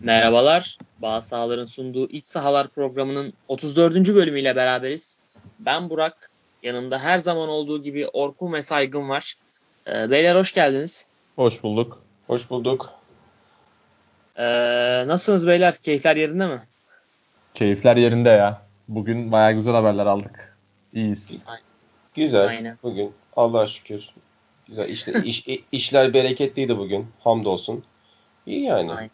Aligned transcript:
Merhabalar. 0.00 0.78
Bağ 0.98 1.20
Sahaların 1.20 1.66
sunduğu 1.66 2.08
İç 2.08 2.26
Sahalar 2.26 2.68
programının 2.68 3.32
34. 3.48 3.94
bölümüyle 3.94 4.56
beraberiz. 4.56 5.18
Ben 5.58 5.90
Burak. 5.90 6.30
Yanımda 6.62 6.98
her 6.98 7.18
zaman 7.18 7.48
olduğu 7.48 7.82
gibi 7.82 8.08
Orkun 8.08 8.52
ve 8.52 8.62
Saygın 8.62 9.08
var. 9.08 9.34
Ee, 9.88 10.10
beyler 10.10 10.36
hoş 10.36 10.54
geldiniz. 10.54 11.06
Hoş 11.36 11.62
bulduk. 11.62 12.02
Hoş 12.26 12.50
bulduk. 12.50 12.90
Ee, 14.36 15.04
nasılsınız 15.06 15.46
beyler? 15.46 15.74
Keyifler 15.74 16.16
yerinde 16.16 16.46
mi? 16.46 16.60
Keyifler 17.54 17.96
yerinde 17.96 18.28
ya. 18.28 18.62
Bugün 18.88 19.32
bayağı 19.32 19.52
güzel 19.52 19.74
haberler 19.74 20.06
aldık. 20.06 20.56
İyiyiz. 20.92 21.42
Güzel. 22.14 22.46
Aynen. 22.46 22.78
Bugün 22.82 23.12
Allah'a 23.36 23.66
şükür. 23.66 24.08
Güzel. 24.68 24.88
İşte, 24.88 25.12
iş, 25.24 25.46
işler 25.72 26.14
bereketliydi 26.14 26.78
bugün. 26.78 27.06
Hamdolsun. 27.20 27.84
İyi 28.46 28.64
yani. 28.64 28.92
Aynen. 28.92 29.10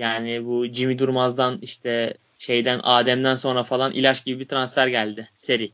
Yani 0.00 0.46
bu 0.46 0.66
Jimmy 0.66 0.98
Durmaz'dan 0.98 1.58
işte 1.62 2.14
şeyden 2.38 2.80
Adem'den 2.82 3.36
sonra 3.36 3.62
falan 3.62 3.92
ilaç 3.92 4.24
gibi 4.24 4.40
bir 4.40 4.48
transfer 4.48 4.88
geldi 4.88 5.28
seri. 5.36 5.70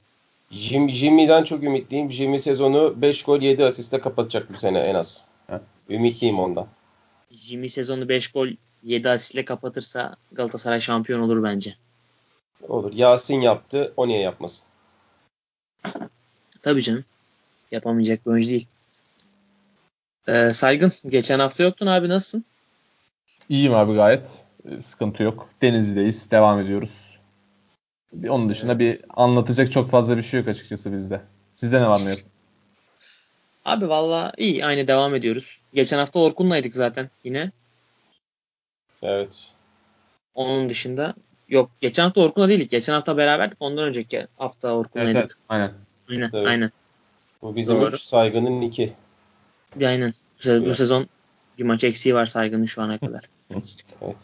Jim, 0.51 0.91
Jimmy'den 0.91 1.45
çok 1.45 1.63
ümitliyim. 1.63 2.13
Jimmy 2.13 2.39
sezonu 2.39 2.95
5 2.97 3.23
gol 3.23 3.43
7 3.43 3.65
asiste 3.65 4.01
kapatacak 4.01 4.53
bu 4.55 4.59
sene 4.59 4.79
en 4.79 4.95
az. 4.95 5.23
Ümitliyim 5.89 6.39
ondan. 6.39 6.67
Jimmy 7.31 7.69
sezonu 7.69 8.09
5 8.09 8.29
gol 8.29 8.49
7 8.83 9.09
asistle 9.09 9.45
kapatırsa 9.45 10.17
Galatasaray 10.33 10.81
şampiyon 10.81 11.21
olur 11.21 11.43
bence. 11.43 11.75
Olur. 12.69 12.93
Yasin 12.93 13.41
yaptı. 13.41 13.93
O 13.97 14.09
niye 14.09 14.21
yapmasın? 14.21 14.65
Tabii 16.63 16.83
canım. 16.83 17.05
Yapamayacak 17.71 18.27
bir 18.27 18.31
oyuncu 18.31 18.49
değil. 18.49 18.67
Ee, 20.29 20.51
Saygın 20.53 20.93
geçen 21.07 21.39
hafta 21.39 21.63
yoktun 21.63 21.87
abi 21.87 22.09
nasılsın? 22.09 22.45
İyiyim 23.49 23.75
abi 23.75 23.95
gayet. 23.95 24.45
Ee, 24.69 24.83
sıkıntı 24.83 25.23
yok. 25.23 25.49
Denizli'deyiz. 25.63 26.31
Devam 26.31 26.61
ediyoruz. 26.61 27.19
Onun 28.29 28.49
dışında 28.49 28.79
bir 28.79 29.01
anlatacak 29.09 29.73
çok 29.73 29.91
fazla 29.91 30.17
bir 30.17 30.23
şey 30.23 30.41
yok 30.41 30.49
açıkçası 30.49 30.93
bizde. 30.93 31.21
Sizde 31.55 31.81
ne 31.81 31.89
var 31.89 32.01
ne 32.05 32.11
yok? 32.11 32.19
Abi 33.65 33.89
valla 33.89 34.33
iyi. 34.37 34.67
Aynı 34.67 34.89
devam 34.89 35.15
ediyoruz. 35.15 35.61
Geçen 35.75 35.99
hafta 35.99 36.19
Orkun'laydık 36.21 36.75
zaten 36.75 37.11
yine. 37.25 37.51
Evet. 39.03 39.53
Onun 40.35 40.71
dışında 40.71 41.15
yok. 41.49 41.71
Geçen 41.81 42.03
hafta 42.03 42.21
Orkun'la 42.21 42.49
değildik. 42.49 42.71
Geçen 42.71 42.93
hafta 42.93 43.17
beraberdik. 43.17 43.57
Ondan 43.61 43.85
önceki 43.85 44.27
hafta 44.39 44.73
Orkun'laydık. 44.73 45.17
Evet, 45.17 45.31
evet. 45.31 45.37
Aynen. 45.49 45.73
Aynen. 46.11 46.31
Evet. 46.35 46.47
Aynen. 46.47 46.71
Bu 47.43 47.57
bizim 47.57 47.81
Doğru. 47.81 47.95
üç 47.95 48.03
saygının 48.03 48.61
iki. 48.61 48.93
Aynen. 49.85 50.15
Bu, 50.47 50.75
sezon 50.75 51.09
bir 51.59 51.65
maç 51.65 51.85
eksiği 51.85 52.15
var 52.15 52.27
saygının 52.27 52.67
şu 52.67 52.83
ana 52.83 52.99
kadar. 53.07 53.25
evet. 54.03 54.17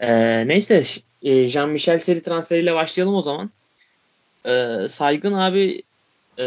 Ee, 0.00 0.48
neyse 0.48 0.82
e, 1.22 1.46
Jean-Michel 1.46 1.98
seri 1.98 2.22
transferiyle 2.22 2.74
başlayalım 2.74 3.14
o 3.14 3.22
zaman. 3.22 3.50
Ee, 4.46 4.76
saygın 4.88 5.32
abi 5.32 5.82
e, 6.38 6.46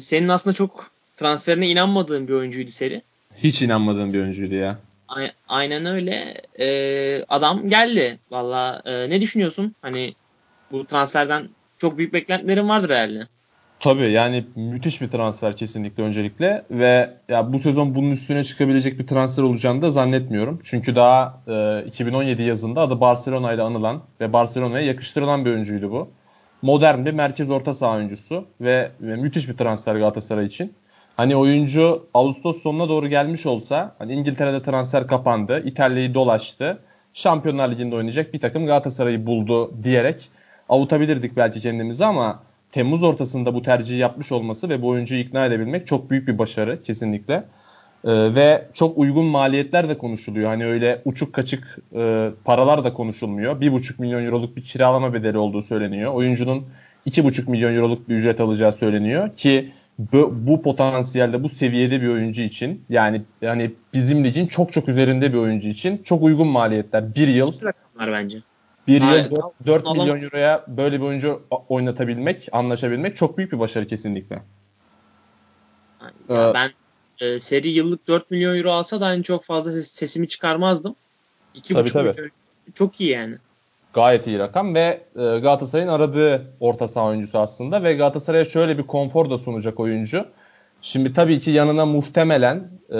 senin 0.00 0.28
aslında 0.28 0.54
çok 0.54 0.90
transferine 1.16 1.68
inanmadığın 1.68 2.28
bir 2.28 2.32
oyuncuydu 2.32 2.70
seri. 2.70 3.02
Hiç 3.36 3.62
inanmadığım 3.62 4.12
bir 4.12 4.20
oyuncuydu 4.20 4.54
ya. 4.54 4.78
A- 5.08 5.32
aynen 5.48 5.86
öyle. 5.86 6.34
Ee, 6.60 7.24
adam 7.28 7.68
geldi. 7.68 8.18
Valla 8.30 8.82
e, 8.84 9.10
ne 9.10 9.20
düşünüyorsun? 9.20 9.74
Hani 9.82 10.14
bu 10.72 10.86
transferden 10.86 11.48
çok 11.78 11.98
büyük 11.98 12.12
beklentilerin 12.12 12.68
vardır 12.68 12.90
herhalde. 12.90 13.26
Tabii 13.80 14.10
yani 14.10 14.44
müthiş 14.56 15.00
bir 15.00 15.08
transfer 15.08 15.56
kesinlikle 15.56 16.02
öncelikle 16.02 16.62
ve 16.70 17.10
ya 17.28 17.52
bu 17.52 17.58
sezon 17.58 17.94
bunun 17.94 18.10
üstüne 18.10 18.44
çıkabilecek 18.44 18.98
bir 18.98 19.06
transfer 19.06 19.42
olacağını 19.42 19.82
da 19.82 19.90
zannetmiyorum. 19.90 20.60
Çünkü 20.64 20.96
daha 20.96 21.42
e, 21.48 21.84
2017 21.86 22.42
yazında 22.42 22.80
adı 22.80 23.00
Barcelona 23.00 23.52
ile 23.52 23.62
anılan 23.62 24.02
ve 24.20 24.32
Barcelona'ya 24.32 24.86
yakıştırılan 24.86 25.44
bir 25.44 25.50
oyuncuydu 25.50 25.90
bu. 25.90 26.08
Modern 26.62 27.06
bir 27.06 27.12
merkez 27.12 27.50
orta 27.50 27.72
saha 27.72 27.96
oyuncusu 27.96 28.44
ve, 28.60 28.90
ve 29.00 29.16
müthiş 29.16 29.48
bir 29.48 29.56
transfer 29.56 29.96
Galatasaray 29.96 30.46
için. 30.46 30.72
Hani 31.16 31.36
oyuncu 31.36 32.06
Ağustos 32.14 32.62
sonuna 32.62 32.88
doğru 32.88 33.08
gelmiş 33.08 33.46
olsa 33.46 33.94
hani 33.98 34.12
İngiltere'de 34.12 34.62
transfer 34.62 35.06
kapandı, 35.06 35.62
İtalya'yı 35.64 36.14
dolaştı. 36.14 36.78
Şampiyonlar 37.14 37.70
Ligi'nde 37.70 37.94
oynayacak 37.94 38.34
bir 38.34 38.40
takım 38.40 38.66
Galatasaray'ı 38.66 39.26
buldu 39.26 39.72
diyerek 39.82 40.28
avutabilirdik 40.68 41.36
belki 41.36 41.60
kendimizi 41.60 42.04
ama 42.04 42.47
Temmuz 42.72 43.02
ortasında 43.02 43.54
bu 43.54 43.62
tercihi 43.62 43.98
yapmış 43.98 44.32
olması 44.32 44.68
ve 44.68 44.82
bu 44.82 44.88
oyuncuyu 44.88 45.20
ikna 45.20 45.46
edebilmek 45.46 45.86
çok 45.86 46.10
büyük 46.10 46.28
bir 46.28 46.38
başarı 46.38 46.82
kesinlikle. 46.82 47.44
Ee, 48.04 48.34
ve 48.34 48.68
çok 48.72 48.98
uygun 48.98 49.24
maliyetler 49.24 49.88
de 49.88 49.98
konuşuluyor. 49.98 50.46
Hani 50.46 50.66
öyle 50.66 51.02
uçuk 51.04 51.32
kaçık 51.32 51.78
e, 51.96 52.30
paralar 52.44 52.84
da 52.84 52.92
konuşulmuyor. 52.92 53.60
1,5 53.60 54.00
milyon 54.00 54.24
euroluk 54.24 54.56
bir 54.56 54.62
kiralama 54.62 55.14
bedeli 55.14 55.38
olduğu 55.38 55.62
söyleniyor. 55.62 56.14
Oyuncunun 56.14 56.66
2,5 57.06 57.50
milyon 57.50 57.74
euroluk 57.74 58.08
bir 58.08 58.14
ücret 58.14 58.40
alacağı 58.40 58.72
söyleniyor 58.72 59.36
ki 59.36 59.72
bu, 59.98 60.34
bu 60.46 60.62
potansiyelde 60.62 61.42
bu 61.42 61.48
seviyede 61.48 62.02
bir 62.02 62.08
oyuncu 62.08 62.42
için 62.42 62.84
yani 62.90 63.22
yani 63.42 63.70
bizim 63.94 64.24
ligin 64.24 64.46
çok 64.46 64.72
çok 64.72 64.88
üzerinde 64.88 65.32
bir 65.32 65.38
oyuncu 65.38 65.68
için 65.68 66.02
çok 66.04 66.22
uygun 66.22 66.48
maliyetler. 66.48 67.14
Bir 67.14 67.28
yıl. 67.28 67.52
Rakamlar 67.62 68.12
bence. 68.12 68.38
Bir 68.88 69.02
yıl 69.02 69.30
4, 69.30 69.66
4 69.66 69.84
milyon 69.84 70.18
euroya 70.18 70.64
böyle 70.68 71.00
bir 71.00 71.04
oyuncu 71.04 71.42
oynatabilmek, 71.68 72.48
anlaşabilmek 72.52 73.16
çok 73.16 73.38
büyük 73.38 73.52
bir 73.52 73.58
başarı 73.58 73.86
kesinlikle. 73.86 74.42
Ee, 76.30 76.52
ben 76.54 76.70
e, 77.20 77.40
seri 77.40 77.68
yıllık 77.68 78.08
4 78.08 78.30
milyon 78.30 78.56
euro 78.56 78.70
alsa 78.70 79.00
da 79.00 79.06
hani 79.06 79.22
çok 79.22 79.44
fazla 79.44 79.72
ses, 79.72 79.90
sesimi 79.90 80.28
çıkarmazdım. 80.28 80.96
2,5 81.54 81.98
milyon 81.98 82.30
çok 82.74 83.00
iyi 83.00 83.10
yani. 83.10 83.36
Gayet 83.92 84.26
iyi 84.26 84.38
rakam 84.38 84.74
ve 84.74 85.02
e, 85.16 85.20
Galatasaray'ın 85.22 85.88
aradığı 85.88 86.52
orta 86.60 86.88
saha 86.88 87.06
oyuncusu 87.06 87.38
aslında 87.38 87.82
ve 87.82 87.94
Galatasaray'a 87.94 88.44
şöyle 88.44 88.78
bir 88.78 88.82
konfor 88.82 89.30
da 89.30 89.38
sunacak 89.38 89.80
oyuncu. 89.80 90.26
Şimdi 90.82 91.12
tabii 91.12 91.40
ki 91.40 91.50
yanına 91.50 91.86
muhtemelen 91.86 92.70
e, 92.94 92.98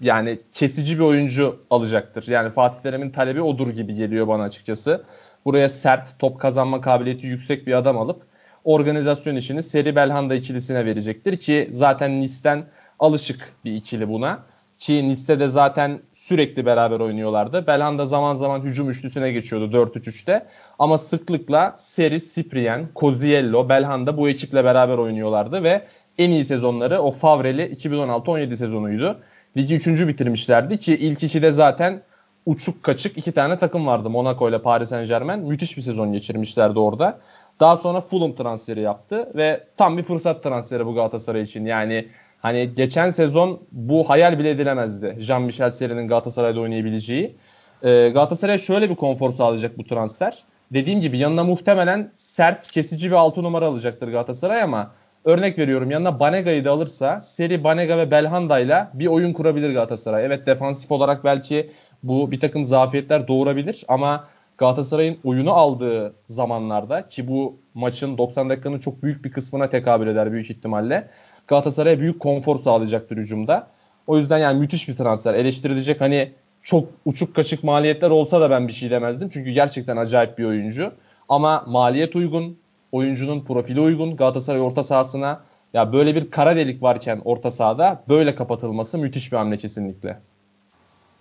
yani 0.00 0.38
kesici 0.52 0.98
bir 0.98 1.04
oyuncu 1.04 1.60
alacaktır. 1.70 2.28
Yani 2.28 2.50
Fatih 2.50 2.82
Terim'in 2.82 3.10
talebi 3.10 3.42
odur 3.42 3.68
gibi 3.68 3.94
geliyor 3.94 4.28
bana 4.28 4.42
açıkçası. 4.42 5.04
Buraya 5.44 5.68
sert, 5.68 6.18
top 6.18 6.40
kazanma 6.40 6.80
kabiliyeti 6.80 7.26
yüksek 7.26 7.66
bir 7.66 7.72
adam 7.72 7.98
alıp 7.98 8.22
organizasyon 8.64 9.36
işini 9.36 9.62
Seri 9.62 9.96
Belhanda 9.96 10.34
ikilisine 10.34 10.86
verecektir 10.86 11.36
ki 11.36 11.68
zaten 11.72 12.20
Nis'ten 12.20 12.64
alışık 12.98 13.52
bir 13.64 13.72
ikili 13.72 14.08
buna. 14.08 14.42
Ki 14.76 15.08
Nis'te 15.08 15.40
de 15.40 15.48
zaten 15.48 16.00
sürekli 16.12 16.66
beraber 16.66 17.00
oynuyorlardı. 17.00 17.66
Belhanda 17.66 18.06
zaman 18.06 18.34
zaman 18.34 18.60
hücum 18.60 18.90
üçlüsüne 18.90 19.32
geçiyordu 19.32 19.76
4-3-3'te. 19.76 20.46
Ama 20.78 20.98
sıklıkla 20.98 21.74
Seri, 21.78 22.20
Ciprien, 22.34 22.86
Coziello, 22.96 23.68
Belhanda 23.68 24.16
bu 24.16 24.28
ekiple 24.28 24.64
beraber 24.64 24.98
oynuyorlardı 24.98 25.62
ve 25.62 25.86
en 26.18 26.30
iyi 26.30 26.44
sezonları 26.44 27.00
o 27.00 27.10
Favreli 27.10 27.62
2016-17 27.62 28.56
sezonuydu. 28.56 29.18
Ligi 29.56 29.74
3. 29.76 29.86
bitirmişlerdi 29.86 30.78
ki 30.78 30.96
ilk 30.96 31.22
iki 31.22 31.42
de 31.42 31.50
zaten 31.50 32.02
uçuk 32.46 32.82
kaçık 32.82 33.18
iki 33.18 33.32
tane 33.32 33.58
takım 33.58 33.86
vardı. 33.86 34.10
Monaco 34.10 34.48
ile 34.48 34.62
Paris 34.62 34.88
Saint 34.88 35.08
Germain. 35.08 35.40
Müthiş 35.40 35.76
bir 35.76 35.82
sezon 35.82 36.12
geçirmişlerdi 36.12 36.78
orada. 36.78 37.18
Daha 37.60 37.76
sonra 37.76 38.00
Fulham 38.00 38.34
transferi 38.34 38.80
yaptı 38.80 39.32
ve 39.34 39.64
tam 39.76 39.98
bir 39.98 40.02
fırsat 40.02 40.42
transferi 40.42 40.86
bu 40.86 40.94
Galatasaray 40.94 41.42
için. 41.42 41.64
Yani 41.64 42.08
hani 42.38 42.74
geçen 42.74 43.10
sezon 43.10 43.60
bu 43.72 44.08
hayal 44.08 44.38
bile 44.38 44.50
edilemezdi. 44.50 45.16
Jean-Michel 45.18 45.70
Seri'nin 45.70 46.08
Galatasaray'da 46.08 46.60
oynayabileceği. 46.60 47.36
Ee, 47.82 48.08
Galatasaray'a 48.08 48.58
şöyle 48.58 48.90
bir 48.90 48.94
konfor 48.94 49.30
sağlayacak 49.30 49.78
bu 49.78 49.84
transfer. 49.84 50.44
Dediğim 50.72 51.00
gibi 51.00 51.18
yanına 51.18 51.44
muhtemelen 51.44 52.10
sert, 52.14 52.70
kesici 52.70 53.10
bir 53.10 53.16
6 53.16 53.42
numara 53.42 53.66
alacaktır 53.66 54.08
Galatasaray 54.08 54.62
ama 54.62 54.90
Örnek 55.26 55.58
veriyorum 55.58 55.90
yanına 55.90 56.20
Banega'yı 56.20 56.64
da 56.64 56.70
alırsa 56.70 57.20
seri 57.20 57.64
Banega 57.64 57.98
ve 57.98 58.10
Belhanda 58.10 58.58
ile 58.58 58.88
bir 58.94 59.06
oyun 59.06 59.32
kurabilir 59.32 59.72
Galatasaray. 59.72 60.26
Evet 60.26 60.46
defansif 60.46 60.92
olarak 60.92 61.24
belki 61.24 61.70
bu 62.02 62.30
bir 62.30 62.40
takım 62.40 62.64
zafiyetler 62.64 63.28
doğurabilir 63.28 63.84
ama 63.88 64.24
Galatasaray'ın 64.58 65.18
oyunu 65.24 65.52
aldığı 65.52 66.14
zamanlarda 66.28 67.06
ki 67.06 67.28
bu 67.28 67.58
maçın 67.74 68.18
90 68.18 68.50
dakikanın 68.50 68.78
çok 68.78 69.02
büyük 69.02 69.24
bir 69.24 69.32
kısmına 69.32 69.68
tekabül 69.68 70.06
eder 70.06 70.32
büyük 70.32 70.50
ihtimalle. 70.50 71.08
Galatasaray'a 71.46 72.00
büyük 72.00 72.20
konfor 72.20 72.58
sağlayacaktır 72.58 73.16
hücumda. 73.16 73.66
O 74.06 74.18
yüzden 74.18 74.38
yani 74.38 74.60
müthiş 74.60 74.88
bir 74.88 74.96
transfer. 74.96 75.34
Eleştirilecek 75.34 76.00
hani 76.00 76.32
çok 76.62 76.88
uçuk 77.04 77.34
kaçık 77.34 77.64
maliyetler 77.64 78.10
olsa 78.10 78.40
da 78.40 78.50
ben 78.50 78.68
bir 78.68 78.72
şey 78.72 78.90
demezdim. 78.90 79.28
Çünkü 79.28 79.50
gerçekten 79.50 79.96
acayip 79.96 80.38
bir 80.38 80.44
oyuncu. 80.44 80.92
Ama 81.28 81.64
maliyet 81.66 82.16
uygun, 82.16 82.58
oyuncunun 82.92 83.44
profili 83.44 83.80
uygun 83.80 84.16
Galatasaray 84.16 84.60
orta 84.60 84.84
sahasına. 84.84 85.40
Ya 85.74 85.92
böyle 85.92 86.14
bir 86.14 86.30
kara 86.30 86.56
delik 86.56 86.82
varken 86.82 87.20
orta 87.24 87.50
sahada 87.50 88.02
böyle 88.08 88.34
kapatılması 88.34 88.98
müthiş 88.98 89.32
bir 89.32 89.36
hamle 89.36 89.56
kesinlikle. 89.56 90.20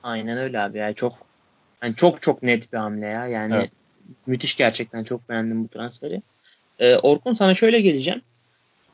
Aynen 0.03 0.37
öyle 0.37 0.61
abi 0.61 0.77
ya. 0.77 0.93
Çok 0.93 1.13
yani 1.83 1.95
çok 1.95 2.21
çok 2.21 2.43
net 2.43 2.73
bir 2.73 2.77
hamle 2.77 3.05
ya. 3.05 3.27
Yani 3.27 3.55
evet. 3.55 3.71
müthiş 4.25 4.55
gerçekten 4.55 5.03
çok 5.03 5.29
beğendim 5.29 5.63
bu 5.63 5.67
transferi. 5.67 6.21
Ee, 6.79 6.95
Orkun 6.95 7.33
sana 7.33 7.55
şöyle 7.55 7.81
geleceğim. 7.81 8.21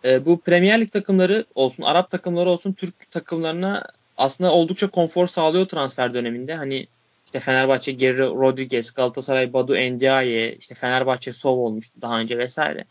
Ee, 0.06 0.26
bu 0.26 0.42
Premier 0.42 0.82
Lig 0.82 0.92
takımları 0.92 1.46
olsun, 1.56 1.84
Arap 1.84 2.12
takımları 2.12 2.50
olsun, 2.50 2.74
Türk 2.74 3.12
takımlarına 3.12 3.84
aslında 4.18 4.52
oldukça 4.52 4.88
konfor 4.88 5.28
sağlıyor 5.28 5.66
transfer 5.66 6.14
döneminde. 6.14 6.56
Hani 6.56 6.88
İşte 7.32 7.40
Fenerbahçe 7.40 7.92
Geri 7.92 8.18
Rodriguez, 8.18 8.92
Galatasaray 8.92 9.54
Badu 9.54 9.76
Endiaye, 9.76 10.56
işte 10.56 10.76
Fenerbahçe 10.76 11.34
Sov 11.34 11.58
olmuştu 11.58 12.02
daha 12.02 12.20
önce 12.20 12.38
vesaire. 12.38 12.86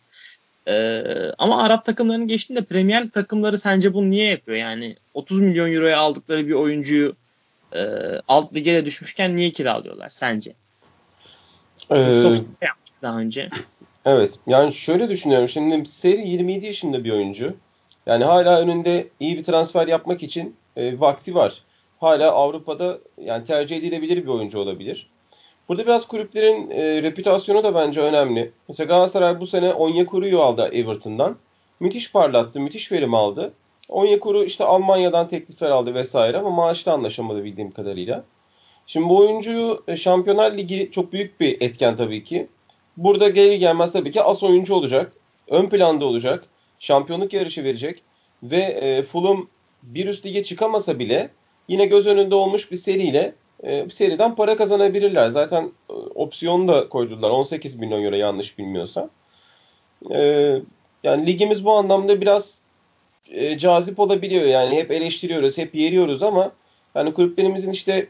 Ee, 0.68 1.02
ama 1.38 1.62
Arap 1.62 1.84
takımlarının 1.84 2.26
geçtiğinde 2.26 2.64
Premier 2.64 3.08
takımları 3.08 3.58
sence 3.58 3.94
bunu 3.94 4.10
niye 4.10 4.30
yapıyor? 4.30 4.58
Yani 4.58 4.96
30 5.14 5.40
milyon 5.40 5.72
euroya 5.72 5.98
aldıkları 5.98 6.48
bir 6.48 6.52
oyuncuyu 6.52 7.16
e, 7.72 7.80
alt 8.28 8.54
lige 8.54 8.74
de 8.74 8.84
düşmüşken 8.84 9.36
niye 9.36 9.50
kiralıyorlar 9.50 10.10
sence? 10.10 10.52
Ee, 11.90 12.34
daha 13.02 13.18
önce. 13.18 13.50
Evet. 14.04 14.30
Yani 14.46 14.72
şöyle 14.72 15.08
düşünüyorum. 15.08 15.48
Şimdi 15.48 15.88
Seri 15.88 16.28
27 16.28 16.66
yaşında 16.66 17.04
bir 17.04 17.10
oyuncu. 17.10 17.54
Yani 18.06 18.24
hala 18.24 18.60
önünde 18.60 19.08
iyi 19.20 19.38
bir 19.38 19.44
transfer 19.44 19.88
yapmak 19.88 20.22
için 20.22 20.56
e, 20.76 21.00
vakti 21.00 21.34
var. 21.34 21.62
Hala 22.00 22.32
Avrupa'da 22.32 22.98
yani 23.18 23.44
tercih 23.44 23.76
edilebilir 23.76 24.16
bir 24.16 24.28
oyuncu 24.28 24.58
olabilir. 24.58 25.10
Burada 25.68 25.86
biraz 25.86 26.08
kulüplerin 26.08 26.70
e, 26.70 27.02
reputasyonu 27.02 27.64
da 27.64 27.74
bence 27.74 28.00
önemli. 28.00 28.52
Mesela 28.68 28.86
Galatasaray 28.86 29.40
bu 29.40 29.46
sene 29.46 29.74
Onyekuru'yu 29.74 30.40
aldı 30.40 30.68
Everton'dan. 30.72 31.36
Müthiş 31.80 32.12
parlattı, 32.12 32.60
müthiş 32.60 32.92
verim 32.92 33.14
aldı. 33.14 33.52
Onyekuru 33.88 34.44
işte 34.44 34.64
Almanya'dan 34.64 35.28
teklifler 35.28 35.70
aldı 35.70 35.94
vesaire 35.94 36.38
ama 36.38 36.50
maaşta 36.50 36.92
anlaşamadı 36.92 37.44
bildiğim 37.44 37.70
kadarıyla. 37.70 38.24
Şimdi 38.86 39.08
bu 39.08 39.16
oyuncuyu 39.16 39.82
e, 39.88 39.96
Şampiyonlar 39.96 40.58
Ligi 40.58 40.90
çok 40.92 41.12
büyük 41.12 41.40
bir 41.40 41.60
etken 41.60 41.96
tabii 41.96 42.24
ki. 42.24 42.46
Burada 42.96 43.28
gelir 43.28 43.56
gelmez 43.56 43.92
tabii 43.92 44.10
ki 44.10 44.22
as 44.22 44.42
oyuncu 44.42 44.74
olacak. 44.74 45.12
Ön 45.48 45.68
planda 45.68 46.04
olacak. 46.04 46.44
Şampiyonluk 46.78 47.32
yarışı 47.32 47.64
verecek. 47.64 48.02
Ve 48.42 48.56
e, 48.56 49.02
Fulham 49.02 49.46
bir 49.82 50.06
üst 50.06 50.26
lige 50.26 50.42
çıkamasa 50.42 50.98
bile 50.98 51.30
yine 51.70 51.86
göz 51.86 52.06
önünde 52.06 52.34
olmuş 52.34 52.70
bir 52.70 52.76
seriyle 52.76 53.34
e, 53.64 53.84
bir 53.84 53.90
seriden 53.90 54.34
para 54.34 54.56
kazanabilirler. 54.56 55.28
Zaten 55.28 55.72
e, 55.90 55.92
opsiyonu 55.92 56.68
da 56.68 56.88
koydular 56.88 57.30
18 57.30 57.78
milyon 57.78 58.02
euro 58.02 58.16
yanlış 58.16 58.58
bilmiyorsam. 58.58 59.10
E, 60.10 60.54
yani 61.04 61.26
ligimiz 61.26 61.64
bu 61.64 61.72
anlamda 61.72 62.20
biraz 62.20 62.60
e, 63.30 63.58
cazip 63.58 64.00
olabiliyor. 64.00 64.44
Yani 64.44 64.76
hep 64.76 64.90
eleştiriyoruz, 64.90 65.58
hep 65.58 65.74
yeriyoruz 65.74 66.22
ama 66.22 66.52
yani 66.94 67.12
kulüplerimizin 67.14 67.72
işte 67.72 68.08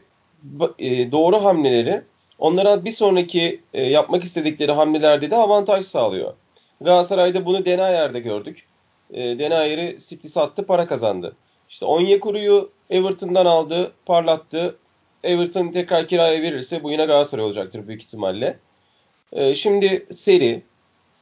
doğru 1.11 1.43
hamleleri 1.43 2.01
onlara 2.39 2.85
bir 2.85 2.91
sonraki 2.91 3.61
yapmak 3.73 4.23
istedikleri 4.23 4.71
hamlelerde 4.71 5.31
de 5.31 5.35
avantaj 5.35 5.85
sağlıyor. 5.85 6.33
Galatasaray'da 6.81 7.45
bunu 7.45 7.65
Denayer'de 7.65 8.19
gördük. 8.19 8.65
Denayer'i 9.13 9.97
City 9.99 10.27
sattı, 10.27 10.65
para 10.65 10.85
kazandı. 10.85 11.35
İşte 11.69 11.85
Onyekuru'yu 11.85 12.69
Everton'dan 12.91 13.45
aldı, 13.45 13.91
parlattı. 14.05 14.75
Everton 15.23 15.71
tekrar 15.71 16.07
kiraya 16.07 16.41
verirse 16.41 16.83
bu 16.83 16.91
yine 16.91 17.05
Galatasaray 17.05 17.45
olacaktır 17.45 17.87
büyük 17.87 18.03
ihtimalle. 18.03 18.59
E, 19.31 19.55
şimdi 19.55 20.05
seri. 20.11 20.61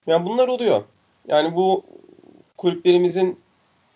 Yani 0.07 0.25
bunlar 0.25 0.47
oluyor. 0.47 0.83
Yani 1.27 1.55
bu 1.55 1.83
kulüplerimizin 2.57 3.39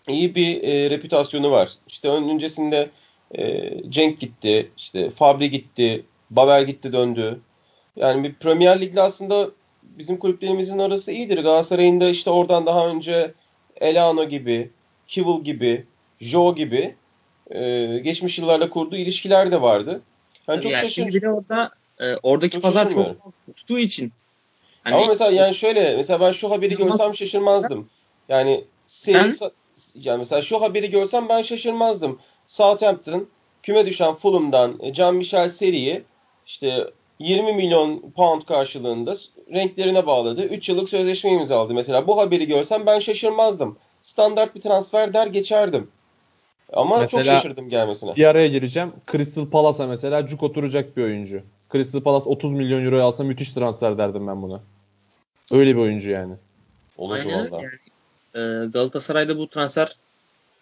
iyi 0.08 0.36
bir 0.36 0.64
e, 0.64 0.90
reputasyonu 0.90 1.52
var. 1.52 1.72
İşte 1.88 2.10
öncesinde 2.10 2.90
e, 3.36 3.72
Cenk 3.90 4.20
gitti, 4.20 4.72
işte 4.78 5.10
Fabri 5.10 5.50
gitti, 5.50 6.06
Babel 6.30 6.66
gitti 6.66 6.94
döndü. 6.94 7.40
Yani 7.96 8.24
bir 8.24 8.34
Premier 8.34 8.82
Lig'le 8.82 8.98
aslında 8.98 9.50
bizim 9.84 10.18
kulüplerimizin 10.18 10.80
arası 10.80 11.12
iyidir. 11.12 11.38
Galatasaray'ın 11.44 12.02
da 12.02 12.10
işte 12.10 12.30
oradan 12.30 12.66
daha 12.66 12.88
önce 12.88 13.34
Elano 13.82 14.30
gibi, 14.30 14.72
Kivil 15.08 15.44
gibi, 15.44 15.86
Jo 16.20 16.56
gibi 16.56 16.96
e, 17.52 17.86
geçmiş 18.04 18.38
yıllarla 18.40 18.70
kurduğu 18.70 18.96
ilişkiler 18.96 19.52
de 19.52 19.62
vardı. 19.62 20.02
Ben 20.48 20.60
çok 20.60 20.72
yani 20.72 20.82
şaşırdım. 20.82 21.12
Şimdi 21.12 21.30
orada 21.30 21.72
e, 22.00 22.16
oradaki 22.24 22.54
çok 22.54 22.64
pazar 22.64 22.90
çok 22.90 23.16
tuttuğu 23.56 23.80
için. 23.80 24.12
Hani, 24.84 24.96
Ama 24.96 25.06
mesela 25.06 25.32
yani 25.32 25.56
şöyle 25.56 25.98
mesela 25.98 26.20
ben 26.20 26.32
şu 26.32 26.52
haberi 26.52 26.78
görsem 26.78 27.16
şaşırmazdım. 27.16 27.90
Yani 28.30 28.64
seri 28.86 29.16
ben, 29.16 29.52
yani 29.96 30.18
mesela 30.18 30.42
şu 30.42 30.62
haberi 30.62 30.90
görsem 30.90 31.30
ben 31.30 31.42
şaşırmazdım. 31.42 32.20
Southampton 32.46 33.28
küme 33.64 33.86
düşen 33.86 34.14
Fulham'dan 34.14 34.80
Can 34.94 35.16
Michel 35.16 35.50
Seri'yi 35.50 36.04
işte 36.46 36.88
20 37.20 37.54
milyon 37.54 38.12
pound 38.16 38.42
karşılığında 38.42 39.16
renklerine 39.54 40.06
bağladı. 40.06 40.46
3 40.46 40.70
yıllık 40.70 40.90
sözleşme 40.90 41.32
imzaladı. 41.32 41.74
Mesela 41.74 42.08
bu 42.08 42.18
haberi 42.18 42.48
görsem 42.48 42.86
ben 42.86 43.00
şaşırmazdım. 43.00 43.78
Standart 44.02 44.56
bir 44.56 44.62
transfer 44.62 45.14
der 45.14 45.28
geçerdim. 45.28 45.92
Ama 46.74 46.98
mesela, 47.00 47.24
çok 47.24 47.34
şaşırdım 47.34 47.70
gelmesine. 47.70 48.16
Bir 48.16 48.26
araya 48.26 48.48
gireceğim. 48.48 48.92
Crystal 49.12 49.50
Palace'a 49.50 49.88
mesela 49.88 50.26
cuk 50.26 50.44
oturacak 50.44 50.98
bir 50.98 51.04
oyuncu. 51.04 51.42
Crystal 51.72 52.02
Palace 52.02 52.30
30 52.30 52.54
milyon 52.54 52.86
euro 52.86 53.02
alsa 53.02 53.24
müthiş 53.24 53.52
transfer 53.52 53.98
derdim 53.98 54.28
ben 54.28 54.42
buna. 54.42 54.62
Öyle 55.52 55.76
bir 55.76 55.82
oyuncu 55.82 56.12
yani. 56.12 56.34
Olur 56.98 57.16
Aynen 57.16 57.52
valla. 57.52 57.62
Yani, 57.64 58.66
e, 58.66 58.68
Galatasaray'da 58.68 59.38
bu 59.38 59.48
transfer 59.48 59.96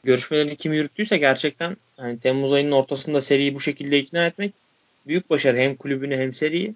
görüşmelerini 0.04 0.56
kim 0.56 0.74
yürüttüyse 0.74 1.18
gerçekten 1.18 1.78
hani 1.98 2.20
Temmuz 2.20 2.54
ayının 2.54 2.72
ortasında 2.72 3.22
seriyi 3.22 3.56
bu 3.56 3.60
şekilde 3.60 4.00
ikna 4.00 4.26
etmek 4.26 4.54
büyük 5.08 5.30
başarı 5.30 5.58
hem 5.58 5.76
kulübünü 5.76 6.18
hem 6.18 6.34
seriyi. 6.34 6.76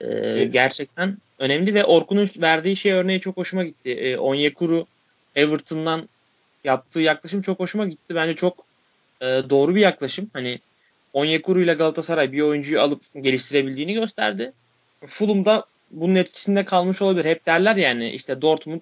E, 0.00 0.06
evet. 0.06 0.52
Gerçekten 0.52 1.18
önemli 1.38 1.74
ve 1.74 1.84
Orkun'un 1.84 2.28
verdiği 2.38 2.76
şey 2.76 2.92
örneği 2.92 3.20
çok 3.20 3.36
hoşuma 3.36 3.64
gitti. 3.64 3.92
E, 3.92 4.18
Onyekuru 4.18 4.86
Everton'dan 5.36 6.08
yaptığı 6.64 7.00
yaklaşım 7.00 7.42
çok 7.42 7.60
hoşuma 7.60 7.86
gitti. 7.86 8.14
Bence 8.14 8.34
çok 8.34 8.64
e, 9.20 9.26
doğru 9.26 9.74
bir 9.74 9.80
yaklaşım. 9.80 10.30
Hani 10.32 10.58
Onyekuru 11.12 11.62
ile 11.62 11.74
Galatasaray 11.74 12.32
bir 12.32 12.40
oyuncuyu 12.40 12.80
alıp 12.80 13.02
geliştirebildiğini 13.20 13.94
gösterdi. 13.94 14.52
Fulham'da 15.06 15.64
bunun 15.90 16.14
etkisinde 16.14 16.64
kalmış 16.64 17.02
olabilir. 17.02 17.24
Hep 17.24 17.46
derler 17.46 17.76
yani 17.76 18.10
işte 18.10 18.42
Dortmund 18.42 18.80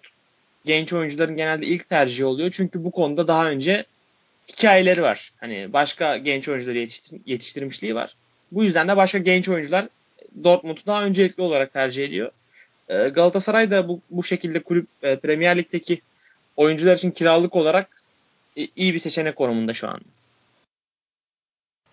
genç 0.64 0.92
oyuncuların 0.92 1.36
genelde 1.36 1.66
ilk 1.66 1.88
tercihi 1.88 2.24
oluyor. 2.24 2.50
Çünkü 2.52 2.84
bu 2.84 2.90
konuda 2.90 3.28
daha 3.28 3.50
önce 3.50 3.84
hikayeleri 4.48 5.02
var. 5.02 5.32
Hani 5.40 5.72
başka 5.72 6.16
genç 6.16 6.48
oyuncuları 6.48 6.78
yetiştir 6.78 7.20
yetiştirmişliği 7.26 7.94
var. 7.94 8.14
Bu 8.52 8.64
yüzden 8.64 8.88
de 8.88 8.96
başka 8.96 9.18
genç 9.18 9.48
oyuncular 9.48 9.88
Dortmund'u 10.44 10.80
daha 10.86 11.04
öncelikli 11.04 11.40
olarak 11.40 11.72
tercih 11.72 12.04
ediyor. 12.04 12.30
Ee, 12.88 13.08
Galatasaray 13.08 13.70
da 13.70 13.88
bu, 13.88 14.00
bu 14.10 14.24
şekilde 14.24 14.62
kulüp 14.62 14.86
e, 15.02 15.16
Premier 15.16 15.58
Lig'deki 15.58 16.00
oyuncular 16.56 16.96
için 16.96 17.10
kiralık 17.10 17.56
olarak 17.56 18.02
e, 18.56 18.66
iyi 18.76 18.94
bir 18.94 18.98
seçenek 18.98 19.36
konumunda 19.36 19.72
şu 19.72 19.88
an. 19.88 20.00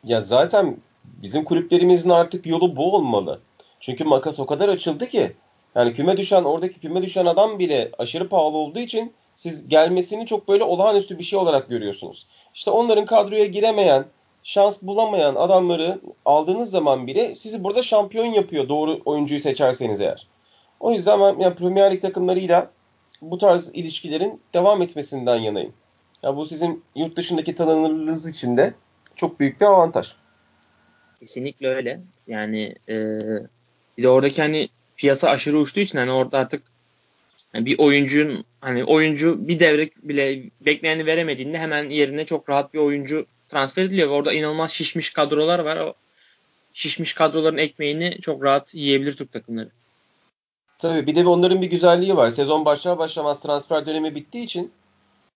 Ya 0.03 0.21
zaten 0.21 0.77
bizim 1.03 1.43
kulüplerimizin 1.43 2.09
artık 2.09 2.45
yolu 2.45 2.75
bu 2.75 2.95
olmalı. 2.95 3.39
Çünkü 3.79 4.03
makas 4.03 4.39
o 4.39 4.45
kadar 4.45 4.69
açıldı 4.69 5.07
ki 5.07 5.33
yani 5.75 5.93
küme 5.93 6.17
düşen 6.17 6.43
oradaki 6.43 6.79
küme 6.79 7.01
düşen 7.01 7.25
adam 7.25 7.59
bile 7.59 7.91
aşırı 7.97 8.29
pahalı 8.29 8.57
olduğu 8.57 8.79
için 8.79 9.13
siz 9.35 9.67
gelmesini 9.67 10.25
çok 10.25 10.47
böyle 10.47 10.63
olağanüstü 10.63 11.19
bir 11.19 11.23
şey 11.23 11.39
olarak 11.39 11.69
görüyorsunuz. 11.69 12.27
İşte 12.53 12.71
onların 12.71 13.05
kadroya 13.05 13.45
giremeyen, 13.45 14.05
şans 14.43 14.81
bulamayan 14.81 15.35
adamları 15.35 15.99
aldığınız 16.25 16.71
zaman 16.71 17.07
bile 17.07 17.35
sizi 17.35 17.63
burada 17.63 17.83
şampiyon 17.83 18.25
yapıyor 18.25 18.69
doğru 18.69 18.99
oyuncuyu 19.05 19.39
seçerseniz 19.39 20.01
eğer. 20.01 20.27
O 20.79 20.91
yüzden 20.91 21.19
ben 21.19 21.39
yani 21.39 21.55
Premier 21.55 21.91
Lig 21.91 22.01
takımlarıyla 22.01 22.71
bu 23.21 23.37
tarz 23.37 23.69
ilişkilerin 23.73 24.41
devam 24.53 24.81
etmesinden 24.81 25.35
yanayım. 25.35 25.73
Ya 26.23 26.35
bu 26.35 26.45
sizin 26.45 26.83
yurt 26.95 27.17
dışındaki 27.17 27.55
tanınırlığınız 27.55 28.27
için 28.27 28.57
de 28.57 28.73
çok 29.15 29.39
büyük 29.39 29.61
bir 29.61 29.65
avantaj. 29.65 30.13
Kesinlikle 31.19 31.67
öyle. 31.67 32.01
Yani 32.27 32.75
e, 32.89 32.95
bir 33.97 34.03
de 34.03 34.09
oradaki 34.09 34.41
hani 34.41 34.69
piyasa 34.97 35.29
aşırı 35.29 35.57
uçtuğu 35.57 35.79
için 35.79 35.97
hani 35.97 36.11
orada 36.11 36.37
artık 36.37 36.63
bir 37.53 37.79
oyuncunun 37.79 38.45
hani 38.61 38.83
oyuncu 38.83 39.47
bir 39.47 39.59
devre 39.59 39.89
bile 40.03 40.43
bekleneni 40.61 41.05
veremediğinde 41.05 41.57
hemen 41.57 41.89
yerine 41.89 42.25
çok 42.25 42.49
rahat 42.49 42.73
bir 42.73 42.79
oyuncu 42.79 43.25
transfer 43.49 43.83
ediliyor. 43.83 44.09
Ve 44.09 44.13
orada 44.13 44.33
inanılmaz 44.33 44.71
şişmiş 44.71 45.09
kadrolar 45.09 45.59
var. 45.59 45.77
O 45.77 45.93
şişmiş 46.73 47.13
kadroların 47.13 47.57
ekmeğini 47.57 48.21
çok 48.21 48.43
rahat 48.43 48.75
yiyebilir 48.75 49.13
Türk 49.13 49.31
takımları. 49.31 49.69
Tabii 50.79 51.07
bir 51.07 51.15
de 51.15 51.27
onların 51.27 51.61
bir 51.61 51.69
güzelliği 51.69 52.17
var. 52.17 52.29
Sezon 52.29 52.65
başlar 52.65 52.97
başlamaz 52.97 53.41
transfer 53.41 53.85
dönemi 53.85 54.15
bittiği 54.15 54.43
için 54.43 54.71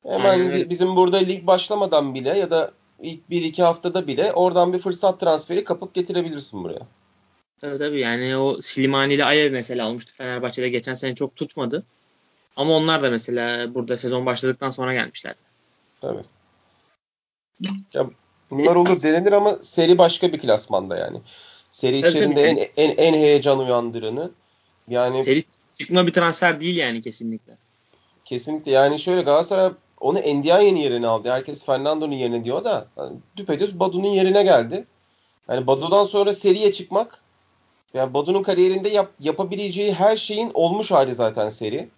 hemen 0.07 0.29
Aynen. 0.29 0.69
bizim 0.69 0.95
burada 0.95 1.17
lig 1.17 1.47
başlamadan 1.47 2.15
bile 2.15 2.37
ya 2.37 2.51
da 2.51 2.71
ilk 3.01 3.19
1-2 3.29 3.63
haftada 3.63 4.07
bile 4.07 4.33
oradan 4.33 4.73
bir 4.73 4.79
fırsat 4.79 5.19
transferi 5.19 5.63
kapıp 5.63 5.93
getirebilirsin 5.93 6.63
buraya. 6.63 6.87
Tabii 7.59 7.77
tabii 7.77 7.99
yani 7.99 8.37
o 8.37 8.61
Slimani 8.61 9.13
ile 9.13 9.25
Ayev 9.25 9.51
mesela 9.51 9.85
almıştı 9.85 10.13
Fenerbahçe'de 10.13 10.69
geçen 10.69 10.93
sene 10.93 11.15
çok 11.15 11.35
tutmadı. 11.35 11.83
Ama 12.55 12.73
onlar 12.73 13.03
da 13.03 13.09
mesela 13.09 13.75
burada 13.75 13.97
sezon 13.97 14.25
başladıktan 14.25 14.69
sonra 14.69 14.93
gelmişler. 14.93 15.35
Tabii. 16.01 16.23
Ya 17.93 18.09
bunlar 18.51 18.75
olur 18.75 19.03
denenir 19.03 19.31
ama 19.31 19.57
seri 19.61 19.97
başka 19.97 20.33
bir 20.33 20.39
klasmanda 20.39 20.97
yani. 20.97 21.21
Seri 21.71 21.97
içerisinde 21.97 22.43
en, 22.43 22.57
en 22.77 22.97
en 22.97 23.13
heyecan 23.13 23.59
uyandıranı 23.59 24.31
yani 24.87 25.23
seri 25.23 25.43
çıkma 25.79 26.07
bir 26.07 26.13
transfer 26.13 26.59
değil 26.59 26.77
yani 26.77 27.01
kesinlikle. 27.01 27.57
Kesinlikle 28.25 28.71
yani 28.71 28.99
şöyle 28.99 29.21
Galatasaray 29.21 29.71
onu 29.99 30.19
Ndiaye'nin 30.19 30.79
yerine 30.79 31.07
aldı. 31.07 31.31
Herkes 31.31 31.65
Fernando'nun 31.65 32.15
yerine 32.15 32.43
diyor 32.43 32.63
da 32.63 32.87
yani 32.97 33.17
düpedüz 33.37 33.79
Badu'nun 33.79 34.07
yerine 34.07 34.43
geldi. 34.43 34.85
Yani 35.49 35.67
Badu'dan 35.67 36.05
sonra 36.05 36.33
seriye 36.33 36.71
çıkmak 36.71 37.21
yani 37.93 38.13
Badu'nun 38.13 38.43
kariyerinde 38.43 38.89
yap, 38.89 39.11
yapabileceği 39.19 39.93
her 39.93 40.17
şeyin 40.17 40.51
olmuş 40.53 40.91
hali 40.91 41.13
zaten 41.13 41.49
seri. 41.49 41.89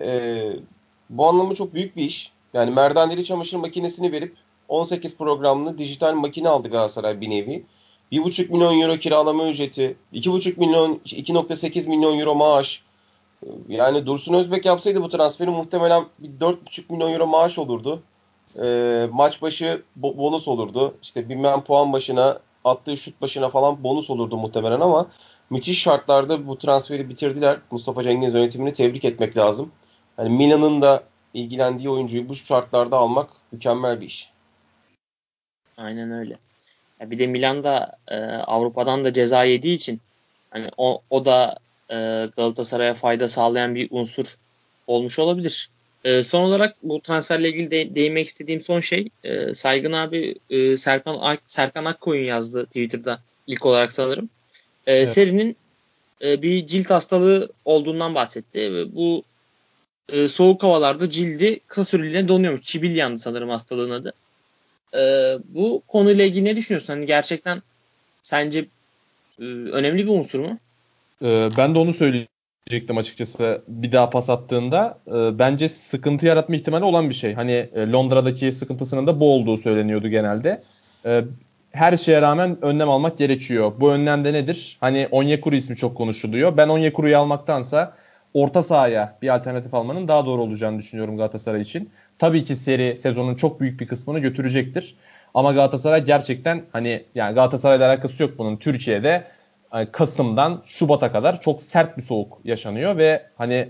Ee, 0.00 0.52
bu 1.10 1.26
anlamda 1.26 1.54
çok 1.54 1.74
büyük 1.74 1.96
bir 1.96 2.04
iş. 2.04 2.32
Yani 2.54 2.70
merdaneli 2.70 3.24
çamaşır 3.24 3.56
makinesini 3.56 4.12
verip 4.12 4.36
18 4.68 5.16
programlı 5.16 5.78
dijital 5.78 6.14
makine 6.14 6.48
aldı 6.48 6.68
Galatasaray 6.68 7.20
bir 7.20 7.30
nevi. 7.30 7.64
1,5 8.12 8.52
milyon 8.52 8.80
euro 8.80 8.96
kiralama 8.96 9.48
ücreti, 9.48 9.96
2,5 10.12 10.58
milyon, 10.58 11.00
2,8 11.06 11.88
milyon 11.88 12.18
euro 12.18 12.34
maaş. 12.34 12.82
Yani 13.68 14.06
Dursun 14.06 14.34
Özbek 14.34 14.64
yapsaydı 14.64 15.02
bu 15.02 15.08
transferi 15.08 15.50
muhtemelen 15.50 16.04
4,5 16.40 16.92
milyon 16.92 17.12
euro 17.12 17.26
maaş 17.26 17.58
olurdu. 17.58 18.02
E, 18.62 19.08
maç 19.12 19.42
başı 19.42 19.82
bonus 19.96 20.48
olurdu. 20.48 20.94
İşte 21.02 21.28
bilmem 21.28 21.60
puan 21.60 21.92
başına, 21.92 22.40
attığı 22.64 22.96
şut 22.96 23.20
başına 23.20 23.48
falan 23.48 23.84
bonus 23.84 24.10
olurdu 24.10 24.36
muhtemelen 24.36 24.80
ama 24.80 25.06
müthiş 25.50 25.82
şartlarda 25.82 26.46
bu 26.46 26.58
transferi 26.58 27.08
bitirdiler. 27.08 27.58
Mustafa 27.70 28.02
Cengiz 28.02 28.34
yönetimini 28.34 28.72
tebrik 28.72 29.04
etmek 29.04 29.36
lazım. 29.36 29.72
Yani 30.18 30.36
Milan'ın 30.36 30.82
da 30.82 31.02
ilgilendiği 31.34 31.90
oyuncuyu 31.90 32.28
bu 32.28 32.34
şartlarda 32.34 32.96
almak 32.96 33.30
mükemmel 33.52 34.00
bir 34.00 34.06
iş. 34.06 34.32
Aynen 35.76 36.12
öyle. 36.12 36.38
Ya 37.02 37.10
bir 37.10 37.18
de 37.18 37.26
Milan'da 37.26 37.96
e, 38.08 38.16
Avrupa'dan 38.24 39.04
da 39.04 39.12
ceza 39.12 39.44
yediği 39.44 39.76
için 39.76 40.00
hani 40.50 40.68
o, 40.76 41.02
o 41.10 41.24
da 41.24 41.58
e, 41.90 41.96
Galatasaray'a 42.36 42.94
fayda 42.94 43.28
sağlayan 43.28 43.74
bir 43.74 43.88
unsur 43.90 44.34
olmuş 44.86 45.18
olabilir. 45.18 45.70
E, 46.04 46.24
son 46.24 46.42
olarak 46.42 46.76
bu 46.82 47.00
transferle 47.00 47.48
ilgili 47.48 47.70
de, 47.70 47.94
değinmek 47.94 48.28
istediğim 48.28 48.60
son 48.60 48.80
şey 48.80 49.08
e, 49.24 49.54
Saygın 49.54 49.92
abi 49.92 50.34
e, 50.50 50.78
Serkan 50.78 51.18
Ak, 51.20 51.42
Serkan 51.46 51.84
Akkoyun 51.84 52.24
yazdı 52.24 52.66
Twitter'da 52.66 53.20
ilk 53.46 53.66
olarak 53.66 53.92
sanırım. 53.92 54.28
E, 54.86 54.92
evet. 54.92 55.10
Serinin 55.10 55.56
e, 56.24 56.42
bir 56.42 56.66
cilt 56.66 56.90
hastalığı 56.90 57.48
olduğundan 57.64 58.14
bahsetti 58.14 58.74
ve 58.74 58.94
bu 58.94 59.22
e, 60.12 60.28
soğuk 60.28 60.62
havalarda 60.62 61.10
cildi 61.10 61.60
kısa 61.66 61.84
süreliğine 61.84 62.28
donuyormuş. 62.28 62.62
Çibilyandı 62.62 63.18
sanırım 63.18 63.48
hastalığın 63.48 63.90
adı. 63.90 64.12
E, 64.94 65.00
bu 65.44 65.82
konuyla 65.88 66.24
ilgili 66.24 66.44
ne 66.44 66.56
düşünüyorsun? 66.56 66.92
Hani 66.92 67.06
gerçekten 67.06 67.62
sence 68.22 68.58
e, 69.38 69.44
önemli 69.44 70.06
bir 70.06 70.10
unsur 70.10 70.40
mu? 70.40 70.58
E, 71.22 71.48
ben 71.56 71.74
de 71.74 71.78
onu 71.78 71.92
söyleyecektim 71.92 72.96
açıkçası. 72.96 73.62
Bir 73.68 73.92
daha 73.92 74.10
pas 74.10 74.30
attığında 74.30 74.98
e, 75.06 75.38
bence 75.38 75.68
sıkıntı 75.68 76.26
yaratma 76.26 76.56
ihtimali 76.56 76.84
olan 76.84 77.10
bir 77.10 77.14
şey. 77.14 77.34
Hani 77.34 77.52
e, 77.52 77.90
Londra'daki 77.92 78.52
sıkıntısının 78.52 79.06
da 79.06 79.20
bu 79.20 79.34
olduğu 79.34 79.56
söyleniyordu 79.56 80.08
genelde. 80.08 80.62
E, 81.06 81.24
her 81.72 81.96
şeye 81.96 82.22
rağmen 82.22 82.56
önlem 82.62 82.90
almak 82.90 83.18
gerekiyor. 83.18 83.72
Bu 83.80 83.92
önlem 83.92 84.24
de 84.24 84.32
nedir? 84.32 84.76
Hani 84.80 85.08
Onyekuru 85.10 85.56
ismi 85.56 85.76
çok 85.76 85.96
konuşuluyor. 85.96 86.56
Ben 86.56 86.68
Onyekuru'yu 86.68 87.18
almaktansa 87.18 87.96
orta 88.34 88.62
sahaya 88.62 89.18
bir 89.22 89.34
alternatif 89.34 89.74
almanın 89.74 90.08
daha 90.08 90.26
doğru 90.26 90.42
olacağını 90.42 90.78
düşünüyorum 90.78 91.16
Galatasaray 91.16 91.60
için. 91.60 91.90
Tabii 92.18 92.44
ki 92.44 92.54
seri 92.54 92.96
sezonun 92.96 93.34
çok 93.34 93.60
büyük 93.60 93.80
bir 93.80 93.86
kısmını 93.86 94.18
götürecektir. 94.18 94.94
Ama 95.34 95.52
Galatasaray 95.52 96.04
gerçekten 96.04 96.62
hani 96.72 97.04
yani 97.14 97.34
Galatasaray'la 97.34 97.88
alakası 97.88 98.22
yok 98.22 98.38
bunun. 98.38 98.56
Türkiye'de 98.56 99.24
hani 99.70 99.92
Kasım'dan 99.92 100.62
Şubat'a 100.64 101.12
kadar 101.12 101.40
çok 101.40 101.62
sert 101.62 101.96
bir 101.96 102.02
soğuk 102.02 102.38
yaşanıyor 102.44 102.96
ve 102.96 103.22
hani 103.36 103.68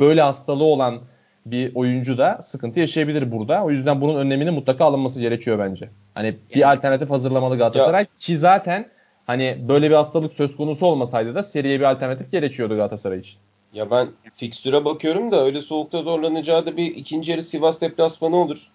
böyle 0.00 0.22
hastalığı 0.22 0.64
olan 0.64 1.00
bir 1.46 1.74
oyuncu 1.74 2.18
da 2.18 2.40
sıkıntı 2.42 2.80
yaşayabilir 2.80 3.32
burada. 3.32 3.64
O 3.64 3.70
yüzden 3.70 4.00
bunun 4.00 4.16
önleminin 4.16 4.54
mutlaka 4.54 4.84
alınması 4.84 5.20
gerekiyor 5.20 5.58
bence. 5.58 5.88
Hani 6.14 6.36
bir 6.54 6.72
alternatif 6.72 7.10
hazırlamalı 7.10 7.58
Galatasaray 7.58 8.02
ya. 8.02 8.08
ki 8.18 8.38
zaten 8.38 8.86
hani 9.26 9.58
böyle 9.68 9.90
bir 9.90 9.94
hastalık 9.94 10.32
söz 10.32 10.56
konusu 10.56 10.86
olmasaydı 10.86 11.34
da 11.34 11.42
seriye 11.42 11.80
bir 11.80 11.84
alternatif 11.90 12.30
gerekiyordu 12.30 12.76
Galatasaray 12.76 13.18
için. 13.18 13.38
Ya 13.74 13.90
ben 13.90 14.08
fikstüre 14.36 14.84
bakıyorum 14.84 15.30
da 15.30 15.44
öyle 15.44 15.60
soğukta 15.60 16.02
zorlanacağı 16.02 16.66
da 16.66 16.76
bir 16.76 16.96
ikinci 16.96 17.30
yarı 17.30 17.42
Sivas 17.42 17.80
deplasmanı 17.80 18.36
olur. 18.36 18.70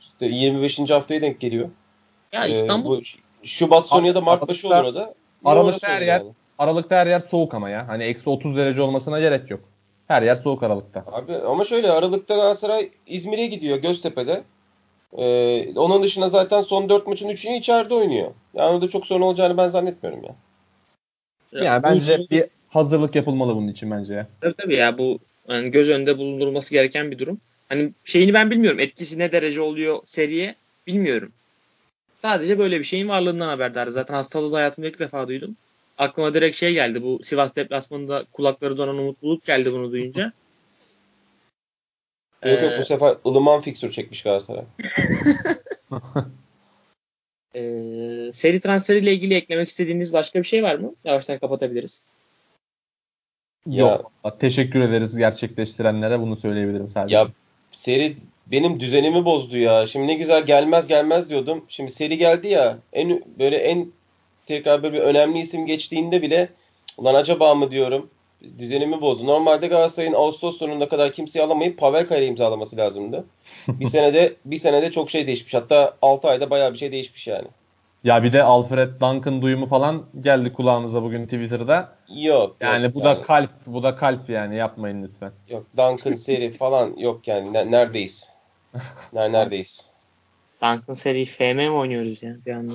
İşte 0.00 0.26
25. 0.26 0.90
haftaya 0.90 1.22
denk 1.22 1.40
geliyor. 1.40 1.68
Ya 2.32 2.46
ee, 2.46 2.50
İstanbul. 2.50 2.98
Ee, 2.98 3.46
Şubat 3.46 3.86
sonu 3.86 4.06
ya 4.06 4.14
da 4.14 4.20
Mart 4.20 4.48
başı 4.48 4.68
olur 4.68 4.94
da. 4.94 5.14
Aralıkta 5.44 5.88
her 5.88 6.00
yer, 6.00 6.20
yani. 6.20 6.32
Aralıkta 6.58 6.96
her 6.96 7.06
yer 7.06 7.20
soğuk 7.20 7.54
ama 7.54 7.70
ya. 7.70 7.88
Hani 7.88 8.04
eksi 8.04 8.30
30 8.30 8.56
derece 8.56 8.82
olmasına 8.82 9.20
gerek 9.20 9.50
yok. 9.50 9.60
Her 10.08 10.22
yer 10.22 10.36
soğuk 10.36 10.62
Aralıkta. 10.62 11.04
Abi 11.12 11.36
ama 11.36 11.64
şöyle 11.64 11.90
Aralık'ta 11.90 12.34
Galatasaray 12.34 12.90
İzmir'e 13.06 13.46
gidiyor 13.46 13.78
Göztepe'de. 13.78 14.42
Ee, 15.18 15.78
onun 15.78 16.02
dışında 16.02 16.28
zaten 16.28 16.60
son 16.60 16.88
4 16.88 17.06
maçın 17.06 17.28
3'ünü 17.28 17.56
içeride 17.56 17.94
oynuyor. 17.94 18.30
Yani 18.54 18.74
orada 18.74 18.88
çok 18.88 19.06
sorun 19.06 19.22
olacağını 19.22 19.56
ben 19.56 19.68
zannetmiyorum 19.68 20.24
ya. 20.24 20.34
Yani, 21.52 21.66
yani 21.66 21.82
bence 21.82 22.18
bir 22.30 22.44
hazırlık 22.68 23.14
yapılmalı 23.14 23.56
bunun 23.56 23.68
için 23.68 23.90
bence 23.90 24.14
ya. 24.14 24.28
Tabii 24.40 24.54
tabii 24.54 24.74
ya 24.74 24.98
bu 24.98 25.18
yani 25.48 25.70
göz 25.70 25.88
önünde 25.88 26.18
bulundurulması 26.18 26.72
gereken 26.72 27.10
bir 27.10 27.18
durum. 27.18 27.40
Hani 27.68 27.92
şeyini 28.04 28.34
ben 28.34 28.50
bilmiyorum. 28.50 28.80
Etkisi 28.80 29.18
ne 29.18 29.32
derece 29.32 29.60
oluyor 29.60 29.98
seriye 30.06 30.54
bilmiyorum. 30.86 31.32
Sadece 32.18 32.58
böyle 32.58 32.78
bir 32.78 32.84
şeyin 32.84 33.08
varlığından 33.08 33.48
haberdar. 33.48 33.86
Zaten 33.86 34.14
hastalığı 34.14 34.56
hayatımda 34.56 34.88
ilk 34.88 34.98
defa 34.98 35.28
duydum. 35.28 35.56
Aklıma 35.98 36.34
direkt 36.34 36.56
şey 36.56 36.72
geldi. 36.72 37.02
Bu 37.02 37.20
Sivas 37.22 37.56
deplasmanında 37.56 38.24
kulakları 38.32 38.78
donan 38.78 38.98
Umut 38.98 39.22
Bulut 39.22 39.44
geldi 39.44 39.72
bunu 39.72 39.92
duyunca. 39.92 40.32
Yok 42.46 42.62
yok 42.62 42.72
bu 42.78 42.82
ee, 42.82 42.84
sefer 42.84 43.16
ılıman 43.26 43.60
fiksür 43.60 43.90
çekmiş 43.90 44.22
Galatasaray. 44.22 44.64
ee, 47.54 48.30
seri 48.32 48.60
transferiyle 48.60 49.12
ilgili 49.12 49.34
eklemek 49.34 49.68
istediğiniz 49.68 50.12
başka 50.12 50.38
bir 50.38 50.44
şey 50.44 50.62
var 50.62 50.74
mı? 50.74 50.94
Yavaştan 51.04 51.38
kapatabiliriz. 51.38 52.02
Yok. 53.66 54.12
Ya, 54.24 54.38
teşekkür 54.38 54.80
ederiz 54.80 55.16
gerçekleştirenlere 55.16 56.20
bunu 56.20 56.36
söyleyebilirim 56.36 56.88
sadece. 56.88 57.16
Ya 57.16 57.28
seri 57.72 58.16
benim 58.46 58.80
düzenimi 58.80 59.24
bozdu 59.24 59.58
ya. 59.58 59.86
Şimdi 59.86 60.06
ne 60.06 60.14
güzel 60.14 60.46
gelmez 60.46 60.86
gelmez 60.86 61.30
diyordum. 61.30 61.64
Şimdi 61.68 61.92
seri 61.92 62.18
geldi 62.18 62.48
ya. 62.48 62.78
En 62.92 63.22
böyle 63.38 63.56
en 63.56 63.92
tekrar 64.46 64.82
böyle 64.82 64.96
bir 64.96 65.02
önemli 65.02 65.38
isim 65.38 65.66
geçtiğinde 65.66 66.22
bile 66.22 66.48
ulan 66.96 67.14
acaba 67.14 67.54
mı 67.54 67.70
diyorum. 67.70 68.10
Düzenimi 68.58 69.00
bozdu. 69.00 69.26
Normalde 69.26 69.66
Galatasaray'ın 69.66 70.14
Ağustos 70.14 70.58
sonuna 70.58 70.88
kadar 70.88 71.12
kimseyi 71.12 71.44
alamayıp 71.44 71.78
Pavel 71.78 72.06
Kaya 72.06 72.24
imzalaması 72.24 72.76
lazımdı. 72.76 73.24
bir 73.68 73.86
senede 73.90 74.34
bir 74.44 74.58
senede 74.58 74.90
çok 74.90 75.10
şey 75.10 75.26
değişmiş. 75.26 75.54
Hatta 75.54 75.96
6 76.02 76.28
ayda 76.28 76.50
bayağı 76.50 76.72
bir 76.72 76.78
şey 76.78 76.92
değişmiş 76.92 77.26
yani. 77.26 77.48
Ya 78.04 78.22
bir 78.22 78.32
de 78.32 78.42
Alfred 78.42 79.00
Duncan 79.00 79.42
duyumu 79.42 79.66
falan 79.66 80.06
geldi 80.20 80.52
kulağımıza 80.52 81.02
bugün 81.02 81.24
Twitter'da. 81.24 81.96
Yok. 82.08 82.56
Yani 82.60 82.84
yok, 82.84 82.94
bu 82.94 82.98
yani. 82.98 83.18
da 83.18 83.22
kalp, 83.22 83.50
bu 83.66 83.82
da 83.82 83.96
kalp 83.96 84.30
yani 84.30 84.56
yapmayın 84.56 85.02
lütfen. 85.02 85.32
Yok 85.48 85.66
Duncan 85.76 86.14
seri 86.14 86.52
falan 86.58 86.96
yok 86.96 87.28
yani 87.28 87.52
ne, 87.52 87.70
neredeyiz? 87.70 88.30
neredeyiz? 89.12 89.88
Duncan 90.62 90.94
seri 90.94 91.24
FM 91.24 91.56
mi 91.56 91.70
oynuyoruz 91.70 92.22
yani 92.22 92.38
bir 92.46 92.54
anda? 92.54 92.74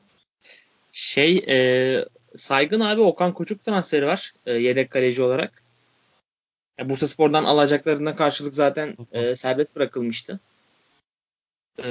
şey 0.92 1.44
e, 1.48 1.58
Saygın 2.36 2.80
abi 2.80 3.00
Okan 3.00 3.34
Koçuk 3.34 3.64
transferi 3.64 4.06
var 4.06 4.34
e, 4.46 4.52
yedek 4.52 4.90
kaleci 4.90 5.22
olarak. 5.22 5.62
E, 6.78 6.88
Bursa 6.88 7.08
Spor'dan 7.08 7.44
alacaklarına 7.44 8.16
karşılık 8.16 8.54
zaten 8.54 8.96
e, 9.12 9.36
serbest 9.36 9.76
bırakılmıştı. 9.76 10.40
E, 11.84 11.90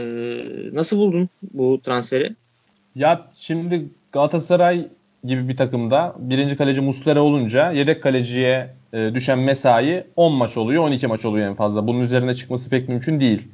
nasıl 0.74 0.98
buldun 0.98 1.30
bu 1.54 1.82
transferi? 1.82 2.36
Ya 2.96 3.28
şimdi 3.34 3.86
Galatasaray 4.12 4.88
gibi 5.24 5.48
bir 5.48 5.58
takımda 5.58 6.16
birinci 6.20 6.58
kaleci 6.58 6.82
Muslera 6.82 7.22
olunca 7.22 7.72
yedek 7.72 8.04
kaleciye 8.04 8.74
e, 8.94 9.14
düşen 9.14 9.40
mesai 9.40 10.04
10 10.16 10.34
maç 10.34 10.58
oluyor 10.58 10.84
12 10.84 11.08
maç 11.08 11.26
oluyor 11.26 11.48
en 11.48 11.56
fazla. 11.56 11.88
Bunun 11.88 12.02
üzerine 12.02 12.36
çıkması 12.36 12.70
pek 12.70 12.90
mümkün 12.90 13.20
değil. 13.20 13.48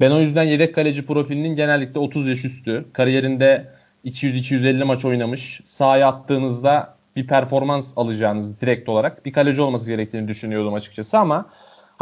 Ben 0.00 0.10
o 0.10 0.20
yüzden 0.20 0.42
yedek 0.42 0.74
kaleci 0.74 1.06
profilinin 1.06 1.56
genellikle 1.56 2.00
30 2.00 2.28
yaş 2.28 2.44
üstü. 2.44 2.84
Kariyerinde 2.92 3.68
200-250 4.04 4.84
maç 4.84 5.04
oynamış. 5.04 5.60
Sahaya 5.64 6.08
attığınızda 6.08 6.96
bir 7.16 7.26
performans 7.26 7.92
alacağınız 7.96 8.60
direkt 8.60 8.88
olarak 8.88 9.26
bir 9.26 9.32
kaleci 9.32 9.62
olması 9.62 9.90
gerektiğini 9.90 10.28
düşünüyordum 10.28 10.74
açıkçası 10.74 11.18
ama 11.18 11.46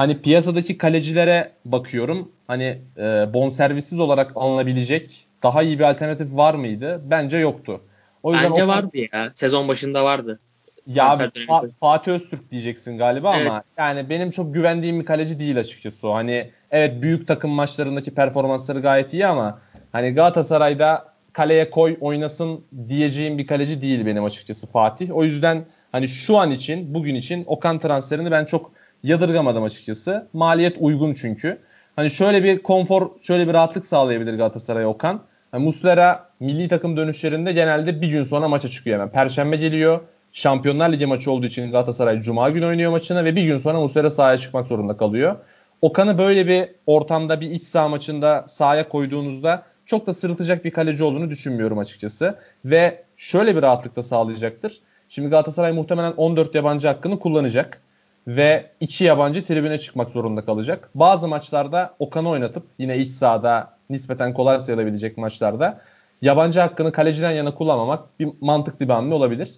hani 0.00 0.21
piyasadaki 0.23 0.78
kalecilere 0.78 1.52
bakıyorum. 1.64 2.33
Hani 2.47 2.78
e, 2.97 3.02
bonservissiz 3.35 4.00
olarak 4.00 4.33
alınabilecek 4.35 5.26
daha 5.42 5.62
iyi 5.62 5.78
bir 5.78 5.85
alternatif 5.85 6.37
var 6.37 6.54
mıydı? 6.54 7.00
Bence 7.04 7.37
yoktu. 7.37 7.80
O 8.23 8.33
yüzden 8.33 8.50
Bence 8.50 8.64
o... 8.64 8.69
vardı 8.69 8.97
ya. 9.12 9.33
Sezon 9.35 9.69
başında 9.69 10.04
vardı. 10.04 10.40
Ya 10.87 11.09
Fa- 11.09 11.71
Fatih 11.80 12.12
Öztürk 12.12 12.50
diyeceksin 12.50 12.99
galiba 12.99 13.37
evet. 13.37 13.47
ama 13.47 13.62
yani 13.78 14.11
benim 14.11 14.30
çok 14.30 14.54
güvendiğim 14.54 15.00
bir 15.00 15.04
kaleci 15.04 15.38
değil 15.40 15.61
açıkçası. 15.61 16.09
Hani 16.09 16.50
evet 16.71 17.02
büyük 17.02 17.26
takım 17.26 17.50
maçlarındaki 17.50 18.14
performansları 18.14 18.80
gayet 18.80 19.14
iyi 19.14 19.26
ama 19.26 19.61
hani 19.92 20.11
Galatasaray'da 20.11 21.04
kaleye 21.33 21.71
koy 21.71 21.97
oynasın 22.00 22.64
diyeceğim 22.88 23.38
bir 23.38 23.47
kaleci 23.47 23.83
değil 23.83 24.07
benim 24.07 24.25
açıkçası 24.25 24.66
Fatih. 24.66 25.16
O 25.16 25.25
yüzden 25.25 25.64
hani 25.92 26.09
şu 26.09 26.37
an 26.38 26.50
için 26.50 26.95
bugün 26.95 27.14
için 27.14 27.45
Okan 27.47 27.78
transferini 27.78 28.30
ben 28.30 28.45
çok 28.45 28.80
yadırgamadım 29.02 29.64
açıkçası. 29.64 30.26
Maliyet 30.33 30.76
uygun 30.80 31.14
çünkü. 31.14 31.59
Hani 31.97 32.11
şöyle 32.11 32.45
bir 32.45 32.62
konfor, 32.62 33.11
şöyle 33.23 33.49
bir 33.49 33.52
rahatlık 33.52 33.87
sağlayabilir 33.87 34.35
Galatasaray 34.35 34.87
Okan. 34.87 35.21
Yani 35.52 35.64
Muslera 35.64 36.30
milli 36.40 36.69
takım 36.69 36.97
dönüşlerinde 36.97 37.52
genelde 37.52 38.02
bir 38.02 38.09
gün 38.09 38.25
sonra 38.25 38.49
maça 38.49 38.69
çıkıyor 38.69 38.99
hemen. 38.99 39.12
Perşembe 39.12 39.57
geliyor. 39.57 40.00
Şampiyonlar 40.33 40.92
Ligi 40.92 41.07
maçı 41.07 41.30
olduğu 41.30 41.47
için 41.47 41.73
Galatasaray 41.73 42.21
Cuma 42.21 42.50
günü 42.50 42.66
oynuyor 42.66 42.90
maçını 42.90 43.25
ve 43.25 43.37
bir 43.37 43.42
gün 43.42 43.57
sonra 43.57 43.80
Muslera 43.80 44.11
sahaya 44.11 44.38
çıkmak 44.38 44.66
zorunda 44.66 44.97
kalıyor. 44.97 45.37
Okan'ı 45.83 46.19
böyle 46.19 46.47
bir 46.47 46.69
ortamda 46.87 47.40
bir 47.40 47.50
iç 47.50 47.62
saha 47.62 47.88
maçında 47.88 48.45
sahaya 48.49 48.88
koyduğunuzda 48.88 49.62
çok 49.87 50.07
da 50.07 50.14
sırıtacak 50.14 50.64
bir 50.64 50.71
kaleci 50.71 51.04
olduğunu 51.04 51.30
düşünmüyorum 51.30 51.78
açıkçası. 51.78 52.38
Ve 52.64 53.04
şöyle 53.16 53.57
bir 53.57 53.62
rahatlık 53.62 53.97
da 53.97 54.02
sağlayacaktır. 54.02 54.80
Şimdi 55.09 55.28
Galatasaray 55.28 55.73
muhtemelen 55.73 56.12
14 56.12 56.54
yabancı 56.54 56.88
hakkını 56.88 57.19
kullanacak 57.19 57.83
ve 58.27 58.71
iki 58.81 59.05
yabancı 59.05 59.45
tribüne 59.45 59.79
çıkmak 59.79 60.11
zorunda 60.11 60.45
kalacak. 60.45 60.91
Bazı 60.95 61.29
maçlarda 61.29 61.95
Okan'ı 61.99 62.29
oynatıp 62.29 62.67
yine 62.79 62.99
iç 62.99 63.11
sahada 63.11 63.77
nispeten 63.91 64.35
kolay 64.35 64.61
sayılabilecek 64.61 65.19
maçlarda 65.19 65.81
yabancı 66.23 66.61
hakkını 66.61 66.93
kaleciden 66.93 67.31
yana 67.31 67.55
kullanmamak 67.55 68.21
bir 68.21 68.29
mantıklı 68.41 68.89
bir 68.89 68.93
hamle 68.93 69.15
olabilir. 69.15 69.50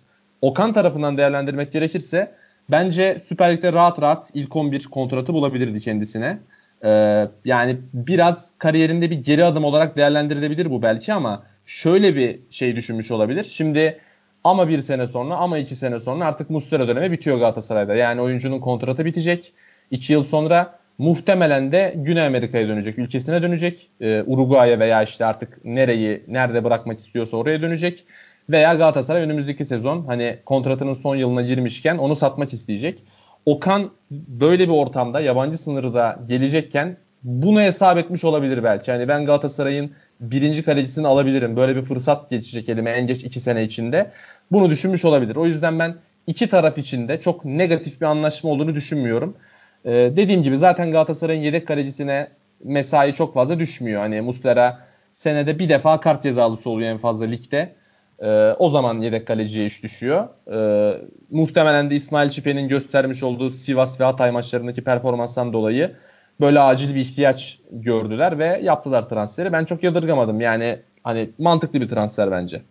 Okan 0.43 0.73
tarafından 0.73 1.19
değerlendirmek 1.19 1.73
gerekirse 1.73 2.35
bence 2.71 3.19
Süper 3.25 3.53
Lig'de 3.53 3.73
rahat 3.73 4.03
rahat 4.03 4.31
ilk 4.35 4.57
11 4.57 4.85
kontratı 4.85 5.35
bulabilirdi 5.35 5.81
kendisine. 5.81 6.39
Ee, 6.85 7.29
yani 7.45 7.81
biraz 7.95 8.53
kariyerinde 8.59 9.11
bir 9.11 9.17
geri 9.17 9.45
adım 9.45 9.65
olarak 9.65 9.97
değerlendirilebilir 9.97 10.71
bu 10.71 10.83
belki 10.83 11.13
ama 11.13 11.43
şöyle 11.67 12.17
bir 12.17 12.41
şey 12.51 12.77
düşünmüş 12.77 13.11
olabilir. 13.11 13.45
Şimdi 13.45 14.01
ama 14.45 14.69
bir 14.69 14.79
sene 14.79 15.07
sonra 15.07 15.35
ama 15.35 15.59
iki 15.59 15.75
sene 15.75 15.99
sonra 15.99 16.25
artık 16.25 16.51
Muslera 16.51 16.89
dönemi 16.89 17.13
bitiyor 17.13 17.39
Galatasaray'da. 17.39 17.95
Yani 17.95 18.21
oyuncunun 18.21 18.61
kontratı 18.61 19.05
bitecek. 19.05 19.53
İki 19.91 20.13
yıl 20.13 20.23
sonra 20.23 20.79
muhtemelen 20.99 21.73
de 21.73 21.95
Güney 21.97 22.27
Amerika'ya 22.27 22.69
dönecek, 22.69 22.99
ülkesine 22.99 23.43
dönecek. 23.43 23.91
Ee, 24.01 24.23
Uruguay'a 24.27 24.79
veya 24.79 25.03
işte 25.03 25.25
artık 25.25 25.65
nereyi, 25.65 26.23
nerede 26.29 26.65
bırakmak 26.65 26.99
istiyorsa 26.99 27.37
oraya 27.37 27.63
dönecek. 27.63 28.05
Veya 28.51 28.75
Galatasaray 28.75 29.23
önümüzdeki 29.23 29.65
sezon 29.65 30.05
hani 30.07 30.39
kontratının 30.47 30.95
son 30.95 31.17
yılına 31.17 31.43
girmişken 31.43 31.99
onu 31.99 32.17
satmak 32.17 32.53
isteyecek. 32.53 33.05
Okan 33.47 33.91
böyle 34.11 34.69
bir 34.69 34.73
ortamda 34.73 35.21
yabancı 35.21 35.59
sınırı 35.59 35.95
da 35.95 36.19
gelecekken 36.29 36.97
bunu 37.23 37.61
hesap 37.61 37.99
etmiş 37.99 38.25
olabilir 38.25 38.65
belki. 38.65 38.91
Yani 38.91 39.09
ben 39.09 39.27
Galatasaray'ın 39.27 39.91
birinci 40.23 40.63
kalecisini 40.63 41.07
alabilirim. 41.07 41.57
Böyle 41.57 41.77
bir 41.77 41.83
fırsat 41.83 42.31
geçecek 42.31 42.69
elime 42.69 42.91
en 42.91 43.07
geç 43.07 43.25
iki 43.25 43.41
sene 43.41 43.63
içinde. 43.63 44.11
Bunu 44.53 44.71
düşünmüş 44.71 45.05
olabilir. 45.05 45.37
O 45.37 45.47
yüzden 45.47 45.79
ben 45.79 45.95
iki 46.27 46.49
taraf 46.49 46.79
içinde 46.79 47.21
çok 47.21 47.45
negatif 47.45 48.01
bir 48.01 48.07
anlaşma 48.07 48.51
olduğunu 48.51 48.75
düşünmüyorum. 48.75 49.37
Ee, 49.85 49.91
dediğim 49.91 50.43
gibi 50.43 50.59
zaten 50.59 50.91
Galatasaray'ın 50.91 51.43
yedek 51.43 51.69
kalecisine 51.69 52.29
mesai 52.65 53.15
çok 53.15 53.35
fazla 53.35 53.59
düşmüyor. 53.59 54.01
Hani 54.01 54.21
Muslera 54.21 54.79
senede 55.13 55.59
bir 55.59 55.69
defa 55.69 56.01
kart 56.01 56.23
cezalısı 56.23 56.71
oluyor 56.71 56.91
en 56.91 56.99
fazla 56.99 57.25
ligde. 57.25 57.73
Ee, 58.21 58.55
o 58.59 58.69
zaman 58.69 59.01
yedek 59.01 59.27
kaleciye 59.27 59.67
iş 59.67 59.83
düşüyor. 59.83 60.29
Ee, 60.53 61.01
muhtemelen 61.31 61.91
de 61.91 61.95
İsmail 61.95 62.31
Çipe'nin 62.31 62.69
göstermiş 62.69 63.23
olduğu 63.23 63.51
Sivas 63.51 64.01
ve 64.01 64.05
Hatay 64.05 64.31
maçlarındaki 64.31 64.85
performanstan 64.85 65.53
dolayı 65.53 65.93
böyle 66.43 66.61
acil 66.61 66.95
bir 66.95 67.01
ihtiyaç 67.01 67.59
gördüler 67.71 68.39
ve 68.39 68.61
yaptılar 68.63 69.09
transferi. 69.09 69.53
Ben 69.53 69.65
çok 69.65 69.83
yadırgamadım. 69.83 70.41
Yani 70.41 70.79
hani 71.05 71.31
mantıklı 71.39 71.81
bir 71.81 71.89
transfer 71.89 72.31
bence. 72.31 72.63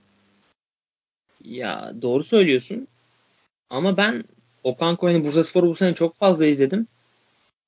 Ya 1.43 1.91
doğru 2.01 2.23
söylüyorsun. 2.23 2.87
Ama 3.69 3.97
ben 3.97 4.23
Okan 4.63 4.95
Koç'un 4.95 5.23
Bursaspor'u 5.23 5.69
bu 5.69 5.75
sene 5.75 5.93
çok 5.93 6.15
fazla 6.15 6.45
izledim. 6.45 6.87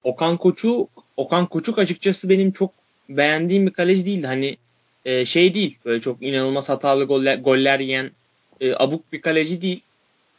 Okan 0.03 0.38
Koç'u 0.38 0.88
Okan 1.17 1.45
Koçuk 1.45 1.79
açıkçası 1.79 2.29
benim 2.29 2.51
çok 2.51 2.72
beğendiğim 3.10 3.67
bir 3.67 3.74
kaleci 3.74 4.05
değildi. 4.05 4.27
Hani 4.27 4.57
e, 5.05 5.25
şey 5.25 5.53
değil. 5.53 5.77
Böyle 5.86 6.01
çok 6.01 6.24
inanılmaz 6.24 6.69
hatalı 6.69 7.05
goller, 7.05 7.38
goller 7.38 7.79
yiyen 7.79 8.12
e, 8.62 8.75
abuk 8.75 9.13
bir 9.13 9.22
kaleci 9.22 9.62
değil. 9.62 9.81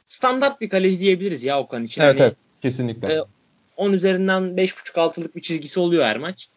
Standart 0.06 0.60
bir 0.60 0.68
kaleci 0.68 1.00
diyebiliriz 1.00 1.44
ya 1.44 1.60
Okan 1.60 1.84
için. 1.84 2.02
Evet 2.02 2.14
hani, 2.14 2.22
evet 2.22 2.36
kesinlikle. 2.62 3.12
E, 3.12 3.18
10 3.76 3.92
üzerinden 3.92 4.42
5.5-6'lık 4.42 5.36
bir 5.36 5.42
çizgisi 5.42 5.80
oluyor 5.80 6.04
her 6.04 6.16
maç. 6.16 6.48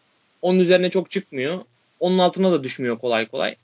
Onun 0.42 0.60
üzerine 0.60 0.90
çok 0.90 1.12
çıkmıyor. 1.12 1.62
Onun 2.00 2.18
altına 2.18 2.52
da 2.52 2.64
düşmüyor 2.64 3.00
kolay 3.00 3.28
kolay. 3.28 3.56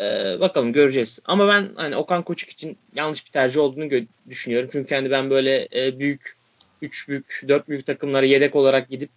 Ee, 0.00 0.36
bakalım 0.40 0.72
göreceğiz. 0.72 1.20
Ama 1.24 1.48
ben 1.48 1.70
hani 1.76 1.96
Okan 1.96 2.22
Koçuk 2.22 2.50
için 2.50 2.76
yanlış 2.94 3.26
bir 3.26 3.30
tercih 3.30 3.60
olduğunu 3.60 3.90
düşünüyorum. 4.28 4.68
Çünkü 4.72 4.94
hani 4.94 5.10
ben 5.10 5.30
böyle 5.30 5.68
e, 5.76 5.98
büyük 5.98 6.36
3 6.82 7.08
büyük 7.08 7.42
4 7.48 7.68
büyük 7.68 7.86
takımlara 7.86 8.26
yedek 8.26 8.56
olarak 8.56 8.88
gidip 8.90 9.10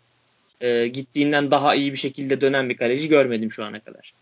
e, 0.62 0.88
gittiğinden 0.88 1.52
daha 1.52 1.76
iyi 1.76 1.92
bir 1.92 1.98
şekilde 1.98 2.42
dönen 2.42 2.70
bir 2.70 2.78
kaleci 2.78 3.10
görmedim 3.10 3.52
şu 3.52 3.66
ana 3.66 3.80
kadar. 3.80 4.14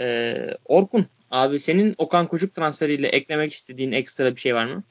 Ee, 0.00 0.56
Orkun 0.64 1.06
abi 1.30 1.60
senin 1.60 1.94
Okan 1.98 2.28
Koçuk 2.28 2.54
transferiyle 2.54 3.08
eklemek 3.08 3.52
istediğin 3.52 3.92
ekstra 3.92 4.36
bir 4.36 4.40
şey 4.40 4.54
var 4.54 4.66
mı? 4.66 4.82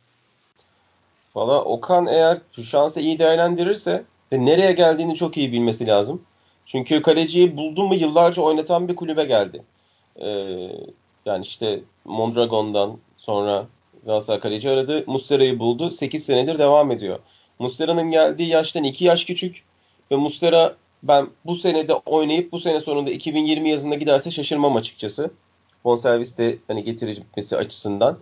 Valla 1.36 1.64
Okan 1.64 2.08
eğer 2.08 2.38
şu 2.56 2.64
şansı 2.64 3.00
iyi 3.00 3.20
değerlendirirse 3.20 4.04
ve 4.34 4.46
nereye 4.46 4.72
geldiğini 4.72 5.16
çok 5.16 5.38
iyi 5.38 5.52
bilmesi 5.52 5.88
lazım. 5.88 6.22
Çünkü 6.66 7.02
kaleciyi 7.02 7.58
buldu 7.58 7.84
mu 7.84 7.96
yıllarca 7.96 8.42
oynatan 8.42 8.88
bir 8.88 8.96
kulübe 8.96 9.24
geldi. 9.24 9.64
Ee, 10.22 10.28
yani 11.26 11.46
işte 11.46 11.80
Mondragon'dan 12.06 12.98
sonra 13.18 13.68
Galatasaray 14.06 14.40
kaleci 14.40 14.70
aradı. 14.70 15.04
Mustera'yı 15.08 15.60
buldu. 15.60 15.92
8 15.92 16.26
senedir 16.26 16.60
devam 16.60 16.92
ediyor. 16.92 17.20
Mustera'nın 17.60 18.12
geldiği 18.12 18.48
yaştan 18.48 18.84
2 18.84 19.06
yaş 19.06 19.26
küçük 19.26 19.64
ve 20.12 20.16
Mustera 20.16 20.76
ben 21.04 21.28
bu 21.46 21.56
senede 21.56 21.94
oynayıp 21.94 22.52
bu 22.52 22.60
sene 22.60 22.82
sonunda 22.82 23.12
2020 23.12 23.70
yazında 23.70 23.96
giderse 23.96 24.32
şaşırmam 24.32 24.76
açıkçası. 24.76 25.32
Bonservis 25.84 26.38
de 26.38 26.58
hani 26.68 26.84
getirmesi 26.84 27.58
açısından. 27.58 28.20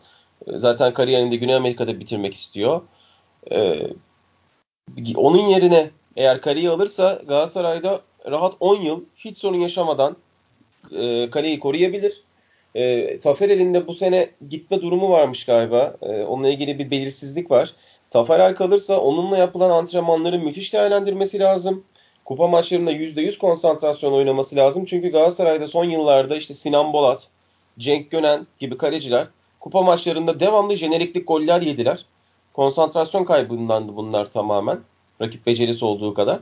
Zaten 0.47 0.93
kariyerini 0.93 1.31
de 1.31 1.35
Güney 1.35 1.55
Amerika'da 1.55 1.99
bitirmek 1.99 2.33
istiyor. 2.33 2.81
Ee, 3.51 3.87
onun 5.15 5.47
yerine 5.47 5.89
eğer 6.15 6.41
Kaleyi 6.41 6.69
alırsa 6.69 7.21
Galatasaray'da 7.27 8.01
rahat 8.31 8.53
10 8.59 8.81
yıl 8.81 9.03
hiç 9.15 9.37
sorun 9.37 9.59
yaşamadan 9.59 10.17
e, 10.99 11.29
Kaleyi 11.29 11.59
koruyabilir. 11.59 12.23
E, 12.75 13.19
Taferel'in 13.19 13.87
bu 13.87 13.93
sene 13.93 14.29
gitme 14.49 14.81
durumu 14.81 15.09
varmış 15.09 15.45
galiba. 15.45 15.95
E, 16.01 16.23
onunla 16.23 16.49
ilgili 16.49 16.79
bir 16.79 16.91
belirsizlik 16.91 17.51
var. 17.51 17.73
Taferel 18.09 18.55
kalırsa 18.55 18.99
onunla 18.99 19.37
yapılan 19.37 19.69
antrenmanları 19.69 20.39
müthiş 20.39 20.73
değerlendirmesi 20.73 21.39
lazım. 21.39 21.83
Kupa 22.25 22.47
maçlarında 22.47 22.91
%100 22.91 23.37
konsantrasyon 23.37 24.13
oynaması 24.13 24.55
lazım. 24.55 24.85
Çünkü 24.85 25.11
Galatasaray'da 25.11 25.67
son 25.67 25.83
yıllarda 25.83 26.35
işte 26.35 26.53
Sinan 26.53 26.93
Bolat, 26.93 27.27
Cenk 27.79 28.11
Gönen 28.11 28.47
gibi 28.59 28.77
kaleciler 28.77 29.27
kupa 29.59 29.81
maçlarında 29.81 30.39
devamlı 30.39 30.75
jeneriklik 30.75 31.27
goller 31.27 31.61
yediler. 31.61 32.05
Konsantrasyon 32.57 33.23
kaybındandı 33.23 33.95
bunlar 33.95 34.31
tamamen. 34.31 34.79
Rakip 35.21 35.45
becerisi 35.45 35.85
olduğu 35.85 36.13
kadar. 36.13 36.39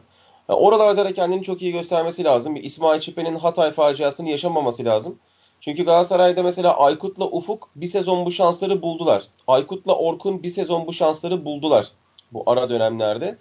Oralarda 0.48 1.06
da 1.06 1.14
kendini 1.14 1.44
çok 1.44 1.62
iyi 1.62 1.72
göstermesi 1.72 2.24
lazım. 2.24 2.56
İsmail 2.56 3.00
Çipe'nin 3.00 3.36
Hatay 3.36 3.72
faciasını 3.72 4.30
yaşamaması 4.30 4.86
lazım. 4.86 5.20
Çünkü 5.62 5.86
Galatasaray'da 5.86 6.44
mesela 6.44 6.78
Aykut'la 6.78 7.26
Ufuk 7.26 7.70
bir 7.76 7.88
sezon 7.88 8.26
bu 8.26 8.32
şansları 8.32 8.82
buldular. 8.82 9.24
Aykut'la 9.48 9.96
Orkun 9.96 10.44
bir 10.44 10.50
sezon 10.50 10.88
bu 10.88 10.94
şansları 10.94 11.46
buldular 11.46 11.88
bu 12.32 12.44
ara 12.46 12.70
dönemlerde. 12.70 13.38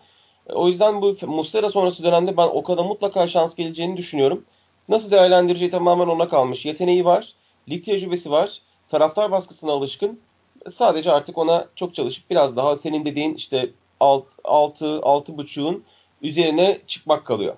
O 0.52 0.68
yüzden 0.68 1.02
bu 1.02 1.16
Muslera 1.26 1.70
sonrası 1.70 2.04
dönemde 2.04 2.36
ben 2.36 2.48
Oka'da 2.48 2.82
mutlaka 2.82 3.26
şans 3.26 3.54
geleceğini 3.54 3.96
düşünüyorum. 3.96 4.44
Nasıl 4.88 5.10
değerlendireceği 5.10 5.70
tamamen 5.70 6.06
ona 6.06 6.28
kalmış. 6.28 6.66
Yeteneği 6.66 7.04
var, 7.04 7.32
lig 7.68 7.84
tecrübesi 7.84 8.30
var, 8.30 8.60
taraftar 8.88 9.30
baskısına 9.30 9.72
alışkın. 9.72 10.20
Sadece 10.70 11.12
artık 11.12 11.38
ona 11.38 11.66
çok 11.76 11.94
çalışıp 11.94 12.30
biraz 12.30 12.56
daha 12.56 12.76
senin 12.76 13.04
dediğin 13.04 13.34
işte 13.34 13.70
6 14.00 14.26
6 14.44 14.84
6.5'un 14.86 15.84
üzerine 16.22 16.80
çıkmak 16.86 17.26
kalıyor. 17.26 17.54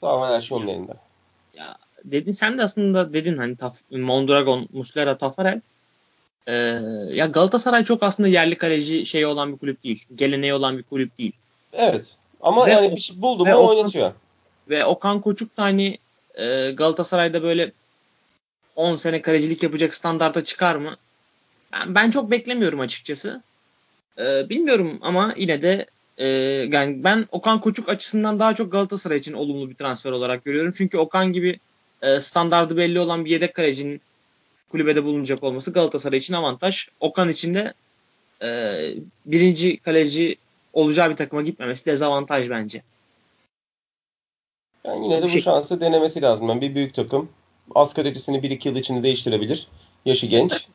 Tamamen 0.00 0.34
her 0.34 0.40
şey 0.40 0.58
onun 0.58 0.66
elinde. 0.66 0.92
Ya 1.54 1.76
dedin 2.04 2.32
sen 2.32 2.58
de 2.58 2.62
aslında 2.62 3.12
dedin 3.12 3.38
hani 3.38 3.56
Taf, 3.56 3.76
Mondragon, 3.90 4.68
Muslera, 4.72 5.18
Tafarel. 5.18 5.60
Ee, 6.46 6.52
ya 7.12 7.26
Galatasaray 7.26 7.84
çok 7.84 8.02
aslında 8.02 8.28
yerli 8.28 8.54
kaleci 8.54 9.06
şey 9.06 9.26
olan 9.26 9.52
bir 9.52 9.58
kulüp 9.58 9.84
değil. 9.84 10.04
Geleneği 10.14 10.54
olan 10.54 10.78
bir 10.78 10.82
kulüp 10.82 11.18
değil. 11.18 11.32
Evet. 11.72 12.16
Ama 12.40 12.66
ve 12.66 12.70
yani 12.70 12.96
bir 12.96 13.00
şey 13.00 13.22
buldu 13.22 13.46
mu 13.46 13.68
oynatıyor. 13.68 14.12
Ve 14.68 14.84
Okan 14.84 15.20
Koçuk 15.20 15.56
da 15.56 15.62
hani 15.62 15.98
e, 16.34 16.70
Galatasaray'da 16.70 17.42
böyle 17.42 17.72
10 18.76 18.96
sene 18.96 19.22
kalecilik 19.22 19.62
yapacak 19.62 19.94
standarta 19.94 20.44
çıkar 20.44 20.76
mı? 20.76 20.96
Ben, 21.72 21.94
ben 21.94 22.10
çok 22.10 22.30
beklemiyorum 22.30 22.80
açıkçası. 22.80 23.42
Ee, 24.18 24.48
bilmiyorum 24.48 24.98
ama 25.02 25.34
yine 25.36 25.62
de 25.62 25.86
e, 26.18 26.26
yani 26.72 27.04
ben 27.04 27.26
Okan 27.32 27.60
Koçuk 27.60 27.88
açısından 27.88 28.38
daha 28.38 28.54
çok 28.54 28.72
Galatasaray 28.72 29.18
için 29.18 29.32
olumlu 29.32 29.70
bir 29.70 29.74
transfer 29.74 30.12
olarak 30.12 30.44
görüyorum. 30.44 30.72
Çünkü 30.76 30.98
Okan 30.98 31.32
gibi 31.32 31.58
e, 32.02 32.20
standardı 32.20 32.76
belli 32.76 33.00
olan 33.00 33.24
bir 33.24 33.30
yedek 33.30 33.54
kalecinin 33.54 34.00
kulübede 34.68 35.04
bulunacak 35.04 35.42
olması 35.42 35.72
Galatasaray 35.72 36.18
için 36.18 36.34
avantaj. 36.34 36.88
Okan 37.00 37.28
için 37.28 37.54
de 37.54 37.74
e, 38.42 38.80
birinci 39.26 39.76
kaleci 39.76 40.36
olacağı 40.72 41.10
bir 41.10 41.16
takıma 41.16 41.42
gitmemesi 41.42 41.86
dezavantaj 41.86 42.50
bence. 42.50 42.82
Yani 44.84 45.04
yine 45.04 45.18
de 45.18 45.22
bu 45.22 45.28
şey... 45.28 45.40
şansı 45.42 45.80
denemesi 45.80 46.22
lazım. 46.22 46.48
Yani 46.48 46.60
bir 46.60 46.74
büyük 46.74 46.94
takım 46.94 47.28
asgari 47.74 48.08
ücretini 48.08 48.38
1-2 48.38 48.68
yıl 48.68 48.76
içinde 48.76 49.02
değiştirebilir. 49.02 49.68
Yaşı 50.04 50.26
genç. 50.26 50.66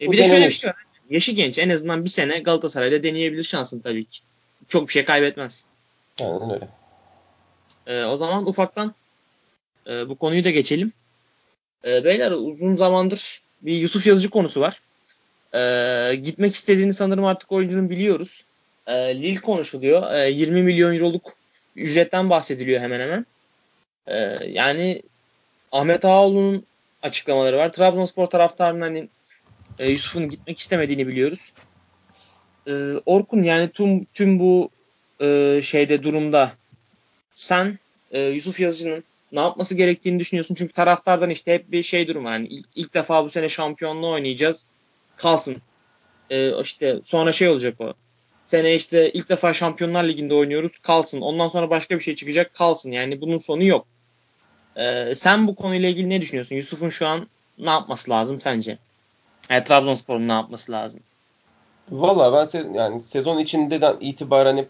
E, 0.00 0.10
bir 0.10 0.18
de 0.18 0.24
şöyle 0.24 0.46
bir 0.46 0.50
şey 0.50 0.70
var. 0.70 0.76
Yaşı 1.10 1.32
genç. 1.32 1.58
En 1.58 1.68
azından 1.68 2.04
bir 2.04 2.10
sene 2.10 2.38
Galatasaray'da 2.38 3.02
deneyebilir 3.02 3.44
şansın 3.44 3.80
tabii 3.80 4.04
ki. 4.04 4.20
Çok 4.68 4.88
bir 4.88 4.92
şey 4.92 5.04
kaybetmez. 5.04 5.64
Aynen 6.20 6.50
öyle. 6.50 6.68
E, 7.86 8.04
o 8.04 8.16
zaman 8.16 8.48
ufaktan 8.48 8.94
e, 9.86 10.08
bu 10.08 10.16
konuyu 10.16 10.44
da 10.44 10.50
geçelim. 10.50 10.92
E, 11.84 12.04
beyler 12.04 12.30
uzun 12.30 12.74
zamandır 12.74 13.42
bir 13.62 13.72
Yusuf 13.72 14.06
Yazıcı 14.06 14.30
konusu 14.30 14.60
var. 14.60 14.80
E, 15.54 16.14
gitmek 16.14 16.54
istediğini 16.54 16.94
sanırım 16.94 17.24
artık 17.24 17.52
oyuncunun 17.52 17.90
biliyoruz. 17.90 18.44
E, 18.86 18.92
Lille 18.92 19.40
konuşuluyor. 19.40 20.14
E, 20.14 20.30
20 20.30 20.62
milyon 20.62 20.94
euroluk 20.94 21.32
ücretten 21.76 22.30
bahsediliyor 22.30 22.80
hemen 22.80 23.00
hemen. 23.00 23.26
E, 24.06 24.16
yani 24.48 25.02
Ahmet 25.72 26.04
Ağaoğlu'nun 26.04 26.66
açıklamaları 27.02 27.56
var. 27.56 27.72
Trabzonspor 27.72 28.26
taraftarının 28.26 28.80
hani 28.80 29.08
e, 29.78 29.90
Yusuf'un 29.90 30.28
gitmek 30.28 30.58
istemediğini 30.58 31.08
biliyoruz. 31.08 31.52
E, 32.68 32.72
Orkun 33.06 33.42
yani 33.42 33.68
tüm 33.68 34.04
tüm 34.04 34.38
bu 34.38 34.70
e, 35.20 35.60
şeyde 35.62 36.02
durumda 36.02 36.52
sen 37.34 37.78
e, 38.10 38.20
Yusuf 38.20 38.60
Yazıcı'nın 38.60 39.04
ne 39.32 39.40
yapması 39.40 39.74
gerektiğini 39.74 40.18
düşünüyorsun? 40.18 40.54
Çünkü 40.54 40.72
taraftardan 40.72 41.30
işte 41.30 41.54
hep 41.54 41.72
bir 41.72 41.82
şey 41.82 42.08
durum. 42.08 42.24
Yani 42.26 42.46
ilk, 42.46 42.66
ilk 42.74 42.94
defa 42.94 43.24
bu 43.24 43.30
sene 43.30 43.48
şampiyonluğu 43.48 44.10
oynayacağız. 44.10 44.64
Kalsın. 45.16 45.56
E, 46.30 46.62
işte 46.62 47.00
sonra 47.04 47.32
şey 47.32 47.48
olacak 47.48 47.80
o. 47.80 47.94
Sene 48.44 48.74
işte 48.74 49.10
ilk 49.10 49.28
defa 49.28 49.54
Şampiyonlar 49.54 50.04
Ligi'nde 50.04 50.34
oynuyoruz. 50.34 50.78
Kalsın. 50.78 51.20
Ondan 51.20 51.48
sonra 51.48 51.70
başka 51.70 51.98
bir 51.98 52.04
şey 52.04 52.14
çıkacak. 52.14 52.54
Kalsın. 52.54 52.90
Yani 52.90 53.20
bunun 53.20 53.38
sonu 53.38 53.64
yok. 53.64 53.86
E, 54.76 55.14
sen 55.14 55.46
bu 55.46 55.54
konuyla 55.54 55.88
ilgili 55.88 56.10
ne 56.10 56.20
düşünüyorsun? 56.20 56.56
Yusuf'un 56.56 56.88
şu 56.88 57.06
an 57.06 57.28
ne 57.58 57.70
yapması 57.70 58.10
lazım 58.10 58.40
sence? 58.40 58.78
Yani 59.50 59.64
Trabzonspor'un 59.64 60.28
ne 60.28 60.32
yapması 60.32 60.72
lazım? 60.72 61.00
Valla 61.90 62.32
ben 62.32 62.44
se- 62.44 62.76
yani 62.76 63.00
sezon 63.00 63.38
içinden 63.38 63.96
itibaren 64.00 64.56
hep 64.56 64.68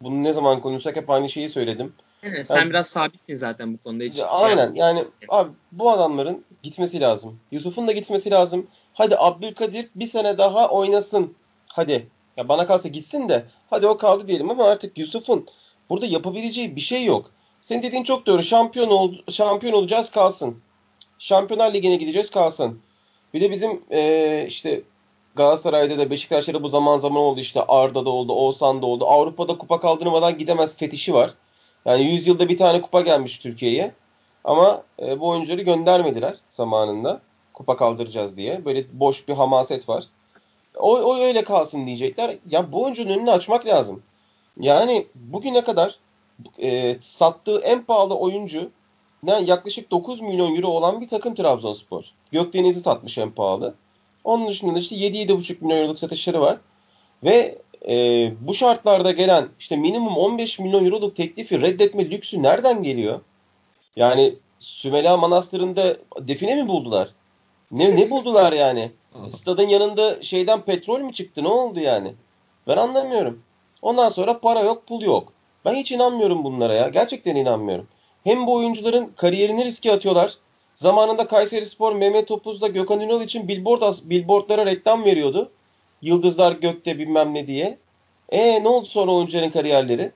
bunu 0.00 0.22
ne 0.22 0.32
zaman 0.32 0.60
konuşsak 0.60 0.96
hep 0.96 1.10
aynı 1.10 1.28
şeyi 1.28 1.48
söyledim. 1.48 1.92
Evet, 2.22 2.46
sen 2.46 2.56
yani, 2.56 2.70
biraz 2.70 2.86
sabittin 2.86 3.34
zaten 3.34 3.74
bu 3.74 3.78
konuda. 3.78 4.04
Hiç 4.04 4.18
ya, 4.18 4.28
şey 4.38 4.46
aynen 4.46 4.74
yani 4.74 5.04
abi 5.28 5.50
bu 5.72 5.90
adamların 5.90 6.44
gitmesi 6.62 7.00
lazım. 7.00 7.40
Yusuf'un 7.50 7.88
da 7.88 7.92
gitmesi 7.92 8.30
lazım. 8.30 8.66
Hadi 8.94 9.16
Abdülkadir 9.18 9.88
bir 9.94 10.06
sene 10.06 10.38
daha 10.38 10.68
oynasın. 10.68 11.34
Hadi. 11.68 12.08
Ya 12.36 12.48
bana 12.48 12.66
kalsa 12.66 12.88
gitsin 12.88 13.28
de 13.28 13.44
hadi 13.70 13.86
o 13.86 13.98
kaldı 13.98 14.28
diyelim 14.28 14.50
ama 14.50 14.64
artık 14.64 14.98
Yusuf'un 14.98 15.46
burada 15.90 16.06
yapabileceği 16.06 16.76
bir 16.76 16.80
şey 16.80 17.04
yok. 17.04 17.30
Senin 17.60 17.82
dediğin 17.82 18.04
çok 18.04 18.26
doğru. 18.26 18.42
Şampiyon 18.42 18.90
ol, 18.90 19.14
şampiyon 19.30 19.72
olacağız 19.72 20.10
kalsın. 20.10 20.58
Şampiyonlar 21.18 21.74
Ligi'ne 21.74 21.96
gideceğiz 21.96 22.30
kalsın. 22.30 22.80
Bir 23.34 23.40
de 23.40 23.50
bizim 23.50 23.82
ee, 23.92 24.44
işte 24.48 24.82
Galatasaray'da 25.36 25.98
da 25.98 26.10
Beşiktaş'ta 26.10 26.54
da 26.54 26.62
bu 26.62 26.68
zaman 26.68 26.98
zaman 26.98 27.22
oldu 27.22 27.40
işte 27.40 27.62
Arda'da 27.62 28.10
oldu, 28.10 28.32
Oğuzhan'da 28.32 28.86
oldu. 28.86 29.06
Avrupa'da 29.06 29.58
kupa 29.58 29.80
kaldırmadan 29.80 30.38
gidemez 30.38 30.76
fetişi 30.76 31.14
var. 31.14 31.34
Yani 31.84 32.02
100 32.02 32.28
yılda 32.28 32.48
bir 32.48 32.56
tane 32.56 32.82
kupa 32.82 33.00
gelmiş 33.00 33.38
Türkiye'ye. 33.38 33.92
Ama 34.44 34.82
e, 35.02 35.20
bu 35.20 35.28
oyuncuları 35.28 35.62
göndermediler 35.62 36.36
zamanında. 36.48 37.20
Kupa 37.52 37.76
kaldıracağız 37.76 38.36
diye. 38.36 38.64
Böyle 38.64 38.84
boş 38.92 39.28
bir 39.28 39.34
hamaset 39.34 39.88
var. 39.88 40.04
O, 40.76 40.96
o 40.96 41.18
öyle 41.18 41.44
kalsın 41.44 41.86
diyecekler. 41.86 42.36
Ya 42.50 42.72
bu 42.72 42.82
oyuncunun 42.82 43.10
önünü 43.10 43.30
açmak 43.30 43.66
lazım. 43.66 44.02
Yani 44.60 45.06
bugüne 45.14 45.64
kadar 45.64 45.98
e, 46.62 46.96
sattığı 47.00 47.60
en 47.60 47.84
pahalı 47.84 48.14
oyuncu 48.14 48.70
yaklaşık 49.32 49.90
9 49.90 50.20
milyon 50.20 50.56
euro 50.56 50.68
olan 50.68 51.00
bir 51.00 51.08
takım 51.08 51.34
Trabzonspor. 51.34 52.04
Gökdeniz'i 52.32 52.80
satmış 52.80 53.18
en 53.18 53.30
pahalı. 53.30 53.74
Onun 54.24 54.48
dışında 54.48 54.74
da 54.74 54.78
işte 54.78 54.96
7-7,5 54.96 55.56
milyon 55.60 55.78
euroluk 55.78 55.98
satışları 55.98 56.40
var. 56.40 56.58
Ve 57.24 57.58
e, 57.88 58.32
bu 58.40 58.54
şartlarda 58.54 59.10
gelen 59.10 59.48
işte 59.58 59.76
minimum 59.76 60.16
15 60.16 60.58
milyon 60.58 60.84
euroluk 60.84 61.16
teklifi 61.16 61.60
reddetme 61.60 62.10
lüksü 62.10 62.42
nereden 62.42 62.82
geliyor? 62.82 63.20
Yani 63.96 64.34
Sümela 64.58 65.16
Manastırı'nda 65.16 65.96
define 66.20 66.62
mi 66.62 66.68
buldular? 66.68 67.08
Ne 67.70 67.96
ne 67.96 68.10
buldular 68.10 68.52
yani? 68.52 68.90
Stadın 69.28 69.68
yanında 69.68 70.22
şeyden 70.22 70.60
petrol 70.60 71.00
mü 71.00 71.12
çıktı? 71.12 71.44
Ne 71.44 71.48
oldu 71.48 71.80
yani? 71.80 72.12
Ben 72.68 72.76
anlamıyorum. 72.76 73.42
Ondan 73.82 74.08
sonra 74.08 74.38
para 74.38 74.60
yok, 74.60 74.86
pul 74.86 75.02
yok. 75.02 75.32
Ben 75.64 75.74
hiç 75.74 75.92
inanmıyorum 75.92 76.44
bunlara 76.44 76.74
ya. 76.74 76.88
Gerçekten 76.88 77.36
inanmıyorum. 77.36 77.88
Hem 78.24 78.46
bu 78.46 78.54
oyuncuların 78.54 79.12
kariyerini 79.16 79.64
riske 79.64 79.92
atıyorlar. 79.92 80.34
Zamanında 80.74 81.26
Kayseri 81.26 81.66
Spor 81.66 81.92
Mehmet 81.92 82.28
Topuz'da 82.28 82.68
Gökhan 82.68 83.00
Ünal 83.00 83.22
için 83.22 83.48
billboard, 83.48 83.94
billboardlara 84.04 84.66
reklam 84.66 85.04
veriyordu. 85.04 85.50
Yıldızlar 86.02 86.52
gökte 86.52 86.98
bilmem 86.98 87.34
ne 87.34 87.46
diye. 87.46 87.78
E 88.28 88.62
ne 88.62 88.68
oldu 88.68 88.86
sonra 88.86 89.12
oyuncuların 89.12 89.50
kariyerleri? 89.50 90.12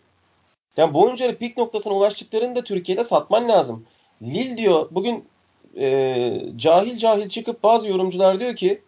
Yani 0.76 0.94
bu 0.94 1.02
oyuncuları 1.02 1.36
pik 1.36 1.56
noktasına 1.56 1.94
ulaştıklarında 1.94 2.64
Türkiye'de 2.64 3.04
satman 3.04 3.48
lazım. 3.48 3.86
Lil 4.22 4.56
diyor 4.56 4.88
bugün 4.90 5.24
e, 5.80 6.40
cahil 6.56 6.98
cahil 6.98 7.28
çıkıp 7.28 7.62
bazı 7.62 7.88
yorumcular 7.88 8.40
diyor 8.40 8.56
ki 8.56 8.82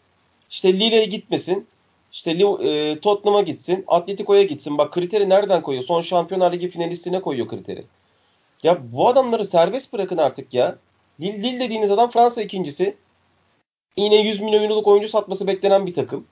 işte 0.51 0.73
Lille'ye 0.73 1.05
gitmesin. 1.05 1.67
İşte 2.13 2.31
e, 2.31 3.01
Tottenham'a 3.01 3.43
gitsin. 3.43 3.85
Atletico'ya 3.87 4.43
gitsin. 4.43 4.79
Bak 4.79 4.93
kriteri 4.93 5.29
nereden 5.29 5.63
koyuyor? 5.63 5.85
Son 5.85 6.01
Şampiyonlar 6.01 6.53
Ligi 6.53 6.69
finalistine 6.69 7.21
koyuyor 7.21 7.49
kriteri. 7.49 7.85
Ya 8.63 8.93
bu 8.93 9.09
adamları 9.09 9.45
serbest 9.45 9.93
bırakın 9.93 10.19
artık 10.19 10.55
ya. 10.55 10.79
Lille, 11.21 11.43
Lille 11.43 11.61
dediğiniz 11.61 11.91
adam 11.91 12.11
Fransa 12.11 12.43
ikincisi. 12.43 12.97
Yine 13.97 14.17
100 14.17 14.41
milyon 14.41 14.63
euroluk 14.63 14.87
oyuncu 14.87 15.09
satması 15.09 15.47
beklenen 15.47 15.87
bir 15.87 15.95
takım. 15.95 16.27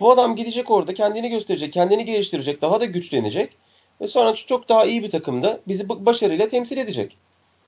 Bu 0.00 0.10
adam 0.10 0.36
gidecek 0.36 0.70
orada 0.70 0.94
kendini 0.94 1.30
gösterecek, 1.30 1.72
kendini 1.72 2.04
geliştirecek, 2.04 2.62
daha 2.62 2.80
da 2.80 2.84
güçlenecek. 2.84 3.56
Ve 4.00 4.06
sonra 4.06 4.34
çok 4.34 4.68
daha 4.68 4.84
iyi 4.84 5.02
bir 5.02 5.10
takımda 5.10 5.60
bizi 5.68 5.88
başarıyla 5.88 6.48
temsil 6.48 6.76
edecek. 6.76 7.16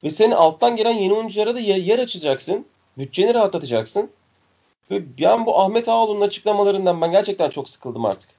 Ve 0.04 0.10
senin 0.10 0.30
alttan 0.30 0.76
gelen 0.76 0.94
yeni 0.94 1.14
oyunculara 1.14 1.54
da 1.54 1.60
yer 1.60 1.98
açacaksın. 1.98 2.66
Bütçeni 2.98 3.34
rahatlatacaksın. 3.34 4.10
Ve 4.90 5.02
yani 5.18 5.46
bu 5.46 5.60
Ahmet 5.60 5.88
Ağoğlu'nun 5.88 6.20
açıklamalarından 6.20 7.00
ben 7.00 7.10
gerçekten 7.10 7.50
çok 7.50 7.68
sıkıldım 7.68 8.04
artık. 8.04 8.38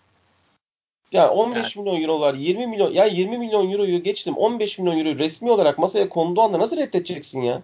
Yani 1.12 1.30
15 1.30 1.60
evet. 1.60 1.76
milyon 1.76 2.02
eurolar, 2.02 2.34
20 2.34 2.68
milyon, 2.68 2.92
ya 2.92 3.06
20 3.06 3.38
milyon 3.38 3.72
euroyu 3.72 4.04
geçtim. 4.04 4.38
15 4.38 4.80
milyon 4.80 5.00
euro 5.00 5.20
resmi 5.20 5.52
olarak 5.52 5.78
masaya 5.78 6.10
konduğu 6.10 6.42
anda 6.42 6.60
nasıl 6.60 6.78
reddedeceksin 6.78 7.42
ya? 7.42 7.62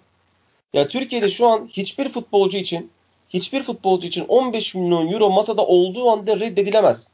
Ya 0.73 0.88
Türkiye'de 0.88 1.29
şu 1.29 1.47
an 1.47 1.67
hiçbir 1.67 2.10
futbolcu 2.10 2.58
için 2.58 2.91
hiçbir 3.29 3.63
futbolcu 3.63 4.08
için 4.08 4.25
15 4.27 4.75
milyon 4.75 5.12
euro 5.12 5.29
masada 5.29 5.65
olduğu 5.65 6.10
anda 6.10 6.39
reddedilemez. 6.39 7.10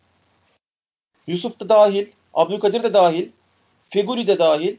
Yusuf 1.27 1.59
da 1.59 1.69
dahil, 1.69 2.07
Abdülkadir 2.33 2.83
de 2.83 2.93
dahil, 2.93 3.29
Feguli 3.89 4.27
de 4.27 4.39
dahil. 4.39 4.77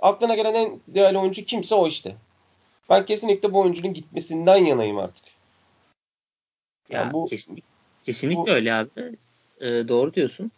Aklına 0.00 0.34
gelen 0.34 0.54
en 0.54 0.80
değerli 0.88 1.18
oyuncu 1.18 1.44
kimse 1.44 1.74
o 1.74 1.88
işte. 1.88 2.16
Ben 2.90 3.06
kesinlikle 3.06 3.52
bu 3.52 3.60
oyuncunun 3.60 3.94
gitmesinden 3.94 4.64
yanayım 4.64 4.98
artık. 4.98 5.24
Yani 6.90 7.06
ya 7.06 7.12
bu, 7.12 7.26
kesinlikle, 7.26 7.68
kesinlikle 8.04 8.42
bu, 8.42 8.50
öyle 8.50 8.74
abi. 8.74 8.90
Ee, 9.60 9.66
doğru 9.88 10.14
diyorsun. 10.14 10.50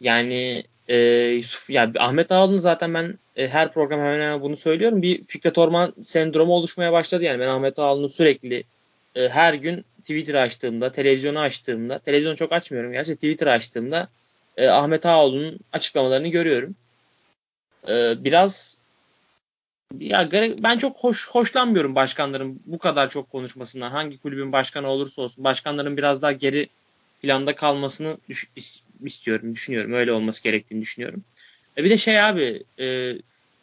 Yani 0.00 0.64
e, 0.88 0.96
Yusuf, 1.28 1.70
ya 1.70 1.92
Ahmet 1.98 2.32
Ağaoğlu'nun 2.32 2.58
zaten 2.58 2.94
ben 2.94 3.18
e, 3.36 3.48
her 3.48 3.72
program 3.72 4.00
hemen 4.00 4.20
hemen 4.20 4.40
bunu 4.40 4.56
söylüyorum. 4.56 5.02
Bir 5.02 5.22
Fikret 5.22 5.58
Orman 5.58 5.94
sendromu 6.02 6.52
oluşmaya 6.52 6.92
başladı 6.92 7.24
yani. 7.24 7.40
Ben 7.40 7.48
Ahmet 7.48 7.78
Ağaoğlu'nu 7.78 8.08
sürekli 8.08 8.64
e, 9.14 9.28
her 9.28 9.54
gün 9.54 9.84
Twitter 10.00 10.34
açtığımda, 10.34 10.92
televizyonu 10.92 11.38
açtığımda, 11.38 11.98
televizyonu 11.98 12.36
çok 12.36 12.52
açmıyorum 12.52 12.92
gerçi 12.92 13.14
Twitter 13.14 13.46
açtığımda 13.46 14.08
e, 14.56 14.68
Ahmet 14.68 15.06
Ağaoğlu'nun 15.06 15.58
açıklamalarını 15.72 16.28
görüyorum. 16.28 16.74
E, 17.88 18.24
biraz 18.24 18.78
ya 19.98 20.28
ben 20.58 20.78
çok 20.78 20.96
hoş 20.96 21.28
hoşlanmıyorum 21.28 21.94
başkanların 21.94 22.62
bu 22.66 22.78
kadar 22.78 23.08
çok 23.08 23.30
konuşmasından. 23.30 23.90
Hangi 23.90 24.18
kulübün 24.18 24.52
başkanı 24.52 24.88
olursa 24.88 25.22
olsun 25.22 25.44
başkanların 25.44 25.96
biraz 25.96 26.22
daha 26.22 26.32
geri 26.32 26.68
planda 27.22 27.54
kalmasını 27.54 28.16
düş, 28.28 28.48
istiyorum, 29.04 29.54
düşünüyorum. 29.54 29.92
Öyle 29.92 30.12
olması 30.12 30.42
gerektiğini 30.42 30.82
düşünüyorum. 30.82 31.24
E 31.78 31.84
bir 31.84 31.90
de 31.90 31.96
şey 31.96 32.22
abi, 32.22 32.62
e, 32.78 33.14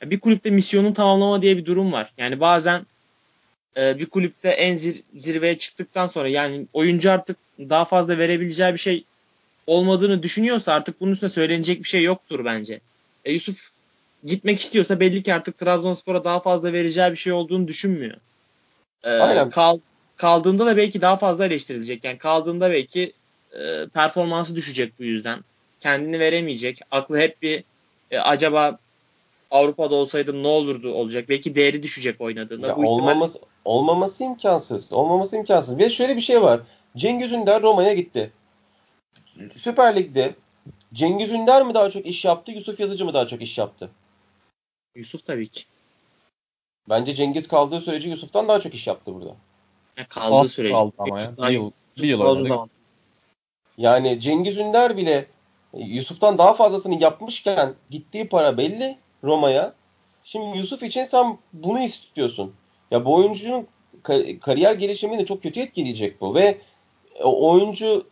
bir 0.04 0.20
kulüpte 0.20 0.50
misyonun 0.50 0.94
tamamlama 0.94 1.42
diye 1.42 1.58
bir 1.58 1.66
durum 1.66 1.92
var. 1.92 2.14
Yani 2.18 2.40
bazen 2.40 2.86
e, 3.78 4.00
bir 4.00 4.06
kulüpte 4.06 4.50
en 4.50 4.76
zir, 4.76 5.04
zirveye 5.16 5.58
çıktıktan 5.58 6.08
sonra 6.08 6.28
yani 6.28 6.66
oyuncu 6.74 7.12
artık 7.12 7.38
daha 7.60 7.86
fazla 7.86 8.18
verebileceği 8.18 8.74
bir 8.74 8.80
şey 8.80 9.04
olmadığını 9.68 10.24
düşünüyorsa 10.24 10.74
artık 10.74 11.02
bunun 11.02 11.12
üstüne 11.12 11.30
söylenecek 11.30 11.84
bir 11.84 11.90
şey 11.90 12.04
yoktur 12.04 12.46
bence. 12.46 12.80
E, 13.26 13.34
Yusuf 13.34 13.70
gitmek 14.24 14.60
istiyorsa 14.60 15.00
belli 15.00 15.24
ki 15.24 15.34
artık 15.34 15.58
Trabzonspor'a 15.58 16.24
daha 16.24 16.40
fazla 16.40 16.74
vereceği 16.74 17.12
bir 17.12 17.18
şey 17.18 17.34
olduğunu 17.34 17.68
düşünmüyor. 17.68 18.18
E, 19.04 19.10
Aynen. 19.10 19.50
Kal, 19.50 19.80
kaldığında 20.18 20.66
da 20.66 20.78
belki 20.78 21.02
daha 21.02 21.18
fazla 21.18 21.46
eleştirilecek. 21.46 22.04
Yani 22.04 22.18
kaldığında 22.18 22.72
belki 22.72 23.14
e, 23.54 23.88
performansı 23.94 24.56
düşecek 24.56 25.00
bu 25.00 25.04
yüzden. 25.04 25.40
Kendini 25.80 26.20
veremeyecek. 26.20 26.80
Aklı 26.92 27.18
hep 27.18 27.42
bir 27.42 27.64
e, 28.12 28.20
acaba 28.20 28.80
Avrupa'da 29.52 29.96
olsaydım 29.96 30.44
ne 30.44 30.48
olurdu 30.48 30.94
olacak. 30.94 31.30
Belki 31.30 31.56
değeri 31.56 31.84
düşecek 31.84 32.22
oynadığında. 32.22 32.68
Ya 32.68 32.78
Bu 32.78 32.90
olmaması, 32.90 33.40
olmaması 33.66 34.24
imkansız. 34.24 34.94
Olmaması 34.94 35.36
imkansız. 35.36 35.80
Ve 35.80 35.90
şöyle 35.90 36.16
bir 36.16 36.22
şey 36.22 36.42
var. 36.42 36.62
Cengiz 36.98 37.32
Ünder 37.32 37.62
Roma'ya 37.62 37.94
gitti. 37.94 38.32
Süper 39.56 39.96
Lig'de 39.96 40.36
Cengiz 40.94 41.32
Ünder 41.32 41.66
mi 41.66 41.74
daha 41.74 41.90
çok 41.90 42.06
iş 42.06 42.26
yaptı, 42.26 42.52
Yusuf 42.52 42.80
Yazıcı 42.80 43.06
mı 43.06 43.14
daha 43.14 43.28
çok 43.28 43.42
iş 43.42 43.58
yaptı? 43.58 43.90
Yusuf 44.96 45.26
tabii 45.26 45.48
ki. 45.48 45.64
Bence 46.90 47.14
Cengiz 47.14 47.48
kaldığı 47.48 47.82
sürece 47.82 48.10
Yusuf'tan 48.10 48.48
daha 48.48 48.60
çok 48.60 48.74
iş 48.74 48.88
yaptı 48.88 49.14
burada. 49.14 49.36
Ya 49.98 50.08
kaldığı 50.08 50.36
Az 50.36 50.52
sürece. 50.52 50.74
kaldı 50.74 50.94
ama 50.98 51.22
ya. 51.22 51.38
Bir 51.38 51.48
yıl, 51.48 51.72
bir 51.98 52.08
yıl 52.08 52.22
oynadı. 52.22 52.70
Yani 53.78 54.20
Cengiz 54.20 54.58
Ünder 54.58 54.98
bile 54.98 55.26
Yusuf'tan 55.74 56.38
daha 56.38 56.54
fazlasını 56.54 57.04
yapmışken 57.04 57.74
gittiği 57.90 58.30
para 58.30 58.58
belli 58.58 58.98
Roma'ya. 59.24 59.74
Şimdi 60.24 60.58
Yusuf 60.58 60.84
için 60.84 61.04
sen 61.04 61.38
bunu 61.54 61.80
istiyorsun. 61.80 62.54
Ya 62.92 63.06
bu 63.06 63.16
oyuncunun 63.16 63.68
ka- 64.04 64.40
kariyer 64.40 64.74
gelişimini 64.74 65.26
çok 65.26 65.44
kötü 65.44 65.60
etkileyecek 65.60 66.22
bu 66.22 66.36
ve 66.36 66.58
oyuncu 67.24 68.08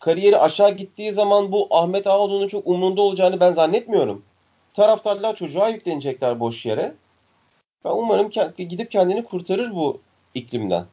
kariyeri 0.00 0.38
aşağı 0.38 0.76
gittiği 0.76 1.12
zaman 1.12 1.52
bu 1.52 1.68
Ahmet 1.70 2.06
Ağaoğlu'nun 2.06 2.48
çok 2.48 2.66
umrunda 2.66 3.02
olacağını 3.02 3.40
ben 3.40 3.50
zannetmiyorum. 3.50 4.24
Taraftarlar 4.74 5.36
çocuğa 5.36 5.68
yüklenecekler 5.68 6.40
boş 6.40 6.66
yere. 6.66 6.94
Ben 7.84 7.90
umarım 7.90 8.28
ke- 8.28 8.62
gidip 8.62 8.90
kendini 8.90 9.24
kurtarır 9.24 9.74
bu 9.74 10.00
iklimden. 10.34 10.86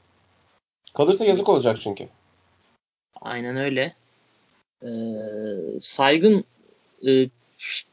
Kalırsa 0.93 1.25
yazık 1.25 1.49
olacak 1.49 1.77
çünkü. 1.81 2.09
Aynen 3.21 3.57
öyle. 3.57 3.93
Ee, 4.83 4.87
saygın 5.81 6.43
e, 7.07 7.29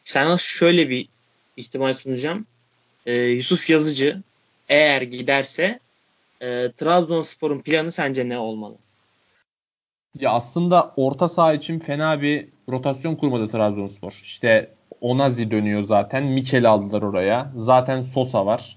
sana 0.05 0.38
şöyle 0.38 0.90
bir 0.90 1.09
ihtimal 1.57 1.94
sunacağım. 1.94 2.47
Ee, 3.07 3.14
Yusuf 3.14 3.70
Yazıcı 3.70 4.23
eğer 4.68 5.03
giderse 5.03 5.79
e, 6.42 6.73
Trabzonspor'un 6.77 7.61
planı 7.61 7.92
sence 7.92 8.29
ne 8.29 8.38
olmalı? 8.38 8.77
Ya 10.18 10.31
aslında 10.31 10.92
orta 10.97 11.29
saha 11.29 11.53
için 11.53 11.79
fena 11.79 12.23
bir 12.23 12.49
rotasyon 12.68 13.14
kurmadı 13.14 13.49
Trabzonspor. 13.49 14.20
İşte 14.23 14.70
Onazi 15.01 15.51
dönüyor 15.51 15.83
zaten. 15.83 16.25
Mikel 16.25 16.70
aldılar 16.70 17.03
oraya. 17.03 17.53
Zaten 17.57 18.03
Sosa 18.03 18.47
var. 18.47 18.77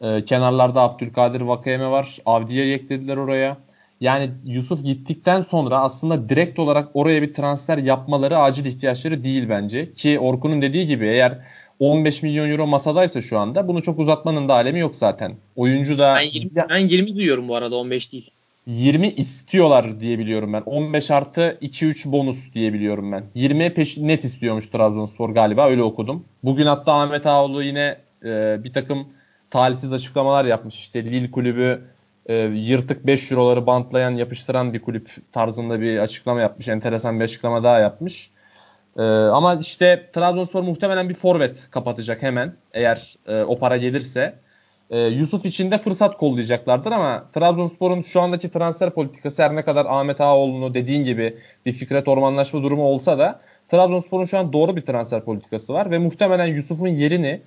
Ee, 0.00 0.24
kenarlarda 0.24 0.80
Abdülkadir 0.80 1.40
Vakayeme 1.40 1.90
var. 1.90 2.18
Avdi'ye 2.26 2.74
eklediler 2.74 3.16
oraya. 3.16 3.56
Yani 4.00 4.30
Yusuf 4.44 4.84
gittikten 4.84 5.40
sonra 5.40 5.78
aslında 5.78 6.28
direkt 6.28 6.58
olarak 6.58 6.88
oraya 6.94 7.22
bir 7.22 7.34
transfer 7.34 7.78
yapmaları 7.78 8.38
acil 8.38 8.64
ihtiyaçları 8.64 9.24
değil 9.24 9.48
bence. 9.48 9.92
Ki 9.92 10.18
Orkun'un 10.18 10.62
dediği 10.62 10.86
gibi 10.86 11.06
eğer 11.06 11.38
15 11.80 12.22
milyon 12.22 12.50
euro 12.50 12.66
masadaysa 12.66 13.22
şu 13.22 13.38
anda 13.38 13.68
bunu 13.68 13.82
çok 13.82 13.98
uzatmanın 13.98 14.48
da 14.48 14.54
alemi 14.54 14.78
yok 14.78 14.96
zaten. 14.96 15.34
Oyuncu 15.56 15.98
da 15.98 16.14
Ben 16.14 16.30
20, 16.32 16.50
ben 16.68 16.78
20 16.78 17.16
duyuyorum 17.16 17.48
bu 17.48 17.56
arada 17.56 17.76
15 17.76 18.12
değil. 18.12 18.30
20 18.66 19.08
istiyorlar 19.08 20.00
diye 20.00 20.18
biliyorum 20.18 20.52
ben. 20.52 20.60
15 20.60 21.10
artı 21.10 21.58
2-3 21.62 22.12
bonus 22.12 22.54
diye 22.54 22.72
biliyorum 22.72 23.12
ben. 23.12 23.24
20 23.34 23.74
peş 23.74 23.96
net 23.96 24.24
istiyormuş 24.24 24.66
Trabzonspor 24.66 25.30
galiba 25.30 25.68
öyle 25.68 25.82
okudum. 25.82 26.24
Bugün 26.42 26.66
hatta 26.66 26.92
Ahmet 26.92 27.26
Ağoğlu 27.26 27.62
yine 27.62 27.96
e, 28.24 28.64
bir 28.64 28.72
takım 28.72 29.08
talihsiz 29.50 29.92
açıklamalar 29.92 30.44
yapmış. 30.44 30.74
İşte 30.74 31.04
Lille 31.04 31.30
kulübü 31.30 31.80
e, 32.26 32.34
yırtık 32.44 33.06
5 33.06 33.32
euroları 33.32 33.66
bantlayan 33.66 34.10
yapıştıran 34.10 34.72
bir 34.72 34.82
kulüp 34.82 35.32
tarzında 35.32 35.80
bir 35.80 35.98
açıklama 35.98 36.40
yapmış. 36.40 36.68
Enteresan 36.68 37.20
bir 37.20 37.24
açıklama 37.24 37.64
daha 37.64 37.78
yapmış. 37.78 38.30
E, 38.98 39.02
ama 39.02 39.54
işte 39.54 40.10
Trabzonspor 40.12 40.62
muhtemelen 40.62 41.08
bir 41.08 41.14
forvet 41.14 41.68
kapatacak 41.70 42.22
hemen 42.22 42.56
eğer 42.74 43.14
e, 43.26 43.42
o 43.42 43.56
para 43.56 43.76
gelirse. 43.76 44.34
Ee, 44.90 44.98
Yusuf 44.98 45.46
için 45.46 45.70
de 45.70 45.78
fırsat 45.78 46.16
kollayacaklardır 46.16 46.92
ama 46.92 47.24
Trabzonspor'un 47.34 48.00
şu 48.00 48.20
andaki 48.20 48.50
transfer 48.50 48.90
politikası 48.90 49.42
her 49.42 49.56
ne 49.56 49.64
kadar 49.64 49.86
Ahmet 49.86 50.20
Ağaoğlu'nu 50.20 50.74
dediğin 50.74 51.04
gibi 51.04 51.38
bir 51.66 51.72
Fikret 51.72 52.08
Ormanlaşma 52.08 52.62
durumu 52.62 52.82
olsa 52.82 53.18
da 53.18 53.40
Trabzonspor'un 53.68 54.24
şu 54.24 54.38
an 54.38 54.52
doğru 54.52 54.76
bir 54.76 54.82
transfer 54.82 55.24
politikası 55.24 55.74
var 55.74 55.90
ve 55.90 55.98
muhtemelen 55.98 56.46
Yusuf'un 56.46 56.88
yerini 56.88 57.40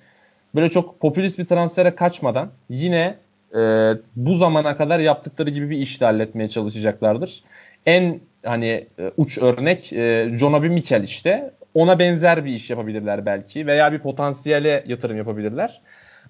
böyle 0.54 0.68
çok 0.68 1.00
popülist 1.00 1.38
bir 1.38 1.46
transfere 1.46 1.94
kaçmadan 1.94 2.50
yine 2.68 3.16
e, 3.56 3.92
bu 4.16 4.34
zamana 4.34 4.76
kadar 4.76 5.00
yaptıkları 5.00 5.50
gibi 5.50 5.70
bir 5.70 5.78
işle 5.78 6.06
halletmeye 6.06 6.48
çalışacaklardır. 6.48 7.42
En 7.86 8.20
hani 8.44 8.86
e, 8.98 9.12
uç 9.16 9.38
örnek 9.38 9.92
e, 9.92 10.30
Jonabi 10.38 10.68
Mikel 10.68 11.02
işte. 11.02 11.54
Ona 11.74 11.98
benzer 11.98 12.44
bir 12.44 12.50
iş 12.52 12.70
yapabilirler 12.70 13.26
belki 13.26 13.66
veya 13.66 13.92
bir 13.92 13.98
potansiyele 13.98 14.84
yatırım 14.86 15.16
yapabilirler. 15.16 15.80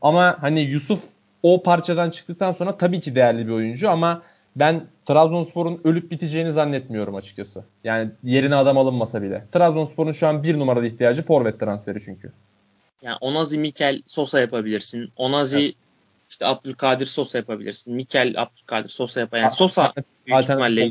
Ama 0.02 0.36
hani 0.40 0.60
Yusuf 0.60 1.00
o 1.42 1.62
parçadan 1.62 2.10
çıktıktan 2.10 2.52
sonra 2.52 2.78
tabii 2.78 3.00
ki 3.00 3.14
değerli 3.14 3.46
bir 3.46 3.52
oyuncu 3.52 3.90
ama 3.90 4.22
ben 4.56 4.84
Trabzonspor'un 5.06 5.80
ölüp 5.84 6.10
biteceğini 6.10 6.52
zannetmiyorum 6.52 7.14
açıkçası. 7.14 7.64
Yani 7.84 8.10
yerine 8.24 8.54
adam 8.54 8.78
alınmasa 8.78 9.22
bile. 9.22 9.44
Trabzonspor'un 9.52 10.12
şu 10.12 10.26
an 10.26 10.42
bir 10.42 10.58
numaralı 10.58 10.86
ihtiyacı 10.86 11.22
forvet 11.22 11.60
transferi 11.60 12.04
çünkü. 12.04 12.32
Yani 13.02 13.16
Onazi 13.20 13.58
Mikel 13.58 14.02
Sosa 14.06 14.40
yapabilirsin. 14.40 15.12
Onazi 15.16 15.60
Evet. 15.60 15.74
İşte 16.30 16.46
Abdülkadir 16.46 17.06
Sosa 17.06 17.38
yapabilirsin. 17.38 17.94
Mikel 17.94 18.34
Abdülkadir 18.36 18.88
Sosa 18.88 19.20
yapar. 19.20 19.38
Yani 19.38 19.52
Sosa 19.52 19.92
alternatif 20.32 20.82
ol- 20.84 20.90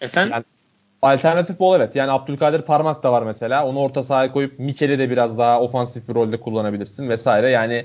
Efendim? 0.00 0.32
Yani 0.32 0.44
Alternatif 1.02 1.58
bol 1.58 1.76
evet. 1.76 1.96
Yani 1.96 2.10
Abdülkadir 2.10 2.62
Parmak 2.62 3.02
da 3.02 3.12
var 3.12 3.22
mesela. 3.22 3.66
Onu 3.66 3.78
orta 3.78 4.02
sahaya 4.02 4.32
koyup 4.32 4.58
Mikel'i 4.58 4.98
de 4.98 5.10
biraz 5.10 5.38
daha 5.38 5.60
ofansif 5.60 6.08
bir 6.08 6.14
rolde 6.14 6.40
kullanabilirsin 6.40 7.08
vesaire. 7.08 7.50
Yani 7.50 7.84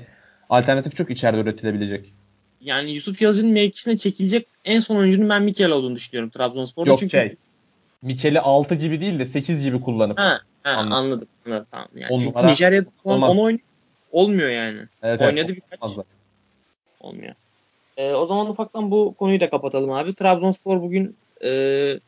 alternatif 0.50 0.96
çok 0.96 1.10
içeride 1.10 1.40
üretilebilecek. 1.40 2.12
Yani 2.60 2.90
Yusuf 2.90 3.22
Yazıcı'nın 3.22 3.52
mevkisine 3.52 3.96
çekilecek 3.96 4.46
en 4.64 4.80
son 4.80 4.96
oyuncunun 4.96 5.28
ben 5.28 5.42
Mikel 5.42 5.70
olduğunu 5.70 5.94
düşünüyorum 5.94 6.30
Trabzonspor'da. 6.30 6.90
Yok 6.90 6.98
çünkü... 6.98 7.10
şey. 7.10 7.36
Mikel'i 8.02 8.40
6 8.40 8.74
gibi 8.74 9.00
değil 9.00 9.18
de 9.18 9.24
8 9.24 9.62
gibi 9.62 9.80
kullanıp. 9.80 10.18
Ha, 10.18 10.40
ha 10.62 10.70
Anladım. 10.70 10.92
anladım. 10.92 11.28
anladım. 11.46 11.66
Tamam. 11.70 11.88
Yani 11.94 12.20
çünkü 12.20 12.46
Nijerya'da 12.46 12.88
onu, 13.04 13.14
olmaz. 13.14 13.30
onu 13.30 13.40
oynuyor. 13.40 13.69
Olmuyor 14.12 14.48
yani. 14.48 14.80
Evet, 15.02 15.20
Oynadı 15.20 15.52
evet, 15.52 15.62
birkaç. 15.72 15.96
da. 15.96 16.04
Olmuyor. 17.00 17.34
Ee, 17.96 18.12
o 18.12 18.26
zaman 18.26 18.50
ufaktan 18.50 18.90
bu 18.90 19.14
konuyu 19.18 19.40
da 19.40 19.50
kapatalım 19.50 19.90
abi. 19.90 20.14
Trabzonspor 20.14 20.82
bugün 20.82 21.16
e, 21.44 22.00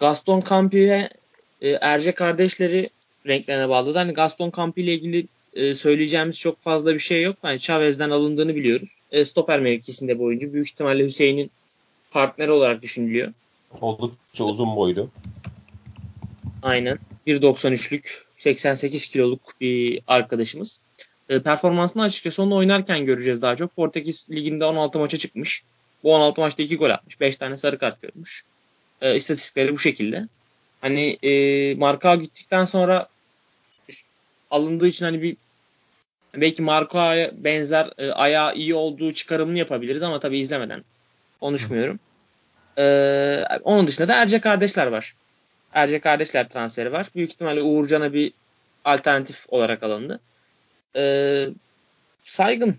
Gaston 0.00 0.40
Campi'ye 0.40 1.08
e, 1.60 1.70
Erce 1.70 2.12
kardeşleri 2.12 2.90
renklerine 3.26 3.68
bağladı. 3.68 3.98
Hani 3.98 4.12
Gaston 4.12 4.52
Campi 4.56 4.82
ile 4.82 4.94
ilgili 4.94 5.26
e, 5.54 5.74
söyleyeceğimiz 5.74 6.38
çok 6.38 6.60
fazla 6.60 6.94
bir 6.94 6.98
şey 6.98 7.22
yok. 7.22 7.36
Yani 7.44 7.60
Chavez'den 7.60 8.10
alındığını 8.10 8.56
biliyoruz. 8.56 8.88
E, 9.12 9.24
stoper 9.24 9.60
mevkisinde 9.60 10.18
bu 10.18 10.24
oyuncu. 10.24 10.52
Büyük 10.52 10.68
ihtimalle 10.68 11.04
Hüseyin'in 11.04 11.50
partneri 12.10 12.50
olarak 12.50 12.82
düşünülüyor. 12.82 13.32
Oldukça 13.80 14.44
uzun 14.44 14.76
boylu. 14.76 15.10
Aynen. 16.62 16.98
1.93'lük 17.26 18.22
88 18.38 19.06
kiloluk 19.06 19.60
bir 19.60 20.00
arkadaşımız. 20.06 20.80
E, 21.28 21.42
performansını 21.42 22.02
açıkçası 22.02 22.42
onu 22.42 22.54
oynarken 22.54 23.04
göreceğiz 23.04 23.42
daha 23.42 23.56
çok. 23.56 23.76
Portekiz 23.76 24.26
Ligi'nde 24.30 24.64
16 24.64 24.98
maça 24.98 25.18
çıkmış. 25.18 25.62
Bu 26.04 26.14
16 26.14 26.40
maçta 26.40 26.62
2 26.62 26.76
gol 26.76 26.90
atmış. 26.90 27.20
5 27.20 27.36
tane 27.36 27.58
sarı 27.58 27.78
kart 27.78 28.02
görmüş. 28.02 28.44
E, 29.00 29.16
istatistikleri 29.16 29.74
bu 29.74 29.78
şekilde. 29.78 30.28
Hani 30.80 31.18
e, 31.22 31.74
Marka 31.74 32.14
gittikten 32.14 32.64
sonra 32.64 33.06
alındığı 34.50 34.88
için 34.88 35.04
hani 35.04 35.22
bir 35.22 35.36
belki 36.34 36.62
Marko'ya 36.62 37.30
benzer 37.44 37.88
e, 37.98 38.12
ayağı 38.12 38.54
iyi 38.54 38.74
olduğu 38.74 39.12
çıkarımını 39.12 39.58
yapabiliriz 39.58 40.02
ama 40.02 40.20
tabii 40.20 40.38
izlemeden 40.38 40.84
konuşmuyorum. 41.40 42.00
E, 42.78 43.44
onun 43.62 43.86
dışında 43.86 44.08
da 44.08 44.14
Erce 44.14 44.40
kardeşler 44.40 44.86
var. 44.86 45.14
Erce 45.74 46.00
kardeşler 46.00 46.48
transferi 46.48 46.92
var. 46.92 47.06
Büyük 47.14 47.30
ihtimalle 47.30 47.62
Uğurcan'a 47.62 48.12
bir 48.12 48.32
alternatif 48.84 49.46
olarak 49.48 49.82
alındı. 49.82 50.20
Ee, 50.96 51.48
saygın. 52.24 52.76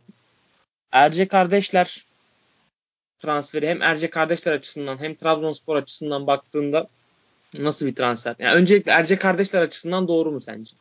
Erce 0.91 1.27
kardeşler 1.27 2.05
transferi 3.19 3.67
hem 3.67 3.81
Erce 3.81 4.09
kardeşler 4.09 4.51
açısından 4.51 5.01
hem 5.01 5.15
Trabzonspor 5.15 5.75
açısından 5.75 6.27
baktığında 6.27 6.87
nasıl 7.59 7.85
bir 7.85 7.95
transfer? 7.95 8.35
Yani 8.39 8.55
öncelikle 8.55 8.91
Erce 8.91 9.15
kardeşler 9.15 9.61
açısından 9.61 10.07
doğru 10.07 10.31
mu 10.31 10.41
sence? 10.41 10.71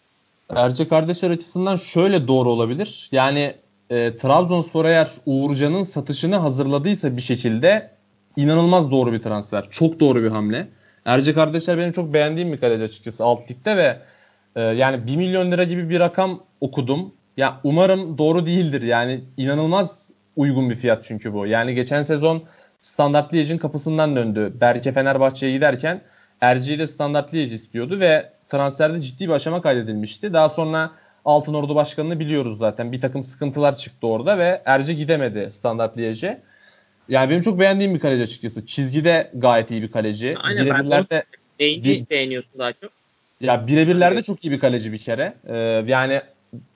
Erce 0.51 0.89
kardeşler 0.89 1.31
açısından 1.31 1.77
şöyle 1.77 2.29
doğru 2.29 2.51
olabilir. 2.51 3.09
Yani 3.13 3.55
e, 3.91 4.17
Trabzonspor 4.17 4.85
eğer 4.85 5.11
Uğurcan'ın 5.27 5.83
satışını 5.83 6.37
hazırladıysa 6.37 7.17
bir 7.17 7.23
şekilde 7.23 7.91
inanılmaz 8.37 8.91
doğru 8.91 9.13
bir 9.13 9.23
transfer. 9.23 9.71
Çok 9.71 10.01
doğru 10.01 10.23
bir 10.23 10.29
hamle. 10.29 10.69
Erce 11.05 11.35
kardeşler 11.35 11.79
benim 11.79 11.93
çok 11.93 12.15
beğendiğim 12.15 12.53
bir 12.53 12.61
kaleci 12.61 12.85
açıkçası 12.85 13.25
alt 13.25 13.51
ligde 13.51 13.77
ve 13.77 13.99
e, 14.57 14.61
yani 14.61 15.07
1 15.07 15.17
milyon 15.17 15.53
lira 15.53 15.65
gibi 15.65 15.91
bir 15.91 16.01
rakam 16.01 16.43
okudum. 16.61 17.15
Ya 17.37 17.61
umarım 17.65 18.19
doğru 18.19 18.47
değildir. 18.47 18.83
Yani 18.83 19.21
inanılmaz 19.37 20.11
uygun 20.37 20.71
bir 20.71 20.75
fiyat 20.75 21.05
çünkü 21.05 21.33
bu. 21.33 21.47
Yani 21.47 21.75
geçen 21.75 22.03
sezon 22.03 22.43
Standart 22.83 23.33
Liège'in 23.33 23.59
kapısından 23.59 24.17
döndü. 24.17 24.53
Berke 24.61 24.93
Fenerbahçe'ye 24.93 25.53
giderken 25.53 26.01
Erci'yi 26.41 26.79
de 26.79 26.87
Standart 26.87 27.33
Liège 27.35 27.55
istiyordu 27.55 28.01
ve 28.01 28.31
transferde 28.49 29.01
ciddi 29.01 29.29
bir 29.29 29.33
aşama 29.33 29.63
kaydedilmişti. 29.63 30.33
Daha 30.33 30.49
sonra 30.49 30.91
Altın 31.25 31.55
Ordu 31.55 31.75
Başkanı'nı 31.75 32.21
biliyoruz 32.21 32.59
zaten. 32.59 32.93
Bir 32.93 33.01
takım 33.01 33.23
sıkıntılar 33.23 33.77
çıktı 33.77 34.07
orada 34.07 34.39
ve 34.39 34.63
Erce 34.65 34.95
gidemedi 34.95 35.51
Standart 35.51 35.97
Liège'e. 35.97 36.41
Yani 37.09 37.31
benim 37.31 37.41
çok 37.41 37.61
beğendiğim 37.61 37.95
bir 37.95 38.01
kaleci 38.01 38.23
açıkçası. 38.23 38.67
Çizgide 38.67 39.31
gayet 39.35 39.71
iyi 39.71 39.83
bir 39.83 39.91
kaleci. 39.91 40.37
Aynen 40.39 40.67
birebirlerde, 40.67 41.07
ben 41.11 41.23
neyini 41.61 41.85
bir, 41.85 42.11
beğeniyorsun 42.11 42.59
daha 42.59 42.73
çok? 42.73 42.91
Ya 43.41 43.67
birebirlerde 43.67 44.23
çok 44.23 44.45
iyi 44.45 44.51
bir 44.51 44.61
kaleci 44.61 44.93
bir 44.93 44.99
kere. 44.99 45.35
Ee, 45.47 45.85
yani 45.87 46.21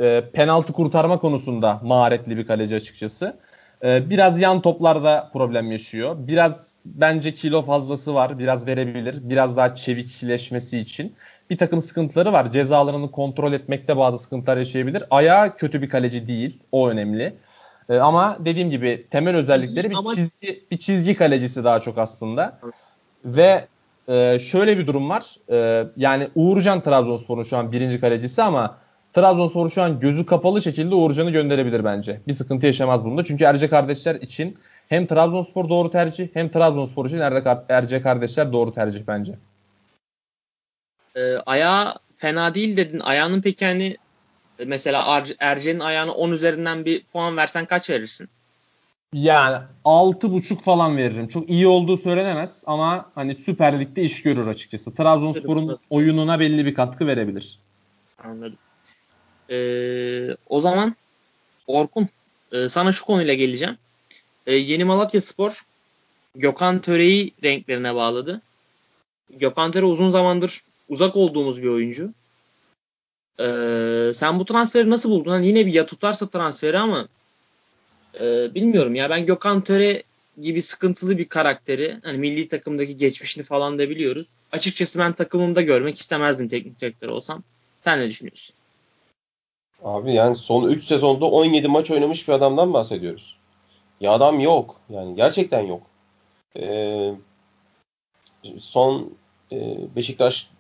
e, 0.01 0.25
penaltı 0.33 0.73
kurtarma 0.73 1.19
konusunda 1.19 1.81
maharetli 1.85 2.37
bir 2.37 2.47
kaleci 2.47 2.77
açıkçası. 2.77 3.37
Ee, 3.85 4.11
biraz 4.11 4.41
yan 4.41 4.61
toplarda 4.61 5.31
problem 5.33 5.73
yaşıyor. 5.73 6.17
Biraz 6.19 6.75
bence 6.85 7.35
kilo 7.35 7.63
fazlası 7.63 8.15
var. 8.15 8.39
Biraz 8.39 8.67
verebilir. 8.67 9.17
Biraz 9.23 9.57
daha 9.57 9.75
çevikleşmesi 9.75 10.79
için. 10.79 11.15
Bir 11.51 11.59
takım 11.59 11.81
sıkıntıları 11.81 12.33
var. 12.33 12.53
Cezalarını 12.53 13.11
kontrol 13.11 13.53
etmekte 13.53 13.97
bazı 13.97 14.19
sıkıntılar 14.19 14.57
yaşayabilir. 14.57 15.05
Ayağı 15.11 15.57
kötü 15.57 15.83
bir 15.83 15.89
kaleci 15.89 16.29
değil. 16.29 16.63
O 16.73 16.89
önemli. 16.89 17.35
Ee, 17.89 17.97
ama 17.97 18.39
dediğim 18.41 18.71
gibi 18.71 19.07
temel 19.11 19.37
özellikleri 19.37 19.91
bir 19.91 20.15
çizgi 20.15 20.65
bir 20.71 20.79
çizgi 20.79 21.15
kalecisi 21.15 21.65
daha 21.65 21.81
çok 21.81 21.99
aslında. 21.99 22.59
Ve 23.25 23.67
e, 24.09 24.39
şöyle 24.39 24.79
bir 24.79 24.87
durum 24.87 25.11
var. 25.11 25.37
E, 25.51 25.87
yani 25.97 26.29
Uğurcan 26.35 26.81
Trabzonspor'un 26.83 27.43
şu 27.43 27.57
an 27.57 27.73
birinci 27.73 28.01
kalecisi 28.01 28.43
ama 28.43 28.77
Trabzonspor 29.17 29.71
şu 29.71 29.83
an 29.83 30.01
gözü 30.01 30.27
kapalı 30.27 30.63
şekilde 30.63 30.95
Uğurcan'ı 30.95 31.31
gönderebilir 31.31 31.85
bence. 31.85 32.21
Bir 32.27 32.33
sıkıntı 32.33 32.67
yaşamaz 32.67 33.05
bunda. 33.05 33.25
Çünkü 33.25 33.45
Erce 33.45 33.69
kardeşler 33.69 34.15
için 34.15 34.59
hem 34.89 35.07
Trabzonspor 35.07 35.69
doğru 35.69 35.91
tercih 35.91 36.29
hem 36.35 36.49
Trabzonspor 36.49 37.07
için 37.07 37.21
Erce 37.69 38.03
kardeşler 38.03 38.53
doğru 38.53 38.75
tercih 38.75 39.03
bence. 39.07 39.35
E, 41.17 41.37
ayağı 41.37 41.95
fena 42.15 42.55
değil 42.55 42.77
dedin. 42.77 43.01
Ayağının 43.01 43.41
peki 43.41 43.67
hani 43.67 43.97
mesela 44.67 45.23
Erce'nin 45.39 45.81
ayağına 45.81 46.13
10 46.13 46.33
üzerinden 46.33 46.85
bir 46.85 47.05
puan 47.05 47.37
versen 47.37 47.65
kaç 47.65 47.91
verirsin? 47.91 48.29
Yani 49.13 49.59
6.5 49.85 50.61
falan 50.61 50.97
veririm. 50.97 51.29
Çok 51.29 51.51
iyi 51.51 51.67
olduğu 51.67 51.97
söylenemez 51.97 52.63
ama 52.67 53.11
hani 53.15 53.35
Süper 53.35 53.81
Lig'de 53.81 54.03
iş 54.03 54.23
görür 54.23 54.47
açıkçası. 54.47 54.95
Trabzonspor'un 54.95 55.79
oyununa 55.91 56.41
belli 56.41 56.67
bir 56.67 56.75
katkı 56.75 57.07
verebilir. 57.07 57.59
Anladım. 58.25 58.59
Ee, 59.51 60.37
o 60.49 60.61
zaman 60.61 60.97
Orkun 61.67 62.09
e, 62.53 62.69
sana 62.69 62.93
şu 62.93 63.05
konuyla 63.05 63.35
geleceğim. 63.35 63.79
E, 64.47 64.55
Yeni 64.55 64.85
Malatya 64.85 65.21
Spor 65.21 65.67
Gökhan 66.35 66.81
Töre'yi 66.81 67.33
renklerine 67.43 67.95
bağladı. 67.95 68.43
Gökhan 69.31 69.71
Töre 69.71 69.85
uzun 69.85 70.11
zamandır 70.11 70.63
uzak 70.89 71.17
olduğumuz 71.17 71.63
bir 71.63 71.69
oyuncu. 71.69 72.13
Ee, 73.41 74.13
sen 74.15 74.39
bu 74.39 74.45
transferi 74.45 74.91
nasıl 74.91 75.11
buldun? 75.11 75.31
Hani 75.31 75.47
yine 75.47 75.67
bir 75.67 75.75
ya 75.75 75.87
tutarsa 75.87 76.31
transferi 76.31 76.79
ama 76.79 77.09
e, 78.21 78.55
bilmiyorum 78.55 78.95
ya 78.95 79.11
ben 79.11 79.27
Gökhan 79.27 79.61
Töre 79.61 80.03
gibi 80.41 80.63
sıkıntılı 80.63 81.19
bir 81.19 81.29
karakteri 81.29 81.97
hani 82.03 82.19
milli 82.19 82.49
takımdaki 82.49 82.97
geçmişini 82.97 83.45
falan 83.45 83.79
da 83.79 83.91
biliyoruz. 83.91 84.27
Açıkçası 84.53 84.99
ben 84.99 85.13
takımımda 85.13 85.63
görmek 85.63 85.99
istemezdim 85.99 86.49
teknik 86.49 86.81
direktör 86.81 87.09
olsam. 87.09 87.43
Sen 87.81 88.01
ne 88.01 88.09
düşünüyorsun? 88.09 88.55
Abi 89.85 90.15
yani 90.15 90.35
son 90.35 90.69
3 90.69 90.85
sezonda 90.85 91.27
17 91.27 91.69
maç 91.69 91.91
oynamış 91.91 92.29
bir 92.29 92.33
adamdan 92.33 92.75
bahsediyoruz. 92.75 93.37
Ya 94.01 94.13
adam 94.13 94.41
yok. 94.41 94.81
Yani 94.91 95.17
gerçekten 95.17 95.61
yok. 95.61 95.83
Ee, 96.57 97.15
son 98.59 99.13
e, 99.53 99.77
Beşiktaş 99.97 100.51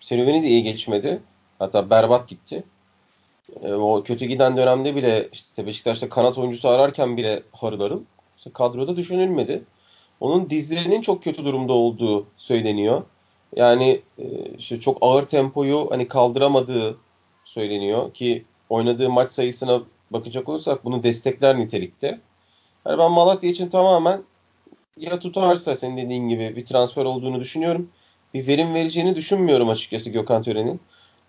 serüveni 0.00 0.42
de 0.42 0.46
iyi 0.46 0.62
geçmedi. 0.62 1.22
Hatta 1.58 1.90
berbat 1.90 2.28
gitti. 2.28 2.64
E, 3.62 3.72
o 3.72 4.02
kötü 4.02 4.24
giden 4.24 4.56
dönemde 4.56 4.96
bile 4.96 5.28
işte 5.32 5.66
Beşiktaş'ta 5.66 6.08
kanat 6.08 6.38
oyuncusu 6.38 6.68
ararken 6.68 7.16
bile 7.16 7.42
harıl 7.52 7.80
harıl. 7.80 8.00
İşte 8.38 8.50
kadroda 8.52 8.96
düşünülmedi. 8.96 9.62
Onun 10.20 10.50
dizlerinin 10.50 11.02
çok 11.02 11.24
kötü 11.24 11.44
durumda 11.44 11.72
olduğu 11.72 12.26
söyleniyor. 12.36 13.02
Yani 13.56 14.02
e, 14.18 14.24
işte 14.58 14.80
çok 14.80 14.98
ağır 15.00 15.22
tempoyu 15.22 15.88
hani 15.90 16.08
kaldıramadığı 16.08 16.96
söyleniyor 17.44 18.14
ki 18.14 18.44
oynadığı 18.68 19.10
maç 19.10 19.32
sayısına 19.32 19.82
bakacak 20.10 20.48
olursak 20.48 20.84
bunu 20.84 21.02
destekler 21.02 21.58
nitelikte. 21.58 22.20
Yani 22.86 22.98
ben 22.98 23.10
Malatya 23.10 23.50
için 23.50 23.68
tamamen 23.68 24.22
ya 24.96 25.18
tutarsa 25.18 25.74
senin 25.74 25.96
dediğin 25.96 26.28
gibi 26.28 26.56
bir 26.56 26.66
transfer 26.66 27.04
olduğunu 27.04 27.40
düşünüyorum. 27.40 27.90
Bir 28.34 28.46
verim 28.46 28.74
vereceğini 28.74 29.14
düşünmüyorum 29.14 29.68
açıkçası 29.68 30.10
Gökhan 30.10 30.42
Tören'in. 30.42 30.80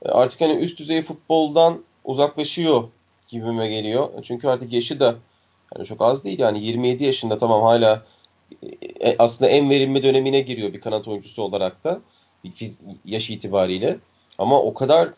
E, 0.05 0.09
artık 0.09 0.41
hani 0.41 0.53
üst 0.53 0.79
düzey 0.79 1.01
futboldan 1.01 1.83
uzaklaşıyor 2.03 2.89
gibime 3.27 3.67
geliyor. 3.67 4.09
Çünkü 4.23 4.47
artık 4.47 4.73
yaşı 4.73 4.99
da 4.99 5.15
yani 5.75 5.87
çok 5.87 6.01
az 6.01 6.23
değil 6.23 6.39
yani 6.39 6.63
27 6.63 7.03
yaşında 7.03 7.37
tamam 7.37 7.61
hala 7.61 8.05
e, 9.01 9.15
aslında 9.19 9.51
en 9.51 9.69
verimli 9.69 10.03
dönemine 10.03 10.41
giriyor 10.41 10.73
bir 10.73 10.81
kanat 10.81 11.07
oyuncusu 11.07 11.43
olarak 11.43 11.83
da 11.83 12.01
yaş 13.05 13.29
itibariyle. 13.29 13.97
Ama 14.37 14.61
o 14.61 14.73
kadar 14.73 15.09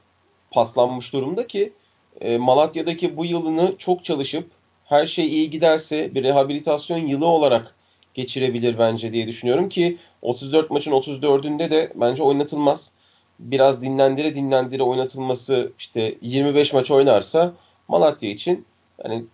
paslanmış 0.54 1.14
durumda 1.14 1.48
ki 1.48 1.74
e, 2.22 2.38
Malatya'daki 2.38 3.18
bu 3.18 3.26
yılını 3.26 3.78
çok 3.78 4.06
çalışıp 4.06 4.52
her 4.86 5.06
şey 5.06 5.28
iyi 5.28 5.50
giderse 5.50 6.16
bir 6.16 6.24
rehabilitasyon 6.24 6.98
yılı 6.98 7.28
olarak 7.28 7.76
geçirebilir 8.14 8.80
bence 8.80 9.14
diye 9.14 9.28
düşünüyorum 9.28 9.70
ki 9.70 9.98
34 10.22 10.72
maçın 10.72 10.92
34'ünde 10.92 11.72
de 11.72 11.94
bence 11.96 12.24
oynatılmaz. 12.24 12.92
Biraz 13.40 13.82
dinlendire 13.82 14.36
dinlendire 14.36 14.84
oynatılması 14.84 15.72
işte 15.80 16.16
25 16.22 16.74
maç 16.74 16.92
oynarsa 16.92 17.54
Malatya 17.88 18.30
için 18.30 18.66
yani 19.04 19.26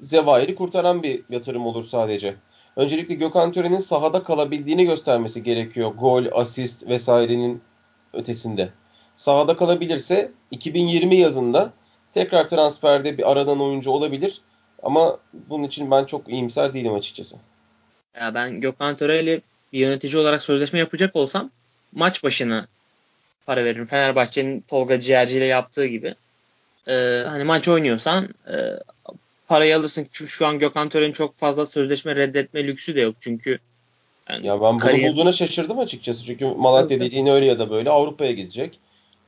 Zevahir'i 0.00 0.54
kurtaran 0.54 1.02
bir 1.02 1.22
yatırım 1.30 1.66
olur 1.66 1.82
sadece. 1.82 2.34
Öncelikle 2.76 3.14
Gökhan 3.14 3.52
Tören'in 3.52 3.78
sahada 3.78 4.22
kalabildiğini 4.22 4.84
göstermesi 4.84 5.42
gerekiyor. 5.42 5.90
Gol, 5.90 6.24
asist 6.32 6.88
vesairenin 6.88 7.62
ötesinde. 8.12 8.70
Sahada 9.20 9.56
kalabilirse 9.56 10.30
2020 10.50 11.16
yazında 11.16 11.72
tekrar 12.14 12.48
transferde 12.48 13.18
bir 13.18 13.30
aradan 13.30 13.60
oyuncu 13.60 13.90
olabilir. 13.90 14.40
Ama 14.82 15.18
bunun 15.32 15.64
için 15.64 15.90
ben 15.90 16.04
çok 16.04 16.28
iyimser 16.28 16.74
değilim 16.74 16.94
açıkçası. 16.94 17.36
Ya 18.20 18.34
ben 18.34 18.60
Gökhan 18.60 18.96
Töre 18.96 19.20
ile 19.20 19.40
bir 19.72 19.78
yönetici 19.78 20.18
olarak 20.18 20.42
sözleşme 20.42 20.78
yapacak 20.78 21.16
olsam 21.16 21.50
maç 21.92 22.24
başına 22.24 22.66
para 23.46 23.64
veririm. 23.64 23.86
Fenerbahçe'nin 23.86 24.60
Tolga 24.60 25.00
Ciğerci 25.00 25.38
ile 25.38 25.44
yaptığı 25.44 25.86
gibi. 25.86 26.14
Ee, 26.88 27.24
hani 27.28 27.44
maç 27.44 27.68
oynuyorsan 27.68 28.28
e, 28.46 28.56
parayı 29.48 29.76
alırsın. 29.76 30.06
Çünkü 30.12 30.30
şu 30.30 30.46
an 30.46 30.58
Gökhan 30.58 30.88
Töre'nin 30.88 31.12
çok 31.12 31.34
fazla 31.34 31.66
sözleşme 31.66 32.16
reddetme 32.16 32.66
lüksü 32.66 32.94
de 32.94 33.00
yok. 33.00 33.16
Çünkü 33.20 33.58
yani 34.28 34.46
ya 34.46 34.60
ben 34.60 34.72
bunu 34.72 34.78
kariyer... 34.78 35.12
bulduğuna 35.12 35.32
şaşırdım 35.32 35.78
açıkçası. 35.78 36.24
Çünkü 36.24 36.44
Malatya 36.46 36.96
evet. 36.96 37.06
dediğin 37.06 37.26
öyle 37.26 37.46
ya 37.46 37.58
da 37.58 37.70
böyle 37.70 37.90
Avrupa'ya 37.90 38.32
gidecek. 38.32 38.80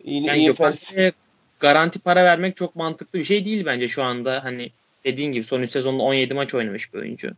İyi, 0.04 0.26
yani 0.26 0.38
iyi 0.38 0.46
Gökhan 0.46 0.76
Töre'ye 0.76 1.12
garanti 1.60 1.98
para 1.98 2.24
vermek 2.24 2.56
çok 2.56 2.76
mantıklı 2.76 3.18
bir 3.18 3.24
şey 3.24 3.44
değil 3.44 3.66
bence 3.66 3.88
şu 3.88 4.02
anda. 4.02 4.44
Hani 4.44 4.70
dediğin 5.04 5.32
gibi 5.32 5.44
son 5.44 5.62
3 5.62 5.70
sezonda 5.70 6.02
17 6.02 6.34
maç 6.34 6.54
oynamış 6.54 6.94
bir 6.94 6.98
oyuncu. 6.98 7.30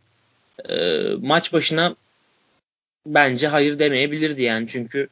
Ee, 0.69 1.01
maç 1.21 1.53
başına 1.53 1.95
bence 3.05 3.47
hayır 3.47 3.79
demeyebilirdi 3.79 4.43
yani. 4.43 4.67
Çünkü 4.67 5.07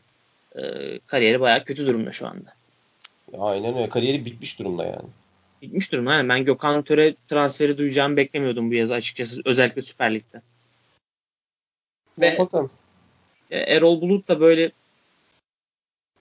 e, 0.55 0.61
kariyeri 1.07 1.39
bayağı 1.39 1.63
kötü 1.63 1.87
durumda 1.87 2.11
şu 2.11 2.27
anda. 2.27 2.53
Aynen 3.39 3.75
öyle. 3.75 3.89
Kariyeri 3.89 4.25
bitmiş 4.25 4.59
durumda 4.59 4.85
yani. 4.85 5.09
Bitmiş 5.61 5.91
durumda. 5.91 6.13
Yani 6.13 6.29
ben 6.29 6.43
Gökhan 6.43 6.81
Töre 6.81 7.15
transferi 7.27 7.77
duyacağımı 7.77 8.17
beklemiyordum 8.17 8.71
bu 8.71 8.73
yaz 8.73 8.91
açıkçası. 8.91 9.41
Özellikle 9.45 9.81
Süper 9.81 10.13
Lig'de. 10.13 10.41
Ve 12.19 12.37
bakalım. 12.39 12.71
Erol 13.51 14.01
Bulut 14.01 14.27
da 14.27 14.39
böyle 14.39 14.71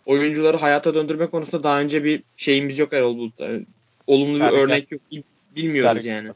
oyuncuları 0.07 0.57
hayata 0.57 0.95
döndürme 0.95 1.27
konusunda 1.27 1.65
daha 1.65 1.81
önce 1.81 2.05
bir 2.05 2.23
şeyimiz 2.37 2.79
yok 2.79 2.93
Erol 2.93 3.17
Bulut'ta. 3.17 3.45
Yani 3.45 3.67
olumlu 4.07 4.39
Sergen. 4.39 4.53
bir 4.53 4.59
örnek 4.59 4.93
yok. 4.93 5.01
Bilmiyoruz 5.57 6.03
Sergen. 6.03 6.17
yani. 6.17 6.33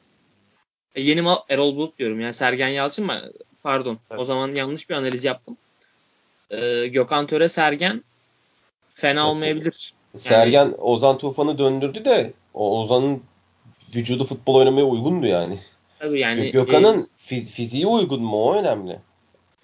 E, 0.94 1.02
yeni 1.02 1.22
mal 1.22 1.36
Erol 1.48 1.76
Bulut 1.76 1.98
diyorum. 1.98 2.20
Yani 2.20 2.34
Sergen 2.34 2.68
Yalçın 2.68 3.06
mı? 3.06 3.22
Pardon. 3.62 3.98
Evet. 4.10 4.20
O 4.20 4.24
zaman 4.24 4.52
yanlış 4.52 4.90
bir 4.90 4.94
analiz 4.94 5.24
yaptım. 5.24 5.56
Ee, 6.50 6.86
Gökhan 6.86 7.26
Töre 7.26 7.48
Sergen 7.48 8.04
fena 8.92 9.20
evet. 9.20 9.30
olmayabilir. 9.30 9.94
Sergen 10.16 10.52
yani, 10.52 10.74
Ozan 10.74 11.18
Tufan'ı 11.18 11.58
döndürdü 11.58 12.04
de 12.04 12.32
o 12.54 12.80
Ozan'ın 12.80 13.22
vücudu 13.94 14.24
futbol 14.24 14.54
oynamaya 14.54 14.86
uygundu 14.86 15.26
yani. 15.26 15.58
Tabii 15.98 16.20
yani. 16.20 16.50
Gökhan'ın 16.50 17.00
e, 17.00 17.04
fiz, 17.16 17.50
fiziği 17.50 17.86
uygun 17.86 18.22
mu 18.22 18.44
o 18.44 18.54
önemli. 18.54 18.98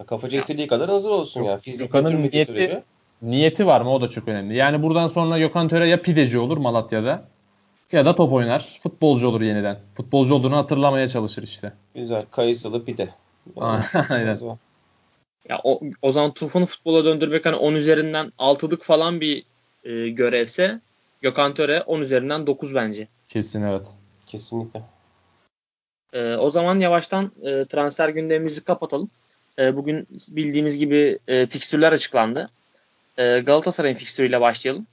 Kafaca 0.07 0.39
istediği 0.39 0.67
kadar 0.67 0.91
hazır 0.91 1.11
olsun 1.11 1.43
ya. 1.43 1.59
Fizik 1.59 1.81
Gökhan'ın 1.81 2.19
niyeti, 2.19 2.45
sürece. 2.45 2.83
Niyeti 3.23 3.67
var 3.67 3.81
mı 3.81 3.93
o 3.93 4.01
da 4.01 4.09
çok 4.09 4.29
önemli. 4.29 4.57
Yani 4.57 4.83
buradan 4.83 5.09
sonra 5.09 5.39
Gökhan 5.39 5.69
Töre 5.69 5.87
ya 5.87 6.03
pideci 6.03 6.39
olur 6.39 6.57
Malatya'da 6.57 7.25
ya 7.93 8.07
da 8.07 8.15
top 8.15 8.33
oynar. 8.33 8.79
Futbolcu 8.83 9.29
olur 9.29 9.41
yeniden. 9.41 9.79
Futbolcu 9.95 10.35
olduğunu 10.35 10.57
hatırlamaya 10.57 11.09
çalışır 11.09 11.43
işte. 11.43 11.73
Güzel. 11.95 12.27
Kayısılı 12.31 12.85
pide. 12.85 13.09
Aynen. 14.11 14.39
Ya 15.49 15.61
o, 15.65 15.81
o 16.03 16.13
zaman 16.13 16.31
Tufan'ı 16.31 16.65
futbola 16.65 17.05
döndürmek 17.05 17.47
hani 17.47 17.57
10 17.57 17.75
üzerinden 17.75 18.33
6'lık 18.39 18.83
falan 18.83 19.21
bir 19.21 19.45
e, 19.85 20.09
görevse 20.09 20.81
Gökhan 21.23 21.55
Töre 21.55 21.81
10 21.81 22.01
üzerinden 22.01 22.47
9 22.47 22.75
bence. 22.75 23.09
Kesin 23.29 23.63
evet. 23.63 23.87
Kesinlikle. 24.27 24.83
Ee, 26.13 26.37
o 26.37 26.51
zaman 26.51 26.79
yavaştan 26.79 27.33
e, 27.43 27.65
transfer 27.65 28.09
gündemimizi 28.09 28.65
kapatalım. 28.65 29.11
E, 29.59 29.77
bugün 29.77 30.09
bildiğimiz 30.29 30.79
gibi 30.79 31.19
e, 31.29 31.47
fikstürler 31.47 31.93
açıklandı. 31.93 32.47
E, 33.19 33.39
Galatasaray'ın 33.39 33.97
fikstürüyle 33.97 34.41
başlayalım. 34.41 34.87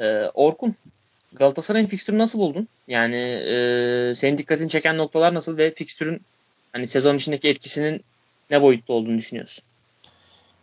E, 0.00 0.24
Orkun, 0.34 0.74
Galatasaray'ın 1.32 1.86
fikstürü 1.86 2.18
nasıl 2.18 2.38
buldun? 2.38 2.68
Yani 2.88 3.16
e, 3.16 4.12
senin 4.14 4.38
dikkatini 4.38 4.68
çeken 4.68 4.96
noktalar 4.98 5.34
nasıl 5.34 5.56
ve 5.56 5.70
fikstürün 5.70 6.22
hani 6.72 6.88
sezon 6.88 7.16
içindeki 7.16 7.48
etkisinin 7.48 8.04
ne 8.50 8.62
boyutta 8.62 8.92
olduğunu 8.92 9.18
düşünüyorsun? 9.18 9.64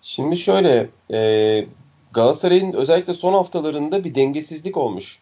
Şimdi 0.01 0.37
şöyle 0.37 0.89
e, 1.13 1.65
Galatasaray'ın 2.13 2.73
özellikle 2.73 3.13
son 3.13 3.33
haftalarında 3.33 4.03
bir 4.03 4.15
dengesizlik 4.15 4.77
olmuş. 4.77 5.19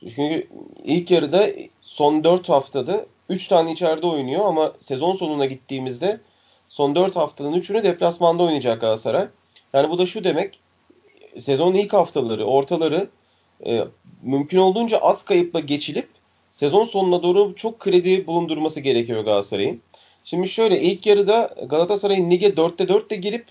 Çünkü 0.00 0.48
ilk 0.84 1.10
yarıda 1.10 1.48
son 1.82 2.24
4 2.24 2.48
haftada 2.48 3.06
3 3.28 3.48
tane 3.48 3.72
içeride 3.72 4.06
oynuyor 4.06 4.46
ama 4.46 4.72
sezon 4.80 5.16
sonuna 5.16 5.46
gittiğimizde 5.46 6.20
son 6.68 6.94
4 6.94 7.16
haftanın 7.16 7.52
3'ünü 7.52 7.84
deplasmanda 7.84 8.42
oynayacak 8.42 8.80
Galatasaray. 8.80 9.28
Yani 9.72 9.90
bu 9.90 9.98
da 9.98 10.06
şu 10.06 10.24
demek 10.24 10.60
sezonun 11.40 11.74
ilk 11.74 11.92
haftaları, 11.92 12.44
ortaları 12.44 13.08
e, 13.66 13.84
mümkün 14.22 14.58
olduğunca 14.58 14.98
az 14.98 15.22
kayıpla 15.22 15.60
geçilip 15.60 16.08
sezon 16.50 16.84
sonuna 16.84 17.22
doğru 17.22 17.54
çok 17.54 17.80
kredi 17.80 18.26
bulundurması 18.26 18.80
gerekiyor 18.80 19.24
Galatasaray'ın. 19.24 19.80
Şimdi 20.24 20.48
şöyle 20.48 20.80
ilk 20.80 21.06
yarıda 21.06 21.54
Galatasaray'ın 21.68 22.30
lige 22.30 22.48
4'te 22.48 22.84
4'te 22.84 23.16
girip 23.16 23.46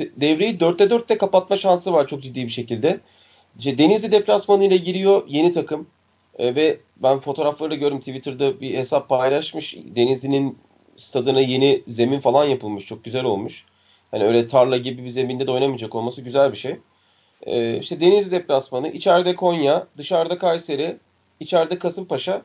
devreyi 0.00 0.58
4'te 0.58 0.84
4'te 0.84 1.18
kapatma 1.18 1.56
şansı 1.56 1.92
var 1.92 2.06
çok 2.06 2.22
ciddi 2.22 2.44
bir 2.44 2.50
şekilde. 2.50 3.00
İşte 3.58 3.78
Denizli 3.78 4.12
deplasmanı 4.12 4.64
ile 4.64 4.76
giriyor 4.76 5.22
yeni 5.28 5.52
takım. 5.52 5.86
E, 6.38 6.54
ve 6.54 6.76
ben 6.96 7.18
fotoğrafları 7.18 7.70
da 7.70 7.74
gördüm 7.74 7.98
Twitter'da 7.98 8.60
bir 8.60 8.74
hesap 8.74 9.08
paylaşmış. 9.08 9.76
Denizli'nin 9.96 10.58
stadına 10.96 11.40
yeni 11.40 11.82
zemin 11.86 12.20
falan 12.20 12.44
yapılmış. 12.44 12.86
Çok 12.86 13.04
güzel 13.04 13.24
olmuş. 13.24 13.64
Hani 14.10 14.24
öyle 14.24 14.48
tarla 14.48 14.76
gibi 14.76 15.04
bir 15.04 15.10
zeminde 15.10 15.46
de 15.46 15.50
oynamayacak 15.50 15.94
olması 15.94 16.22
güzel 16.22 16.52
bir 16.52 16.56
şey. 16.56 16.76
E, 17.42 17.78
işte 17.78 18.00
Denizli 18.00 18.30
deplasmanı, 18.30 18.88
içeride 18.88 19.34
Konya, 19.34 19.86
dışarıda 19.96 20.38
Kayseri, 20.38 20.96
içeride 21.40 21.78
Kasımpaşa. 21.78 22.42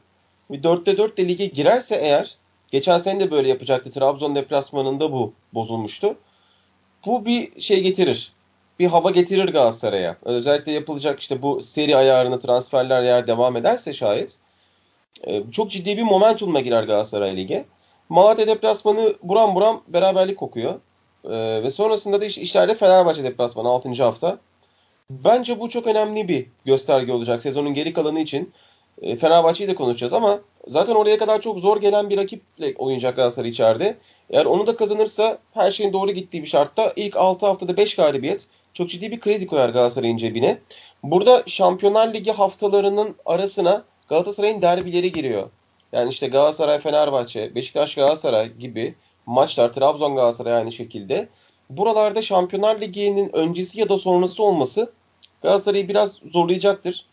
Bir 0.51 0.63
4'te 0.63 0.97
4 0.97 1.17
de 1.17 1.27
lige 1.27 1.45
girerse 1.45 1.95
eğer, 1.95 2.35
geçen 2.71 2.97
sene 2.97 3.19
de 3.19 3.31
böyle 3.31 3.49
yapacaktı. 3.49 3.91
Trabzon 3.91 4.35
deplasmanında 4.35 5.11
bu 5.11 5.33
bozulmuştu. 5.53 6.17
Bu 7.05 7.25
bir 7.25 7.61
şey 7.61 7.83
getirir 7.83 8.33
bir 8.81 8.87
hava 8.87 9.11
getirir 9.11 9.49
Galatasaray'a. 9.49 10.17
Özellikle 10.25 10.71
yapılacak 10.71 11.19
işte 11.19 11.41
bu 11.41 11.61
seri 11.61 11.97
ayarını 11.97 12.39
transferler 12.39 13.03
eğer 13.03 13.27
devam 13.27 13.57
ederse 13.57 13.93
şayet 13.93 14.37
e, 15.23 15.51
çok 15.51 15.71
ciddi 15.71 15.97
bir 15.97 16.03
momentumla 16.03 16.59
girer 16.59 16.83
Galatasaray 16.83 17.37
Lig'e. 17.37 17.65
Malatya 18.09 18.47
deplasmanı 18.47 19.13
buram 19.23 19.55
buram 19.55 19.83
beraberlik 19.87 20.37
kokuyor. 20.37 20.73
E, 21.23 21.63
ve 21.63 21.69
sonrasında 21.69 22.21
da 22.21 22.25
iş, 22.25 22.37
işlerde 22.37 22.75
Fenerbahçe 22.75 23.23
deplasmanı 23.23 23.69
6. 23.69 24.03
hafta. 24.03 24.39
Bence 25.11 25.59
bu 25.59 25.69
çok 25.69 25.87
önemli 25.87 26.27
bir 26.27 26.45
gösterge 26.65 27.13
olacak 27.13 27.41
sezonun 27.41 27.73
geri 27.73 27.93
kalanı 27.93 28.19
için. 28.19 28.53
E, 29.01 29.15
Fenerbahçe'yi 29.15 29.69
de 29.69 29.75
konuşacağız 29.75 30.13
ama 30.13 30.41
zaten 30.67 30.95
oraya 30.95 31.17
kadar 31.17 31.41
çok 31.41 31.59
zor 31.59 31.81
gelen 31.81 32.09
bir 32.09 32.17
rakiple 32.17 32.73
oynayacak 32.77 33.15
Galatasaray 33.15 33.49
içeride. 33.49 33.97
Eğer 34.29 34.45
onu 34.45 34.67
da 34.67 34.75
kazanırsa 34.75 35.37
her 35.53 35.71
şeyin 35.71 35.93
doğru 35.93 36.11
gittiği 36.11 36.41
bir 36.41 36.47
şartta 36.47 36.93
ilk 36.95 37.15
6 37.15 37.45
haftada 37.45 37.77
5 37.77 37.95
galibiyet 37.95 38.47
çok 38.73 38.89
ciddi 38.89 39.11
bir 39.11 39.19
kredi 39.19 39.47
koyar 39.47 39.69
Galatasaray'ın 39.69 40.17
cebine. 40.17 40.59
Burada 41.03 41.43
Şampiyonlar 41.47 42.13
Ligi 42.13 42.31
haftalarının 42.31 43.15
arasına 43.25 43.83
Galatasaray'ın 44.09 44.61
derbileri 44.61 45.11
giriyor. 45.11 45.49
Yani 45.91 46.09
işte 46.09 46.27
Galatasaray, 46.27 46.79
Fenerbahçe, 46.79 47.55
Beşiktaş, 47.55 47.95
Galatasaray 47.95 48.53
gibi 48.53 48.95
maçlar, 49.25 49.73
Trabzon, 49.73 50.15
Galatasaray 50.15 50.53
aynı 50.53 50.71
şekilde. 50.71 51.29
Buralarda 51.69 52.21
Şampiyonlar 52.21 52.81
Ligi'nin 52.81 53.35
öncesi 53.35 53.79
ya 53.79 53.89
da 53.89 53.97
sonrası 53.97 54.43
olması 54.43 54.91
Galatasaray'ı 55.41 55.87
biraz 55.87 56.17
zorlayacaktır. 56.31 57.05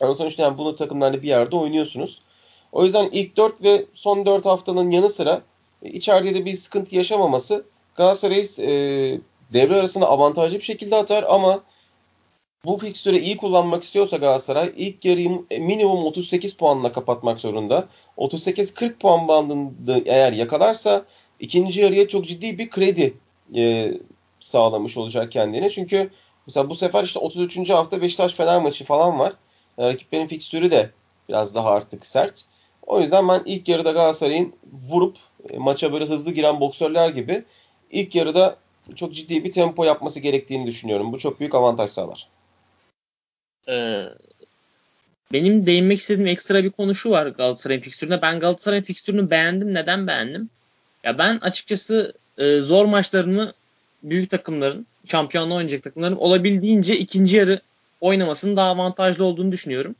Yani 0.00 0.14
sonuçta 0.14 0.42
yani 0.42 0.58
bunu 0.58 0.76
takımlarla 0.76 1.22
bir 1.22 1.28
yerde 1.28 1.56
oynuyorsunuz. 1.56 2.22
O 2.72 2.84
yüzden 2.84 3.08
ilk 3.12 3.36
4 3.36 3.62
ve 3.62 3.84
son 3.94 4.26
4 4.26 4.44
haftanın 4.44 4.90
yanı 4.90 5.10
sıra 5.10 5.42
içeride 5.82 6.34
de 6.34 6.44
bir 6.44 6.54
sıkıntı 6.54 6.96
yaşamaması 6.96 7.64
Galatasaray'ı 7.94 8.46
e, 8.60 8.70
devre 9.52 9.76
arasında 9.76 10.08
avantajlı 10.08 10.58
bir 10.58 10.64
şekilde 10.64 10.96
atar 10.96 11.24
ama 11.28 11.62
bu 12.64 12.76
fikstürü 12.76 13.18
iyi 13.18 13.36
kullanmak 13.36 13.82
istiyorsa 13.82 14.16
Galatasaray 14.16 14.72
ilk 14.76 15.04
yarıyı 15.04 15.30
minimum 15.58 16.04
38 16.04 16.54
puanla 16.54 16.92
kapatmak 16.92 17.40
zorunda. 17.40 17.88
38-40 18.18 18.98
puan 18.98 19.28
bandında 19.28 20.00
eğer 20.06 20.32
yakalarsa 20.32 21.04
ikinci 21.40 21.80
yarıya 21.80 22.08
çok 22.08 22.24
ciddi 22.24 22.58
bir 22.58 22.70
kredi 22.70 23.14
e, 23.56 23.94
sağlamış 24.40 24.96
olacak 24.96 25.32
kendine. 25.32 25.70
Çünkü 25.70 26.10
mesela 26.50 26.70
bu 26.70 26.74
sefer 26.74 27.04
işte 27.04 27.18
33. 27.18 27.70
hafta 27.70 28.02
Beşiktaş 28.02 28.32
Fener 28.32 28.62
maçı 28.62 28.84
falan 28.84 29.18
var. 29.18 29.32
E, 29.78 29.88
rakiplerin 29.88 30.26
fikstürü 30.26 30.70
de 30.70 30.90
biraz 31.28 31.54
daha 31.54 31.70
artık 31.70 32.06
sert. 32.06 32.44
O 32.86 33.00
yüzden 33.00 33.28
ben 33.28 33.42
ilk 33.44 33.68
yarıda 33.68 33.90
Galatasaray'ın 33.90 34.52
vurup 34.72 35.16
e, 35.50 35.58
maça 35.58 35.92
böyle 35.92 36.04
hızlı 36.04 36.32
giren 36.32 36.60
boksörler 36.60 37.08
gibi 37.08 37.44
ilk 37.90 38.14
yarıda 38.14 38.56
çok 38.96 39.14
ciddi 39.14 39.44
bir 39.44 39.52
tempo 39.52 39.84
yapması 39.84 40.20
gerektiğini 40.20 40.66
düşünüyorum. 40.66 41.12
Bu 41.12 41.18
çok 41.18 41.40
büyük 41.40 41.54
avantaj 41.54 41.90
sağlar. 41.90 42.28
Ee, 43.68 44.04
benim 45.32 45.66
değinmek 45.66 45.98
istediğim 45.98 46.26
ekstra 46.26 46.64
bir 46.64 46.70
konu 46.70 46.94
şu 46.94 47.10
var 47.10 47.26
Galatasaray'ın 47.26 47.80
fikstüründe. 47.80 48.22
Ben 48.22 48.40
Galatasaray'ın 48.40 48.82
fikstürünü 48.82 49.30
beğendim. 49.30 49.74
Neden 49.74 50.06
beğendim? 50.06 50.50
Ya 51.04 51.18
ben 51.18 51.38
açıkçası 51.38 52.12
e, 52.38 52.58
zor 52.58 52.84
maçlarını 52.84 53.52
büyük 54.02 54.30
takımların, 54.30 54.86
şampiyonluğa 55.08 55.56
oynayacak 55.56 55.82
takımların 55.82 56.16
olabildiğince 56.16 56.96
ikinci 56.96 57.36
yarı 57.36 57.60
oynamasının 58.00 58.56
daha 58.56 58.70
avantajlı 58.70 59.24
olduğunu 59.24 59.52
düşünüyorum. 59.52 59.94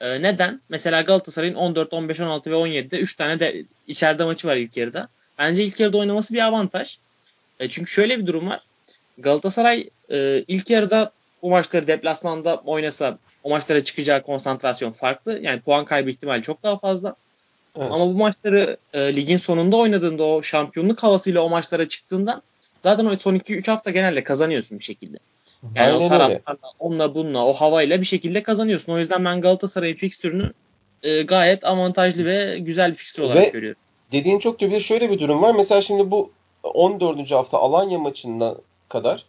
E, 0.00 0.22
neden? 0.22 0.60
Mesela 0.68 1.00
Galatasaray'ın 1.00 1.54
14, 1.54 1.92
15, 1.92 2.20
16 2.20 2.50
ve 2.50 2.54
17'de 2.54 2.98
3 2.98 3.16
tane 3.16 3.40
de 3.40 3.64
içeride 3.86 4.24
maçı 4.24 4.48
var 4.48 4.56
ilk 4.56 4.76
yarıda. 4.76 5.08
Bence 5.38 5.64
ilk 5.64 5.80
yarıda 5.80 5.98
oynaması 5.98 6.34
bir 6.34 6.46
avantaj. 6.46 6.98
E, 7.60 7.68
çünkü 7.68 7.90
şöyle 7.90 8.18
bir 8.18 8.26
durum 8.26 8.48
var. 8.48 8.60
Galatasaray 9.18 9.88
e, 10.12 10.44
ilk 10.48 10.70
yarıda 10.70 11.12
bu 11.42 11.50
maçları 11.50 11.86
deplasmanda 11.86 12.56
oynasa 12.56 13.18
o 13.42 13.50
maçlara 13.50 13.84
çıkacağı 13.84 14.22
konsantrasyon 14.22 14.90
farklı. 14.90 15.38
Yani 15.42 15.60
puan 15.60 15.84
kaybı 15.84 16.10
ihtimali 16.10 16.42
çok 16.42 16.62
daha 16.62 16.78
fazla. 16.78 17.14
Evet. 17.76 17.88
Ama 17.92 18.06
bu 18.06 18.14
maçları 18.14 18.76
e, 18.92 19.16
ligin 19.16 19.36
sonunda 19.36 19.76
oynadığında 19.76 20.24
o 20.24 20.42
şampiyonluk 20.42 21.02
havasıyla 21.02 21.40
o 21.40 21.48
maçlara 21.48 21.88
çıktığında 21.88 22.42
zaten 22.82 23.06
o 23.06 23.16
son 23.16 23.34
2-3 23.34 23.70
hafta 23.70 23.90
genelde 23.90 24.24
kazanıyorsun 24.24 24.78
bir 24.78 24.84
şekilde. 24.84 25.18
Yani 25.74 25.92
Aynen 25.92 26.04
o 26.04 26.08
taraftarla, 26.08 26.72
onunla 26.78 27.14
bununla, 27.14 27.46
o 27.46 27.52
havayla 27.52 28.00
bir 28.00 28.06
şekilde 28.06 28.42
kazanıyorsun. 28.42 28.92
O 28.92 28.98
yüzden 28.98 29.24
ben 29.24 29.40
Galatasaray'ın 29.40 29.96
fikstürünü 29.96 30.52
e, 31.02 31.22
gayet 31.22 31.64
avantajlı 31.64 32.24
ve 32.24 32.58
güzel 32.58 32.90
bir 32.90 32.96
fikstür 32.96 33.22
olarak 33.22 33.42
ve 33.42 33.48
görüyorum. 33.48 33.80
Dediğin 34.12 34.38
çok 34.38 34.60
da 34.60 34.70
bir 34.70 34.80
şöyle 34.80 35.10
bir 35.10 35.18
durum 35.18 35.42
var. 35.42 35.54
Mesela 35.54 35.82
şimdi 35.82 36.10
bu 36.10 36.30
14. 36.62 37.30
hafta 37.30 37.58
Alanya 37.58 37.98
maçına 37.98 38.54
kadar 38.88 39.26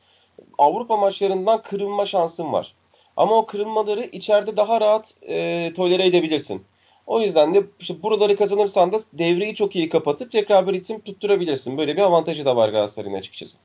Avrupa 0.58 0.98
maçlarından 0.98 1.62
kırılma 1.62 2.06
şansın 2.06 2.54
var. 2.54 2.74
Ama 3.18 3.36
o 3.36 3.46
kırılmaları 3.46 4.04
içeride 4.04 4.58
daha 4.58 4.82
rahat 4.82 5.16
e, 5.30 5.72
tolere 5.76 6.06
edebilirsin. 6.06 6.64
O 7.08 7.22
yüzden 7.22 7.54
de 7.54 7.64
işte 7.80 8.04
buraları 8.04 8.36
kazanırsan 8.36 8.92
da 8.92 9.00
devreyi 9.14 9.56
çok 9.56 9.76
iyi 9.76 9.90
kapatıp 9.90 10.32
tekrar 10.32 10.68
bir 10.68 10.74
ritim 10.74 11.00
tutturabilirsin. 11.00 11.78
Böyle 11.78 11.98
bir 11.98 12.02
avantajı 12.02 12.46
da 12.46 12.56
var 12.56 12.70
Galatasaray'ın 12.70 13.16
açıkçası. 13.16 13.58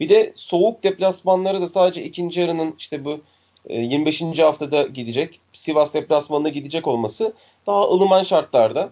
Bir 0.00 0.08
de 0.08 0.32
soğuk 0.34 0.84
deplasmanları 0.84 1.60
da 1.60 1.66
sadece 1.66 2.02
ikinci 2.04 2.40
yarının 2.40 2.74
işte 2.78 3.04
bu 3.04 3.20
25. 3.68 4.22
E, 4.22 4.42
haftada 4.42 4.82
gidecek. 4.82 5.40
Sivas 5.52 5.94
deplasmanına 5.94 6.48
gidecek 6.48 6.86
olması 6.86 7.32
daha 7.66 7.82
ılıman 7.82 8.22
şartlarda 8.22 8.90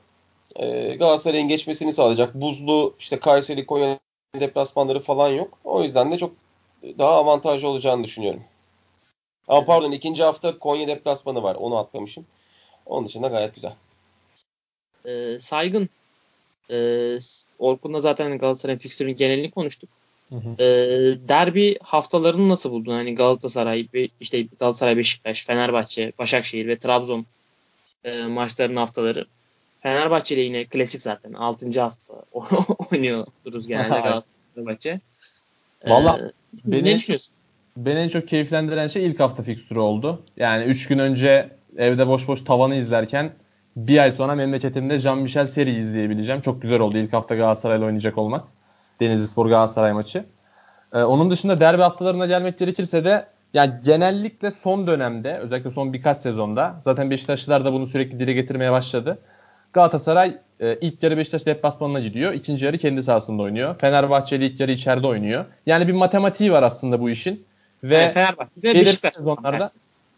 e, 0.56 0.94
Galatasaray'ın 0.94 1.48
geçmesini 1.48 1.92
sağlayacak. 1.92 2.34
Buzlu 2.34 2.94
işte 2.98 3.18
Kayseri, 3.18 3.66
Konya 3.66 3.98
deplasmanları 4.40 5.00
falan 5.00 5.28
yok. 5.28 5.58
O 5.64 5.82
yüzden 5.82 6.12
de 6.12 6.18
çok 6.18 6.32
daha 6.82 7.10
avantajlı 7.10 7.68
olacağını 7.68 8.04
düşünüyorum. 8.04 8.42
Ama 9.48 9.64
pardon 9.64 9.92
ikinci 9.92 10.22
hafta 10.22 10.58
Konya 10.58 10.88
deplasmanı 10.88 11.42
var. 11.42 11.54
Onu 11.54 11.76
atlamışım. 11.76 12.26
Onun 12.86 13.06
dışında 13.06 13.28
gayet 13.28 13.54
güzel. 13.54 13.72
Ee, 15.04 15.40
saygın. 15.40 15.88
Ee, 16.70 17.18
Orkun'la 17.58 18.00
zaten 18.00 18.38
Galatasaray'ın 18.38 18.78
fikstürünün 18.78 19.16
genelini 19.16 19.50
konuştuk. 19.50 19.90
Hı 20.28 20.36
hı. 20.36 20.62
Ee, 20.62 21.28
derbi 21.28 21.78
haftalarını 21.82 22.48
nasıl 22.48 22.70
buldun? 22.70 22.92
Hani 22.92 23.14
Galatasaray, 23.14 23.88
işte 24.20 24.46
Galatasaray, 24.60 24.96
Beşiktaş, 24.96 25.46
Fenerbahçe, 25.46 26.12
Başakşehir 26.18 26.66
ve 26.66 26.78
Trabzon 26.78 27.26
e, 28.04 28.26
maçlarının 28.26 28.76
haftaları. 28.76 29.26
Fenerbahçe 29.80 30.34
ile 30.34 30.42
yine 30.42 30.64
klasik 30.64 31.02
zaten. 31.02 31.32
6. 31.32 31.80
hafta 31.80 32.14
oynuyoruz 32.92 33.66
genelde 33.66 34.22
Fenerbahçe. 34.54 35.00
Valla 35.86 36.18
ee, 36.18 36.32
beni, 36.64 36.84
ne 36.84 36.94
düşünüyorsun? 36.94 37.32
Beni 37.76 37.98
en 37.98 38.08
çok 38.08 38.28
keyiflendiren 38.28 38.88
şey 38.88 39.06
ilk 39.06 39.20
hafta 39.20 39.42
fikstürü 39.42 39.78
oldu. 39.78 40.22
Yani 40.36 40.64
3 40.64 40.88
gün 40.88 40.98
önce 40.98 41.50
evde 41.78 42.06
boş 42.06 42.28
boş 42.28 42.44
tavanı 42.44 42.74
izlerken 42.74 43.30
bir 43.76 43.98
ay 43.98 44.12
sonra 44.12 44.34
memleketimde 44.34 44.98
Jean 44.98 45.18
Michel 45.18 45.46
seri 45.46 45.70
izleyebileceğim. 45.70 46.40
Çok 46.40 46.62
güzel 46.62 46.80
oldu 46.80 46.98
ilk 46.98 47.12
hafta 47.12 47.34
Galatasaray'la 47.34 47.86
oynayacak 47.86 48.18
olmak. 48.18 48.44
Denizli 49.00 49.26
Spor 49.26 49.46
Galatasaray 49.46 49.92
maçı. 49.92 50.24
Ee, 50.92 50.98
onun 50.98 51.30
dışında 51.30 51.60
derbi 51.60 51.82
haftalarına 51.82 52.26
gelmek 52.26 52.58
gerekirse 52.58 53.04
de 53.04 53.26
yani 53.54 53.72
genellikle 53.84 54.50
son 54.50 54.86
dönemde 54.86 55.38
özellikle 55.38 55.70
son 55.70 55.92
birkaç 55.92 56.16
sezonda 56.16 56.80
zaten 56.84 57.10
Beşiktaşlılar 57.10 57.64
da 57.64 57.72
bunu 57.72 57.86
sürekli 57.86 58.18
dile 58.18 58.32
getirmeye 58.32 58.72
başladı. 58.72 59.18
Galatasaray 59.72 60.36
e, 60.60 60.78
ilk 60.80 61.02
yarı 61.02 61.16
Beşiktaş 61.16 61.46
deplasmanına 61.46 62.00
gidiyor. 62.00 62.32
ikinci 62.32 62.64
yarı 62.64 62.78
kendi 62.78 63.02
sahasında 63.02 63.42
oynuyor. 63.42 63.78
Fenerbahçe 63.78 64.36
ilk 64.36 64.60
yarı 64.60 64.72
içeride 64.72 65.06
oynuyor. 65.06 65.44
Yani 65.66 65.88
bir 65.88 65.92
matematiği 65.92 66.52
var 66.52 66.62
aslında 66.62 67.00
bu 67.00 67.10
işin. 67.10 67.44
Ve 67.84 67.96
yani 67.96 68.12
Fenerbahçe'de 68.12 68.74
Beşiktaş 68.74 69.14
sezonlarda 69.14 69.70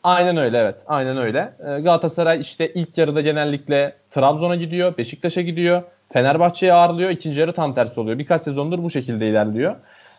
Aynen 0.02 0.36
öyle 0.36 0.58
evet. 0.58 0.76
Aynen 0.86 1.16
öyle. 1.16 1.52
E, 1.60 1.80
Galatasaray 1.80 2.40
işte 2.40 2.72
ilk 2.72 2.98
yarıda 2.98 3.20
genellikle 3.20 3.94
Trabzon'a 4.10 4.56
gidiyor, 4.56 4.96
Beşiktaş'a 4.98 5.40
gidiyor. 5.40 5.82
Fenerbahçe'yi 6.12 6.72
ağırlıyor. 6.72 7.10
ikinci 7.10 7.40
yarı 7.40 7.52
tam 7.52 7.74
tersi 7.74 8.00
oluyor. 8.00 8.18
Birkaç 8.18 8.42
sezondur 8.42 8.82
bu 8.82 8.90
şekilde 8.90 9.28
ilerliyor. 9.28 9.76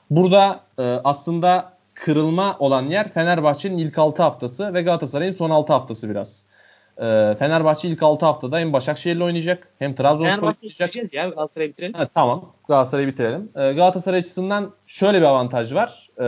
Burada 0.10 0.60
e, 0.80 0.84
aslında 0.84 1.74
kırılma 1.94 2.58
olan 2.60 2.84
yer 2.84 3.08
Fenerbahçe'nin 3.14 3.78
ilk 3.78 3.98
6 3.98 4.24
haftası 4.24 4.74
ve 4.74 4.82
Galatasaray'ın 4.82 5.32
son 5.32 5.50
6 5.50 5.74
haftası 5.74 6.10
biraz. 6.10 6.44
E, 6.98 7.36
Fenerbahçe 7.40 7.88
ilk 7.90 8.04
6 8.04 8.26
haftada 8.26 8.60
hem 8.60 8.74
Başakşehir'le 8.74 9.22
oynayacak 9.22 9.68
hem 9.80 9.96
Trabzonspor 9.96 10.48
oynayacak. 10.48 11.14
ya 11.14 11.30
Galatasaray'ı 11.30 11.70
bitirelim. 11.70 11.94
Evet, 11.98 12.10
tamam 12.14 12.54
Galatasaray'ı 12.68 13.08
bitirelim. 13.08 13.50
E, 13.56 13.74
Galatasaray 13.74 14.20
açısından 14.20 14.72
şöyle 14.86 15.18
bir 15.20 15.26
avantaj 15.26 15.74
var. 15.74 16.10
E, 16.20 16.26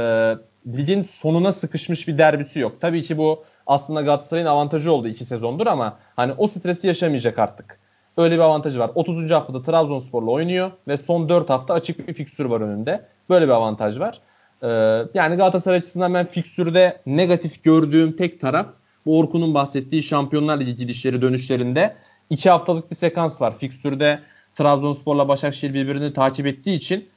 ligin 0.68 1.03
sonuna 1.03 1.51
sıkışmış 1.51 2.07
bir 2.07 2.18
derbisi 2.18 2.59
yok. 2.59 2.82
Tabii 2.82 3.03
ki 3.03 3.18
bu 3.18 3.43
aslında 3.68 4.01
Galatasaray'ın 4.01 4.47
avantajı 4.47 4.91
oldu 4.91 5.07
iki 5.07 5.26
sezondur 5.26 5.68
ama 5.68 5.97
hani 6.16 6.34
o 6.38 6.47
stresi 6.47 6.88
yaşamayacak 6.88 7.39
artık. 7.39 7.80
Öyle 8.18 8.36
bir 8.36 8.39
avantajı 8.39 8.80
var. 8.80 8.91
30. 8.95 9.32
haftada 9.32 9.62
Trabzonspor'la 9.62 10.32
oynuyor 10.32 10.72
ve 10.88 10.97
son 10.97 11.30
4 11.30 11.49
hafta 11.49 11.74
açık 11.74 12.07
bir 12.07 12.14
fikstür 12.14 12.45
var 12.45 12.62
önünde. 12.62 13.05
Böyle 13.30 13.45
bir 13.45 13.51
avantaj 13.51 13.99
var. 13.99 14.20
Ee, 14.64 14.68
yani 15.14 15.36
Galatasaray 15.36 15.78
açısından 15.78 16.14
ben 16.14 16.26
fikstürde 16.26 17.01
negatif 17.05 17.64
gördüğüm 17.64 18.16
tek 18.18 18.41
taraf 18.41 18.68
bu 19.05 19.20
Orkun'un 19.20 19.53
bahsettiği 19.53 20.03
Şampiyonlar 20.03 20.59
Ligi 20.59 20.76
gidişleri 20.76 21.22
dönüşlerinde 21.22 21.95
2 22.30 22.49
haftalık 22.49 22.91
bir 22.91 22.95
sekans 22.95 23.41
var. 23.41 23.57
Fikstürde 23.57 24.20
Trabzonspor'la 24.55 25.28
Başakşehir 25.28 25.74
birbirini 25.74 26.14
takip 26.14 26.47
ettiği 26.47 26.78
için 26.78 27.09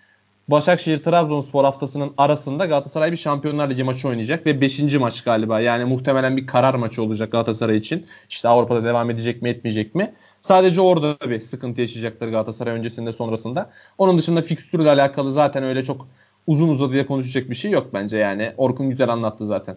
Başakşehir 0.49 1.03
Trabzonspor 1.03 1.65
haftasının 1.65 2.15
arasında 2.19 2.67
Galatasaray 2.67 3.13
bir 3.13 3.17
Şampiyonlar 3.17 3.71
Ligi 3.71 3.85
maçı 3.85 4.09
oynayacak 4.09 4.47
ve 4.47 4.61
5. 4.61 4.95
maç 4.95 5.25
galiba. 5.25 5.61
Yani 5.61 5.85
muhtemelen 5.85 6.37
bir 6.37 6.47
karar 6.47 6.75
maçı 6.75 7.03
olacak 7.03 7.33
Galatasaray 7.33 7.77
için. 7.77 8.07
İşte 8.29 8.49
Avrupa'da 8.49 8.85
devam 8.85 9.11
edecek 9.11 9.43
mi 9.43 9.49
etmeyecek 9.49 9.95
mi? 9.95 10.15
Sadece 10.41 10.81
orada 10.81 11.31
bir 11.31 11.41
sıkıntı 11.41 11.81
yaşayacaklar 11.81 12.29
Galatasaray 12.29 12.75
öncesinde 12.75 13.13
sonrasında. 13.13 13.71
Onun 13.99 14.19
dışında 14.19 14.43
fikstürle 14.43 14.91
alakalı 14.91 15.33
zaten 15.33 15.65
öyle 15.65 15.85
çok 15.85 16.09
uzun 16.47 16.69
uzadıya 16.69 17.07
konuşacak 17.07 17.51
bir 17.51 17.55
şey 17.55 17.71
yok 17.71 17.91
bence 17.93 18.19
yani. 18.19 18.53
Orkun 18.57 18.91
güzel 18.91 19.09
anlattı 19.09 19.47
zaten. 19.47 19.77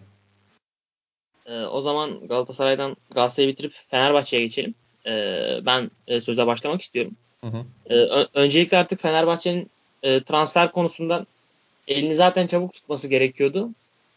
Ee, 1.46 1.60
o 1.60 1.80
zaman 1.80 2.26
Galatasaray'dan 2.28 2.96
Galatasaray'ı 3.14 3.52
bitirip 3.52 3.72
Fenerbahçe'ye 3.72 4.42
geçelim. 4.42 4.74
Ee, 5.06 5.60
ben 5.66 5.90
e, 6.06 6.20
söze 6.20 6.46
başlamak 6.46 6.80
istiyorum. 6.80 7.12
Hı 7.40 7.46
hı. 7.46 7.64
Ee, 7.90 7.94
öncelikle 8.34 8.76
artık 8.76 9.00
Fenerbahçe'nin 9.00 9.70
e, 10.02 10.22
transfer 10.22 10.72
konusunda 10.72 11.26
elini 11.88 12.14
zaten 12.14 12.46
çabuk 12.46 12.72
tutması 12.72 13.08
gerekiyordu. 13.08 13.70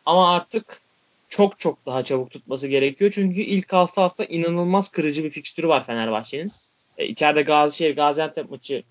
Ama 0.05 0.35
artık 0.35 0.81
çok 1.29 1.59
çok 1.59 1.85
daha 1.85 2.03
çabuk 2.03 2.31
tutması 2.31 2.67
gerekiyor. 2.67 3.11
Çünkü 3.15 3.41
ilk 3.41 3.73
hafta 3.73 4.01
hafta 4.01 4.23
inanılmaz 4.23 4.89
kırıcı 4.89 5.23
bir 5.23 5.29
fikstürü 5.29 5.67
var 5.67 5.83
Fenerbahçe'nin. 5.83 6.51
E, 6.97 7.07
içeride 7.07 7.41
Gazişehir, 7.41 7.95
Gaziantep 7.95 8.51
maçı 8.51 8.83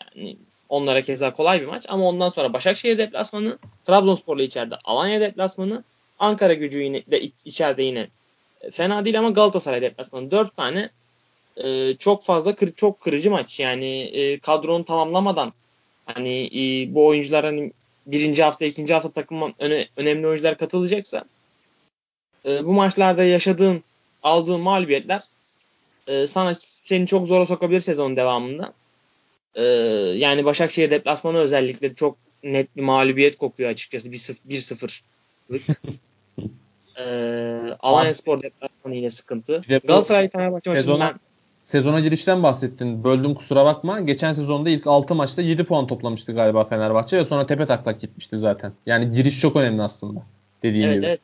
yani 0.00 0.36
onlara 0.68 1.02
keza 1.02 1.32
kolay 1.32 1.60
bir 1.60 1.66
maç. 1.66 1.86
Ama 1.88 2.08
ondan 2.08 2.28
sonra 2.28 2.52
Başakşehir 2.52 2.98
deplasmanı, 2.98 3.58
Trabzonspor'la 3.84 4.42
içeride 4.42 4.74
Alanya 4.84 5.20
deplasmanı, 5.20 5.84
Ankara 6.18 6.54
gücü 6.54 6.82
yine 6.82 7.02
de 7.10 7.20
içeride 7.44 7.82
yine 7.82 8.08
e, 8.60 8.70
fena 8.70 9.04
değil 9.04 9.18
ama 9.18 9.30
Galatasaray 9.30 9.82
deplasmanı. 9.82 10.30
Dört 10.30 10.56
tane 10.56 10.90
e, 11.56 11.94
çok 11.98 12.22
fazla 12.22 12.54
kır, 12.54 12.72
çok 12.72 13.00
kırıcı 13.00 13.30
maç. 13.30 13.60
Yani 13.60 14.00
e, 14.00 14.38
kadronu 14.38 14.84
tamamlamadan 14.84 15.52
hani 16.06 16.50
e, 16.54 16.94
bu 16.94 17.06
oyuncular 17.06 17.44
hani 17.44 17.72
birinci 18.06 18.42
hafta, 18.42 18.64
ikinci 18.64 18.94
hafta 18.94 19.12
takıma 19.12 19.52
öne, 19.58 19.88
önemli 19.96 20.26
oyuncular 20.26 20.58
katılacaksa 20.58 21.24
e, 22.46 22.64
bu 22.64 22.72
maçlarda 22.72 23.24
yaşadığın, 23.24 23.82
aldığın 24.22 24.60
mağlubiyetler 24.60 25.22
e, 26.08 26.26
sana 26.26 26.54
seni 26.84 27.06
çok 27.06 27.26
zora 27.26 27.46
sokabilir 27.46 27.80
sezon 27.80 28.16
devamında. 28.16 28.72
E, 29.54 29.64
yani 30.14 30.44
Başakşehir 30.44 30.90
deplasmanı 30.90 31.38
özellikle 31.38 31.94
çok 31.94 32.16
net 32.42 32.76
bir 32.76 32.82
mağlubiyet 32.82 33.38
kokuyor 33.38 33.70
açıkçası 33.70 34.08
1-0'lık. 34.10 35.62
e, 36.98 37.04
Alanya 37.80 38.14
Spor 38.14 38.42
deplasmanı 38.42 38.94
yine 38.94 39.10
sıkıntı. 39.10 39.62
Galatasaray 39.68 40.30
Fenerbahçe 40.30 40.70
maçından 40.70 41.20
sezona 41.64 42.00
girişten 42.00 42.42
bahsettin. 42.42 43.04
Böldüm 43.04 43.34
kusura 43.34 43.64
bakma. 43.64 44.00
Geçen 44.00 44.32
sezonda 44.32 44.70
ilk 44.70 44.86
6 44.86 45.14
maçta 45.14 45.42
7 45.42 45.64
puan 45.64 45.86
toplamıştı 45.86 46.32
galiba 46.34 46.64
Fenerbahçe 46.64 47.18
ve 47.18 47.24
sonra 47.24 47.46
tepe 47.46 47.66
taklak 47.66 48.00
gitmişti 48.00 48.38
zaten. 48.38 48.72
Yani 48.86 49.12
giriş 49.12 49.40
çok 49.40 49.56
önemli 49.56 49.82
aslında. 49.82 50.22
Dediğin 50.62 50.86
evet, 50.86 50.96
gibi. 50.96 51.06
Evet. 51.06 51.20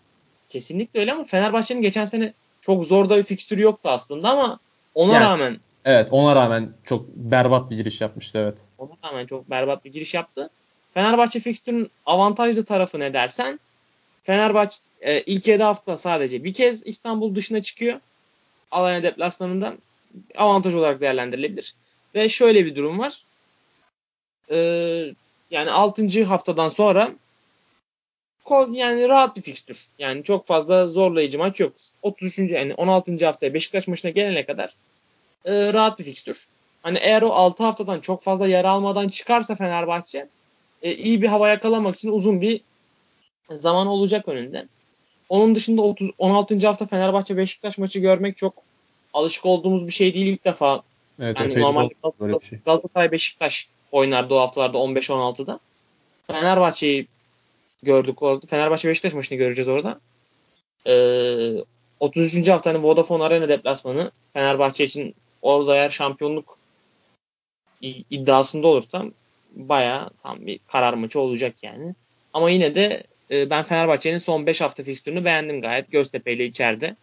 Kesinlikle 0.48 1.00
öyle 1.00 1.12
ama 1.12 1.24
Fenerbahçe'nin 1.24 1.82
geçen 1.82 2.04
sene 2.04 2.32
çok 2.60 2.86
zor 2.86 3.10
da 3.10 3.18
bir 3.18 3.22
fikstürü 3.22 3.62
yoktu 3.62 3.88
aslında 3.88 4.30
ama 4.30 4.58
ona 4.94 5.12
yani, 5.12 5.24
rağmen 5.24 5.60
Evet 5.84 6.08
ona 6.10 6.36
rağmen 6.36 6.72
çok 6.84 7.08
berbat 7.08 7.70
bir 7.70 7.76
giriş 7.76 8.00
yapmıştı 8.00 8.38
evet. 8.38 8.58
Ona 8.78 8.90
rağmen 9.04 9.26
çok 9.26 9.50
berbat 9.50 9.84
bir 9.84 9.92
giriş 9.92 10.14
yaptı. 10.14 10.50
Fenerbahçe 10.94 11.40
fikstürün 11.40 11.90
avantajlı 12.06 12.64
tarafı 12.64 13.00
ne 13.00 13.12
dersen 13.12 13.60
Fenerbahçe 14.22 14.76
e, 15.00 15.20
ilk 15.20 15.48
7 15.48 15.62
hafta 15.62 15.96
sadece 15.96 16.44
bir 16.44 16.54
kez 16.54 16.86
İstanbul 16.86 17.34
dışına 17.34 17.62
çıkıyor. 17.62 18.00
Alanya 18.70 19.02
deplasmanından 19.02 19.78
avantaj 20.36 20.74
olarak 20.74 21.00
değerlendirilebilir. 21.00 21.74
Ve 22.14 22.28
şöyle 22.28 22.66
bir 22.66 22.76
durum 22.76 22.98
var. 22.98 23.24
Ee, 24.50 25.14
yani 25.50 25.70
6. 25.70 26.24
haftadan 26.24 26.68
sonra 26.68 27.12
yani 28.70 29.08
rahat 29.08 29.36
bir 29.36 29.42
fikstür. 29.42 29.88
Yani 29.98 30.24
çok 30.24 30.46
fazla 30.46 30.88
zorlayıcı 30.88 31.38
maç 31.38 31.60
yok. 31.60 31.72
33. 32.02 32.38
yani 32.38 32.74
16. 32.74 33.26
haftaya 33.26 33.54
Beşiktaş 33.54 33.88
maçına 33.88 34.10
gelene 34.10 34.46
kadar 34.46 34.74
e, 35.44 35.72
rahat 35.72 35.98
bir 35.98 36.04
fikstür. 36.04 36.48
Hani 36.82 36.98
eğer 36.98 37.22
o 37.22 37.32
6 37.32 37.64
haftadan 37.64 38.00
çok 38.00 38.22
fazla 38.22 38.48
yara 38.48 38.70
almadan 38.70 39.08
çıkarsa 39.08 39.54
Fenerbahçe 39.54 40.28
e, 40.82 40.94
iyi 40.94 41.22
bir 41.22 41.26
hava 41.28 41.48
yakalamak 41.48 41.96
için 41.96 42.12
uzun 42.12 42.40
bir 42.40 42.60
zaman 43.50 43.86
olacak 43.86 44.28
önünde. 44.28 44.66
Onun 45.28 45.54
dışında 45.54 45.82
30, 45.82 46.10
16. 46.18 46.66
hafta 46.66 46.86
Fenerbahçe 46.86 47.36
Beşiktaş 47.36 47.78
maçı 47.78 48.00
görmek 48.00 48.36
çok 48.36 48.54
alışık 49.14 49.46
olduğumuz 49.46 49.86
bir 49.86 49.92
şey 49.92 50.14
değil 50.14 50.26
ilk 50.26 50.44
defa. 50.44 50.82
Evet, 51.20 51.40
yani 51.40 51.60
normalde 51.60 51.94
Galatasaray, 52.02 52.40
şey. 52.40 52.58
Galatasaray 52.66 53.12
Beşiktaş 53.12 53.68
oynardı 53.92 54.34
o 54.34 54.38
haftalarda 54.38 54.78
15-16'da. 54.78 55.60
Fenerbahçe'yi 56.26 57.06
gördük 57.82 58.22
orada. 58.22 58.46
Fenerbahçe 58.46 58.88
Beşiktaş 58.88 59.12
maçını 59.12 59.38
göreceğiz 59.38 59.68
orada. 59.68 60.00
Ee, 60.86 61.64
33. 62.00 62.48
haftanın 62.48 62.82
Vodafone 62.82 63.24
Arena 63.24 63.48
deplasmanı 63.48 64.10
Fenerbahçe 64.30 64.84
için 64.84 65.14
orada 65.42 65.76
eğer 65.76 65.90
şampiyonluk 65.90 66.58
iddiasında 68.10 68.66
olursam 68.66 69.12
baya 69.52 70.10
tam 70.22 70.46
bir 70.46 70.60
karar 70.66 70.94
maçı 70.94 71.20
olacak 71.20 71.54
yani. 71.62 71.94
Ama 72.32 72.50
yine 72.50 72.74
de 72.74 73.04
e, 73.30 73.50
ben 73.50 73.62
Fenerbahçe'nin 73.62 74.18
son 74.18 74.46
5 74.46 74.60
hafta 74.60 74.82
fikstürünü 74.82 75.24
beğendim 75.24 75.60
gayet. 75.60 75.90
Göztepe 75.90 76.32
ile 76.32 76.44
içeride. 76.44 76.96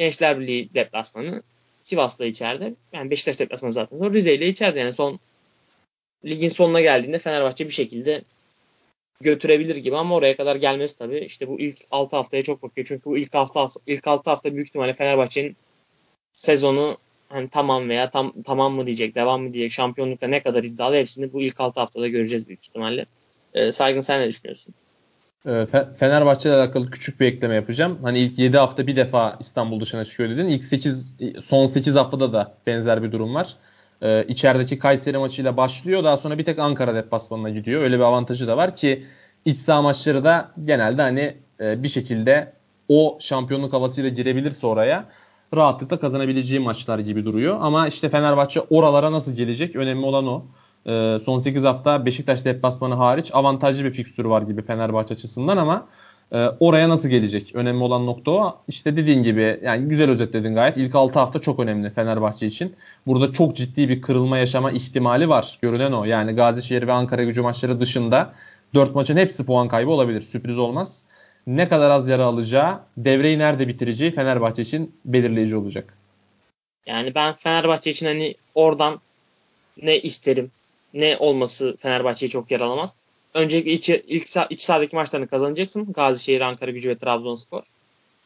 Gençler 0.00 0.40
Birliği 0.40 0.74
deplasmanı. 0.74 1.42
Sivas'la 1.82 2.26
içeride. 2.26 2.74
Yani 2.92 3.10
Beşiktaş 3.10 3.38
deplasmanı 3.38 3.72
zaten. 3.72 3.98
Sonra 3.98 4.14
Rize 4.14 4.34
ile 4.34 4.48
içeride. 4.48 4.80
Yani 4.80 4.92
son 4.92 5.20
ligin 6.24 6.48
sonuna 6.48 6.80
geldiğinde 6.80 7.18
Fenerbahçe 7.18 7.66
bir 7.66 7.72
şekilde 7.72 8.22
götürebilir 9.20 9.76
gibi 9.76 9.96
ama 9.96 10.14
oraya 10.14 10.36
kadar 10.36 10.56
gelmesi 10.56 10.98
tabii 10.98 11.18
işte 11.18 11.48
bu 11.48 11.60
ilk 11.60 11.78
6 11.90 12.16
haftaya 12.16 12.42
çok 12.42 12.62
bakıyor. 12.62 12.86
Çünkü 12.86 13.04
bu 13.04 13.18
ilk 13.18 13.34
hafta 13.34 13.68
ilk 13.86 14.08
6 14.08 14.30
hafta 14.30 14.54
büyük 14.54 14.68
ihtimalle 14.68 14.94
Fenerbahçe'nin 14.94 15.56
sezonu 16.34 16.98
hani 17.28 17.48
tamam 17.48 17.88
veya 17.88 18.10
tam 18.10 18.42
tamam 18.42 18.74
mı 18.74 18.86
diyecek, 18.86 19.14
devam 19.14 19.42
mı 19.42 19.52
diyecek, 19.52 19.72
şampiyonlukta 19.72 20.28
ne 20.28 20.42
kadar 20.42 20.64
iddialı 20.64 20.96
hepsini 20.96 21.32
bu 21.32 21.42
ilk 21.42 21.60
6 21.60 21.80
haftada 21.80 22.08
göreceğiz 22.08 22.48
büyük 22.48 22.62
ihtimalle. 22.62 23.06
Ee, 23.54 23.72
Saygın 23.72 24.00
sen 24.00 24.20
ne 24.20 24.28
düşünüyorsun? 24.28 24.74
Ee, 25.46 25.66
Fenerbahçe 25.94 26.48
ile 26.48 26.56
alakalı 26.56 26.90
küçük 26.90 27.20
bir 27.20 27.26
ekleme 27.26 27.54
yapacağım. 27.54 27.98
Hani 28.02 28.18
ilk 28.18 28.38
7 28.38 28.58
hafta 28.58 28.86
bir 28.86 28.96
defa 28.96 29.36
İstanbul 29.40 29.80
dışına 29.80 30.04
çıkıyor 30.04 30.30
dedin. 30.30 30.48
İlk 30.48 30.64
8 30.64 31.16
son 31.42 31.66
8 31.66 31.94
haftada 31.94 32.32
da 32.32 32.54
benzer 32.66 33.02
bir 33.02 33.12
durum 33.12 33.34
var. 33.34 33.56
Ee, 34.02 34.24
içerideki 34.28 34.78
Kayseri 34.78 35.18
maçıyla 35.18 35.56
başlıyor. 35.56 36.04
Daha 36.04 36.16
sonra 36.16 36.38
bir 36.38 36.44
tek 36.44 36.58
Ankara 36.58 36.94
deplasmanına 36.94 37.50
gidiyor. 37.50 37.82
Öyle 37.82 37.98
bir 37.98 38.04
avantajı 38.04 38.48
da 38.48 38.56
var 38.56 38.76
ki 38.76 39.06
iç 39.44 39.58
saha 39.58 39.82
maçları 39.82 40.24
da 40.24 40.50
genelde 40.64 41.02
hani 41.02 41.36
e, 41.60 41.82
bir 41.82 41.88
şekilde 41.88 42.52
o 42.88 43.18
şampiyonluk 43.20 43.72
havasıyla 43.72 44.10
girebilirse 44.10 44.66
oraya 44.66 45.04
rahatlıkla 45.56 46.00
kazanabileceği 46.00 46.60
maçlar 46.60 46.98
gibi 46.98 47.24
duruyor. 47.24 47.58
Ama 47.60 47.88
işte 47.88 48.08
Fenerbahçe 48.08 48.60
oralara 48.60 49.12
nasıl 49.12 49.36
gelecek? 49.36 49.76
Önemli 49.76 50.06
olan 50.06 50.26
o. 50.26 50.44
E, 50.86 51.18
son 51.24 51.38
8 51.38 51.64
hafta 51.64 52.06
Beşiktaş 52.06 52.44
deplasmanı 52.44 52.94
hariç 52.94 53.30
avantajlı 53.32 53.84
bir 53.84 53.90
fikstürü 53.90 54.28
var 54.28 54.42
gibi 54.42 54.62
Fenerbahçe 54.62 55.14
açısından 55.14 55.56
ama 55.56 55.86
e, 56.32 56.48
oraya 56.60 56.88
nasıl 56.88 57.08
gelecek? 57.08 57.54
Önemli 57.54 57.82
olan 57.82 58.06
nokta 58.06 58.30
o. 58.30 58.58
İşte 58.68 58.96
dediğin 58.96 59.22
gibi 59.22 59.60
yani 59.62 59.88
güzel 59.88 60.10
özetledin 60.10 60.54
gayet. 60.54 60.76
İlk 60.76 60.94
6 60.94 61.18
hafta 61.18 61.38
çok 61.38 61.60
önemli 61.60 61.90
Fenerbahçe 61.90 62.46
için. 62.46 62.76
Burada 63.06 63.32
çok 63.32 63.56
ciddi 63.56 63.88
bir 63.88 64.02
kırılma 64.02 64.38
yaşama 64.38 64.70
ihtimali 64.70 65.28
var. 65.28 65.58
Görünen 65.62 65.92
o. 65.92 66.04
Yani 66.04 66.32
Gazişehir 66.32 66.86
ve 66.86 66.92
Ankara 66.92 67.24
gücü 67.24 67.42
maçları 67.42 67.80
dışında 67.80 68.32
4 68.74 68.94
maçın 68.94 69.16
hepsi 69.16 69.46
puan 69.46 69.68
kaybı 69.68 69.90
olabilir. 69.90 70.20
Sürpriz 70.20 70.58
olmaz. 70.58 71.02
Ne 71.46 71.68
kadar 71.68 71.90
az 71.90 72.08
yara 72.08 72.24
alacağı, 72.24 72.80
devreyi 72.96 73.38
nerede 73.38 73.68
bitireceği 73.68 74.10
Fenerbahçe 74.10 74.62
için 74.62 74.94
belirleyici 75.04 75.56
olacak. 75.56 75.94
Yani 76.86 77.14
ben 77.14 77.32
Fenerbahçe 77.32 77.90
için 77.90 78.06
hani 78.06 78.34
oradan 78.54 79.00
ne 79.82 79.98
isterim, 79.98 80.50
ne 80.94 81.16
olması 81.16 81.76
Fenerbahçe'yi 81.78 82.30
çok 82.30 82.50
yaralamaz. 82.50 82.96
Öncelikle 83.34 83.72
iç, 83.72 83.88
ilk 83.88 84.28
iç 84.50 84.62
sahadaki 84.62 84.96
maçlarını 84.96 85.26
kazanacaksın. 85.26 85.92
Gazişehir, 85.92 86.40
Ankara 86.40 86.70
gücü 86.70 86.88
ve 86.88 86.98
Trabzonspor. 86.98 87.62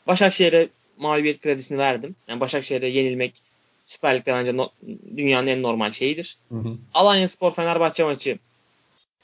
Başakşehir'e 0.07 0.69
mağlubiyet 0.99 1.41
kredisini 1.41 1.79
verdim. 1.79 2.17
Yani 2.29 2.41
Başakşehir'e 2.41 2.89
yenilmek 2.89 3.43
Süper 3.87 4.19
Lig'de 4.19 4.33
bence 4.33 4.57
no- 4.57 4.73
dünyanın 5.17 5.47
en 5.47 5.63
normal 5.63 5.91
şeyidir. 5.91 6.39
Hı 6.49 6.59
hı. 6.59 6.77
Alanya 6.95 7.29
Spor 7.29 7.51
Fenerbahçe 7.55 8.05
maçı 8.05 8.39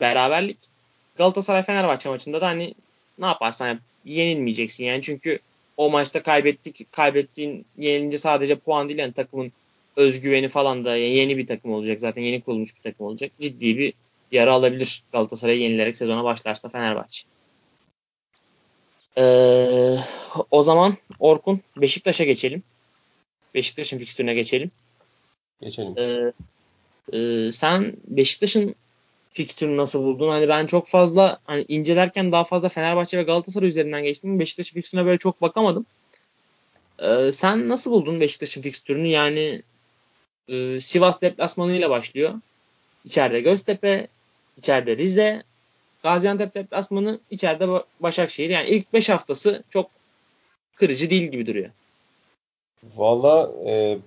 beraberlik. 0.01 0.59
Galatasaray 1.16 1.62
Fenerbahçe 1.62 2.09
maçında 2.09 2.41
da 2.41 2.47
hani 2.47 2.74
ne 3.18 3.26
yaparsan 3.26 3.68
yap 3.68 3.78
yenilmeyeceksin 4.05 4.84
yani 4.84 5.03
çünkü 5.03 5.38
o 5.76 5.91
maçta 5.91 6.22
kaybettik 6.22 6.93
kaybettiğin 6.93 7.66
yenilince 7.78 8.18
sadece 8.18 8.57
puan 8.57 8.88
değil 8.88 8.99
yani 8.99 9.12
takımın 9.12 9.53
özgüveni 9.97 10.49
falan 10.49 10.84
da 10.84 10.97
yeni 10.97 11.38
bir 11.38 11.47
takım 11.47 11.72
olacak 11.72 12.01
zaten 12.01 12.22
yeni 12.22 12.41
kurulmuş 12.41 12.76
bir 12.76 12.82
takım 12.82 13.07
olacak. 13.07 13.32
Ciddi 13.41 13.78
bir 13.78 13.95
yara 14.32 14.53
alabilir 14.53 15.03
Galatasaray 15.12 15.61
yenilerek 15.61 15.97
sezona 15.97 16.24
başlarsa 16.24 16.68
Fenerbahçe. 16.68 17.24
Ee, 19.18 19.97
o 20.51 20.62
zaman 20.62 20.97
Orkun 21.18 21.61
Beşiktaş'a 21.76 22.24
geçelim. 22.24 22.62
Beşiktaş'ın 23.55 23.99
fikstürüne 23.99 24.34
geçelim. 24.34 24.70
Geçelim. 25.61 25.95
Ee, 25.99 26.32
e, 27.18 27.53
sen 27.53 27.97
Beşiktaş'ın 28.07 28.74
fikstürünü 29.32 29.76
nasıl 29.76 30.05
buldun? 30.05 30.28
Hani 30.28 30.49
ben 30.49 30.66
çok 30.66 30.86
fazla 30.86 31.38
hani 31.45 31.64
incelerken 31.68 32.32
daha 32.32 32.45
fazla 32.45 32.68
Fenerbahçe 32.68 33.18
ve 33.18 33.22
Galatasaray 33.22 33.68
üzerinden 33.68 34.05
geçtim. 34.05 34.38
Beşiktaş'ın 34.38 34.74
fikstürüne 34.74 35.07
böyle 35.07 35.18
çok 35.18 35.43
bakamadım. 35.43 35.86
Ee, 36.99 37.32
sen 37.32 37.68
nasıl 37.68 37.91
buldun 37.91 38.20
Beşiktaş'ın 38.20 38.62
fikstürünü? 38.62 39.09
Yani 39.09 39.62
e, 40.49 40.80
Sivas 40.80 41.22
deplasmanıyla 41.22 41.91
başlıyor. 41.91 42.34
İçeride 43.05 43.41
Göztepe, 43.41 44.09
içeride 44.59 44.97
Rize, 44.97 45.43
Gaziantep 46.03 46.55
deplasmanı, 46.55 47.20
içeride 47.30 47.64
Ba- 47.64 47.84
Başakşehir. 48.01 48.51
Yani 48.51 48.68
ilk 48.68 48.93
5 48.93 49.09
haftası 49.09 49.64
çok 49.70 49.91
kırıcı 50.74 51.11
değil 51.11 51.30
gibi 51.30 51.47
duruyor. 51.47 51.70
Valla 52.97 53.51
e, 53.66 53.99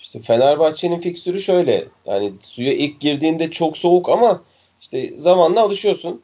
işte 0.00 0.20
Fenerbahçe'nin 0.20 1.00
fikstürü 1.00 1.40
şöyle. 1.40 1.88
Yani 2.06 2.32
suya 2.40 2.72
ilk 2.72 3.00
girdiğinde 3.00 3.50
çok 3.50 3.78
soğuk 3.78 4.08
ama 4.08 4.42
işte 4.80 5.18
zamanla 5.18 5.60
alışıyorsun. 5.60 6.22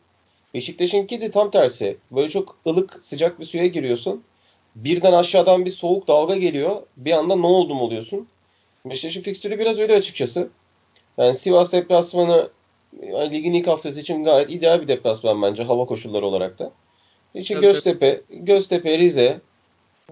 Beşiktaş'ınki 0.54 1.20
de 1.20 1.30
tam 1.30 1.50
tersi. 1.50 1.96
Böyle 2.10 2.30
çok 2.30 2.56
ılık 2.66 2.98
sıcak 3.04 3.40
bir 3.40 3.44
suya 3.44 3.66
giriyorsun. 3.66 4.24
Birden 4.74 5.12
aşağıdan 5.12 5.64
bir 5.64 5.70
soğuk 5.70 6.08
dalga 6.08 6.36
geliyor. 6.36 6.82
Bir 6.96 7.12
anda 7.12 7.36
ne 7.36 7.46
oldu 7.46 7.74
mu 7.74 7.82
oluyorsun. 7.82 8.28
Beşiktaş'ın 8.90 9.22
fikstürü 9.22 9.58
biraz 9.58 9.78
öyle 9.78 9.94
açıkçası. 9.94 10.48
Yani 11.18 11.34
Sivas 11.34 11.72
deplasmanı 11.72 12.50
yani 13.02 13.30
ligin 13.30 13.52
ilk 13.52 13.66
haftası 13.66 14.00
için 14.00 14.24
gayet 14.24 14.50
ideal 14.50 14.82
bir 14.82 14.88
deplasman 14.88 15.42
bence 15.42 15.62
hava 15.62 15.86
koşulları 15.86 16.26
olarak 16.26 16.58
da. 16.58 16.72
İçi 17.34 17.54
Tabii, 17.54 17.66
Göztepe, 17.66 18.20
Göztepe, 18.30 18.98
Rize, 18.98 19.40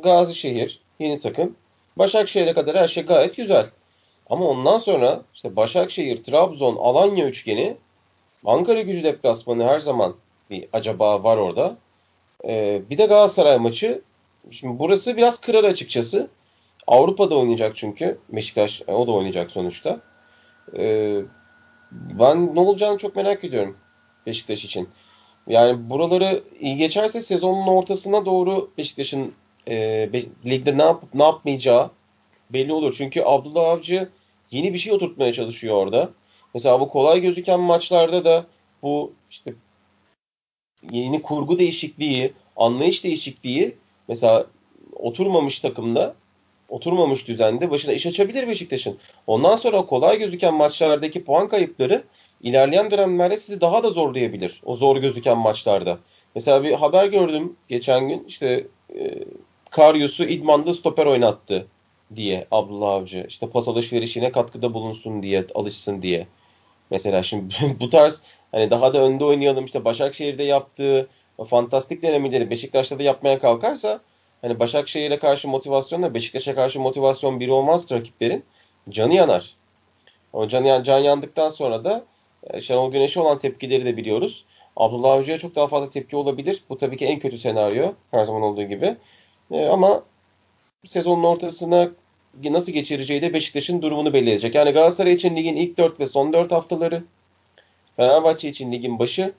Gazişehir 0.03 0.81
yeni 0.99 1.19
takım. 1.19 1.57
Başakşehir'e 1.97 2.55
kadar 2.55 2.77
her 2.77 2.89
şey 2.89 3.03
gayet 3.03 3.37
güzel. 3.37 3.67
Ama 4.31 4.49
ondan 4.49 4.79
sonra 4.79 5.23
işte 5.35 5.57
Başakşehir, 5.57 6.23
Trabzon, 6.23 6.77
Alanya 6.77 7.27
üçgeni 7.27 7.77
Ankara 8.45 8.81
gücü 8.81 9.05
deplasmanı 9.05 9.67
her 9.67 9.79
zaman 9.79 10.15
bir 10.51 10.69
acaba 10.73 11.25
var 11.25 11.37
orada. 11.37 11.77
Ee, 12.45 12.83
bir 12.91 12.99
de 12.99 13.07
Galatasaray 13.07 13.59
maçı. 13.59 14.03
Şimdi 14.51 14.79
burası 14.79 15.17
biraz 15.17 15.41
kırar 15.41 15.65
açıkçası. 15.65 16.29
Avrupa'da 16.87 17.39
oynayacak 17.39 17.77
çünkü. 17.77 18.19
Beşiktaş 18.29 18.83
e, 18.89 18.93
o 18.93 19.07
da 19.07 19.13
oynayacak 19.13 19.51
sonuçta. 19.51 20.01
Ee, 20.77 21.21
ben 21.93 22.55
ne 22.55 22.61
olacağını 22.61 22.99
çok 22.99 23.17
merak 23.17 23.45
ediyorum 23.45 23.77
Beşiktaş 24.27 24.65
için. 24.65 24.89
Yani 25.47 25.91
buraları 25.91 26.43
iyi 26.61 26.77
geçerse 26.77 27.21
sezonun 27.21 27.67
ortasına 27.67 28.27
doğru 28.27 28.71
Beşiktaş'ın 28.79 29.33
e, 29.69 30.09
Be- 30.13 30.51
ligde 30.51 30.79
ne 30.79 30.83
yapıp 30.83 31.15
ne 31.15 31.23
yapmayacağı 31.23 31.91
belli 32.51 32.73
olur. 32.73 32.95
Çünkü 32.99 33.23
Abdullah 33.23 33.71
Avcı 33.71 34.09
yeni 34.51 34.75
bir 34.75 34.79
şey 34.79 34.93
oturtmaya 34.93 35.33
çalışıyor 35.33 35.77
orada. 35.77 36.11
Mesela 36.55 36.81
bu 36.81 36.89
kolay 36.89 37.21
gözüken 37.21 37.61
maçlarda 37.61 38.25
da 38.25 38.47
bu 38.83 39.13
işte 39.31 39.55
yeni 40.91 41.23
kurgu 41.23 41.59
değişikliği, 41.59 42.33
anlayış 42.57 43.05
değişikliği 43.05 43.77
mesela 44.09 44.47
oturmamış 44.93 45.59
takımda, 45.59 46.15
oturmamış 46.69 47.29
düzende 47.29 47.71
başına 47.71 47.93
iş 47.93 48.07
açabilir 48.07 48.49
Beşiktaş'ın. 48.49 48.99
Ondan 49.27 49.57
sonra 49.57 49.87
kolay 49.87 50.19
gözüken 50.19 50.55
maçlardaki 50.55 51.25
puan 51.25 51.49
kayıpları 51.49 52.05
ilerleyen 52.43 52.91
dönemlerde 52.91 53.37
sizi 53.37 53.61
daha 53.61 53.83
da 53.83 53.91
zorlayabilir. 53.91 54.63
O 54.65 54.75
zor 54.75 54.97
gözüken 54.97 55.39
maçlarda. 55.39 55.99
Mesela 56.35 56.65
bir 56.65 56.73
haber 56.73 57.07
gördüm 57.07 57.57
geçen 57.69 58.09
gün 58.09 58.25
işte 58.29 58.67
e, 58.99 59.15
Karyus'u 59.71 60.25
idmanda 60.25 60.75
stoper 60.75 61.07
oynattı 61.07 61.67
diye 62.15 62.47
Abdullah 62.51 62.89
Avcı. 62.89 63.27
İşte 63.29 63.51
pas 63.51 63.69
alışverişine 63.69 64.33
katkıda 64.33 64.75
bulunsun 64.75 65.23
diye, 65.23 65.45
alışsın 65.55 66.03
diye. 66.03 66.27
Mesela 66.91 67.23
şimdi 67.23 67.55
bu 67.81 67.91
tarz 67.91 68.23
hani 68.53 68.71
daha 68.71 68.95
da 68.95 69.03
önde 69.03 69.25
oynayalım 69.25 69.65
işte 69.65 69.85
Başakşehir'de 69.85 70.43
yaptığı 70.43 71.09
fantastik 71.47 72.03
denemeleri 72.03 72.51
Beşiktaş'ta 72.51 72.99
da 72.99 73.03
yapmaya 73.03 73.39
kalkarsa 73.39 74.01
hani 74.47 74.59
Başakşehir'e 74.59 75.19
karşı 75.19 75.49
motivasyonla 75.49 76.15
Beşiktaş'a 76.15 76.55
karşı 76.55 76.81
motivasyon 76.81 77.41
biri 77.41 77.53
olmaz 77.53 77.91
rakiplerin. 77.91 78.45
Canı 78.91 79.15
yanar. 79.15 79.55
O 80.33 80.49
can, 80.49 80.83
can 80.83 80.99
yandıktan 80.99 81.49
sonra 81.49 81.85
da 81.85 82.05
e, 82.51 82.61
Şenol 82.61 82.93
Güneş'e 82.93 83.21
olan 83.21 83.39
tepkileri 83.39 83.85
de 83.85 83.97
biliyoruz. 83.97 84.45
Abdullah 84.77 85.13
Avcı'ya 85.13 85.39
çok 85.39 85.57
daha 85.57 85.67
fazla 85.67 85.91
tepki 85.91 86.17
olabilir. 86.17 86.63
Bu 86.71 86.79
tabii 86.79 86.97
ki 86.97 87.07
en 87.07 87.19
kötü 87.19 87.39
senaryo. 87.39 87.93
Her 88.11 88.25
zaman 88.25 88.43
olduğu 88.43 88.63
gibi. 88.63 88.97
E, 89.51 89.67
ama 89.67 90.03
sezonun 90.85 91.25
ortasına 91.25 91.91
nasıl 92.45 92.73
geçireceği 92.73 93.23
de 93.23 93.33
Beşiktaş'ın 93.33 93.83
durumunu 93.83 94.13
belirleyecek. 94.13 94.55
Yani 94.55 94.71
Galatasaray 94.71 95.13
için 95.13 95.37
ligin 95.37 95.57
ilk 95.57 95.79
4 95.79 96.01
ve 96.01 96.07
son 96.07 96.33
4 96.33 96.53
haftaları, 96.53 97.05
Fenerbahçe 97.97 98.49
için 98.49 98.73
ligin 98.73 98.99
başı, 98.99 99.33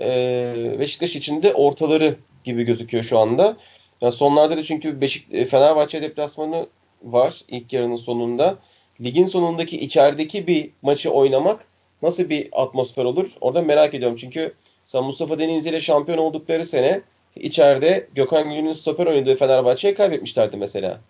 e, 0.00 0.76
Beşiktaş 0.78 1.16
için 1.16 1.42
de 1.42 1.54
ortaları 1.54 2.16
gibi 2.44 2.64
gözüküyor 2.64 3.04
şu 3.04 3.18
anda. 3.18 3.56
Yani 4.02 4.12
sonlarda 4.12 4.56
da 4.56 4.62
çünkü 4.62 5.00
Beşik 5.00 5.34
e, 5.34 5.46
Fenerbahçe 5.46 6.02
deplasmanı 6.02 6.66
var 7.02 7.40
ilk 7.48 7.72
yarının 7.72 7.96
sonunda. 7.96 8.58
Ligin 9.00 9.26
sonundaki 9.26 9.80
içerideki 9.80 10.46
bir 10.46 10.70
maçı 10.82 11.10
oynamak 11.10 11.64
nasıl 12.02 12.28
bir 12.28 12.48
atmosfer 12.52 13.04
olur? 13.04 13.30
Orada 13.40 13.62
merak 13.62 13.94
ediyorum. 13.94 14.16
Çünkü 14.20 14.54
sen 14.86 15.04
Mustafa 15.04 15.38
Denizli 15.38 15.70
ile 15.70 15.80
şampiyon 15.80 16.18
oldukları 16.18 16.64
sene 16.64 17.00
içeride 17.36 18.08
Gökhan 18.14 18.50
Gül'ün 18.50 18.72
stoper 18.72 19.06
oynadığı 19.06 19.36
Fenerbahçe'ye 19.36 19.94
kaybetmişlerdi 19.94 20.56
mesela. 20.56 21.00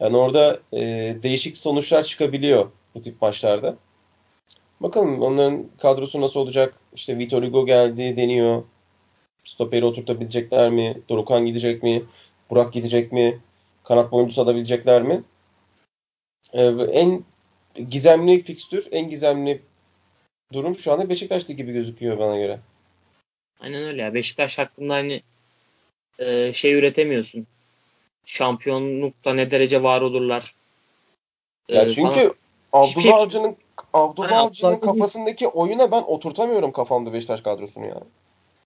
Yani 0.00 0.16
orada 0.16 0.60
e, 0.72 0.80
değişik 1.22 1.58
sonuçlar 1.58 2.02
çıkabiliyor 2.02 2.70
bu 2.94 3.02
tip 3.02 3.22
maçlarda. 3.22 3.76
Bakalım 4.80 5.22
onların 5.22 5.66
kadrosu 5.78 6.20
nasıl 6.20 6.40
olacak? 6.40 6.74
İşte 6.94 7.18
Vitor 7.18 7.42
Hugo 7.42 7.66
geldi 7.66 8.16
deniyor. 8.16 8.62
Stoperi 9.44 9.84
oturtabilecekler 9.84 10.70
mi? 10.70 11.02
Dorukan 11.08 11.46
gidecek 11.46 11.82
mi? 11.82 12.02
Burak 12.52 12.72
gidecek 12.72 13.12
mi? 13.12 13.38
Kanat 13.84 14.12
oyuncusu 14.12 14.42
alabilecekler 14.42 15.02
mi? 15.02 15.22
Ee, 16.52 16.64
en 16.92 17.24
gizemli 17.88 18.42
fikstür, 18.42 18.88
en 18.90 19.10
gizemli 19.10 19.62
durum 20.52 20.74
şu 20.76 20.92
anda 20.92 21.08
Beşiktaş'ta 21.08 21.52
gibi 21.52 21.72
gözüküyor 21.72 22.18
bana 22.18 22.36
göre. 22.36 22.60
Aynen 23.60 23.82
öyle 23.82 24.02
ya. 24.02 24.14
Beşiktaş 24.14 24.58
hakkında 24.58 24.94
hani 24.94 25.22
e, 26.18 26.52
şey 26.52 26.74
üretemiyorsun. 26.74 27.46
Şampiyonlukta 28.24 29.34
ne 29.34 29.50
derece 29.50 29.82
var 29.82 30.00
olurlar. 30.00 30.54
Ya 31.68 31.82
e, 31.82 31.90
çünkü 31.90 32.12
falan. 32.12 32.34
Abdullah 32.72 33.02
Şey- 33.02 33.12
Avcı'nın 33.12 33.56
Abdullah 33.92 34.32
Aynen, 34.32 34.42
Avcı'nın 34.42 34.72
Abdullah 34.72 34.92
kafasındaki 34.92 35.48
oyuna 35.48 35.90
ben 35.90 36.02
oturtamıyorum 36.02 36.72
kafamda 36.72 37.12
Beşiktaş 37.12 37.40
kadrosunu 37.40 37.86
ya. 37.86 38.00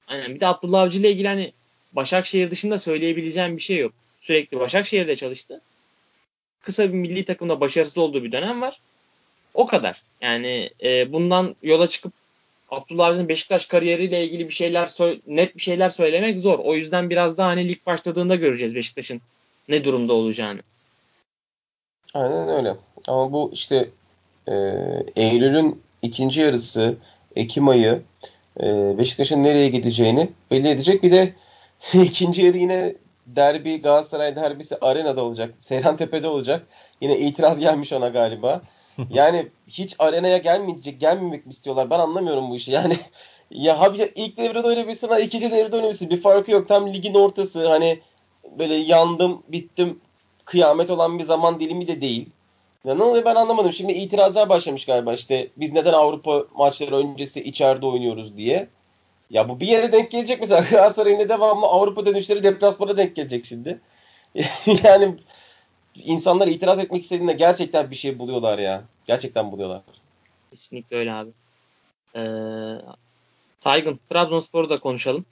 Aynen. 0.08 0.34
Bir 0.34 0.40
de 0.40 0.46
Abdullah 0.46 0.82
Avcı 0.82 1.00
ile 1.00 1.10
ilgili 1.10 1.28
hani 1.28 1.52
Başakşehir 1.96 2.50
dışında 2.50 2.78
söyleyebileceğim 2.78 3.56
bir 3.56 3.62
şey 3.62 3.78
yok. 3.78 3.92
Sürekli 4.20 4.60
Başakşehir'de 4.60 5.16
çalıştı. 5.16 5.60
kısa 6.62 6.88
bir 6.92 6.98
milli 6.98 7.24
takımda 7.24 7.60
başarısız 7.60 7.98
olduğu 7.98 8.24
bir 8.24 8.32
dönem 8.32 8.60
var. 8.60 8.80
O 9.54 9.66
kadar. 9.66 10.02
Yani 10.20 10.70
e, 10.84 11.12
bundan 11.12 11.56
yola 11.62 11.86
çıkıp 11.86 12.12
Abdullah 12.70 13.06
Avcı'nın 13.06 13.28
Beşiktaş 13.28 13.66
kariyeriyle 13.66 14.24
ilgili 14.24 14.48
bir 14.48 14.54
şeyler 14.54 14.90
net 15.26 15.56
bir 15.56 15.60
şeyler 15.62 15.90
söylemek 15.90 16.40
zor. 16.40 16.58
O 16.58 16.74
yüzden 16.74 17.10
biraz 17.10 17.38
daha 17.38 17.48
hani 17.48 17.68
lig 17.68 17.86
başladığında 17.86 18.34
göreceğiz 18.34 18.74
Beşiktaş'ın 18.74 19.20
ne 19.68 19.84
durumda 19.84 20.12
olacağını. 20.12 20.60
Aynen 22.14 22.48
öyle. 22.48 22.76
Ama 23.06 23.32
bu 23.32 23.50
işte 23.54 23.88
e, 24.48 24.54
Eylül'ün 25.16 25.82
ikinci 26.02 26.40
yarısı, 26.40 26.96
Ekim 27.36 27.68
ayı 27.68 28.02
e, 28.60 28.98
Beşiktaş'ın 28.98 29.44
nereye 29.44 29.68
gideceğini 29.68 30.30
belli 30.50 30.68
edecek. 30.68 31.02
Bir 31.02 31.12
de 31.12 31.34
ikinci 31.94 32.42
yarı 32.42 32.58
yine 32.58 32.94
derbi 33.26 33.82
Galatasaray 33.82 34.36
derbisi 34.36 34.76
arenada 34.80 35.24
olacak. 35.24 35.54
Seyran 35.58 35.96
Tepe'de 35.96 36.28
olacak. 36.28 36.66
Yine 37.00 37.18
itiraz 37.18 37.58
gelmiş 37.58 37.92
ona 37.92 38.08
galiba. 38.08 38.62
Yani 39.10 39.48
hiç 39.68 39.96
arenaya 39.98 40.38
gelmeyecek, 40.38 41.00
gelmemek 41.00 41.46
mi 41.46 41.50
istiyorlar? 41.50 41.90
Ben 41.90 41.98
anlamıyorum 41.98 42.50
bu 42.50 42.56
işi. 42.56 42.70
Yani 42.70 42.96
ya 43.50 43.80
abi 43.80 44.12
ilk 44.14 44.36
devrede 44.36 44.66
oynamışsın, 44.66 45.16
ikinci 45.22 45.50
devrede 45.50 45.76
oynamışsın. 45.76 46.10
Bir 46.10 46.20
farkı 46.20 46.50
yok. 46.50 46.68
Tam 46.68 46.92
ligin 46.92 47.14
ortası. 47.14 47.68
Hani 47.68 48.00
böyle 48.58 48.74
yandım, 48.74 49.42
bittim, 49.48 50.00
kıyamet 50.44 50.90
olan 50.90 51.18
bir 51.18 51.24
zaman 51.24 51.60
dilimi 51.60 51.88
de 51.88 52.00
değil. 52.00 52.28
Ya 52.84 52.94
ne 52.94 53.02
oluyor 53.02 53.24
ben 53.24 53.34
anlamadım. 53.34 53.72
Şimdi 53.72 53.92
itirazlar 53.92 54.48
başlamış 54.48 54.84
galiba 54.84 55.14
işte 55.14 55.48
biz 55.56 55.72
neden 55.72 55.92
Avrupa 55.92 56.44
maçları 56.54 56.96
öncesi 56.96 57.42
içeride 57.42 57.86
oynuyoruz 57.86 58.36
diye. 58.36 58.68
Ya 59.30 59.48
bu 59.48 59.60
bir 59.60 59.66
yere 59.66 59.92
denk 59.92 60.10
gelecek 60.10 60.40
mesela 60.40 60.60
Galatasaray'ın 60.70 61.28
devamlı 61.28 61.66
Avrupa 61.66 62.06
dönüşleri 62.06 62.42
deplasmana 62.42 62.96
denk 62.96 63.16
gelecek 63.16 63.46
şimdi. 63.46 63.80
yani 64.84 65.14
insanlar 65.94 66.46
itiraz 66.46 66.78
etmek 66.78 67.02
istediğinde 67.02 67.32
gerçekten 67.32 67.90
bir 67.90 67.96
şey 67.96 68.18
buluyorlar 68.18 68.58
ya. 68.58 68.84
Gerçekten 69.06 69.52
buluyorlar. 69.52 69.82
Kesinlikle 70.50 70.96
öyle 70.96 71.12
abi. 71.12 71.30
Ee, 72.16 72.22
Saygın, 73.60 74.00
Trabzonspor'u 74.08 74.70
da 74.70 74.80
konuşalım. 74.80 75.24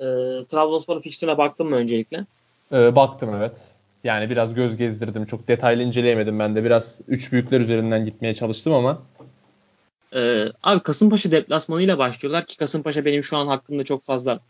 Ee, 0.00 0.04
Trabzonspor'un 0.48 1.00
fikstürüne 1.00 1.38
baktın 1.38 1.66
mı 1.66 1.76
öncelikle? 1.76 2.26
Ee, 2.72 2.96
baktım 2.96 3.34
evet. 3.36 3.68
Yani 4.04 4.30
biraz 4.30 4.54
göz 4.54 4.76
gezdirdim. 4.76 5.26
Çok 5.26 5.48
detaylı 5.48 5.82
inceleyemedim 5.82 6.38
ben 6.38 6.56
de. 6.56 6.64
Biraz 6.64 7.00
üç 7.08 7.32
büyükler 7.32 7.60
üzerinden 7.60 8.04
gitmeye 8.04 8.34
çalıştım 8.34 8.72
ama. 8.72 9.02
Ee, 10.14 10.46
abi 10.62 10.82
Kasımpaşa 10.82 11.30
deplasmanıyla 11.30 11.98
başlıyorlar 11.98 12.46
ki 12.46 12.56
Kasımpaşa 12.56 13.04
benim 13.04 13.22
şu 13.22 13.36
an 13.36 13.46
hakkımda 13.46 13.84
çok 13.84 14.02
fazla 14.02 14.40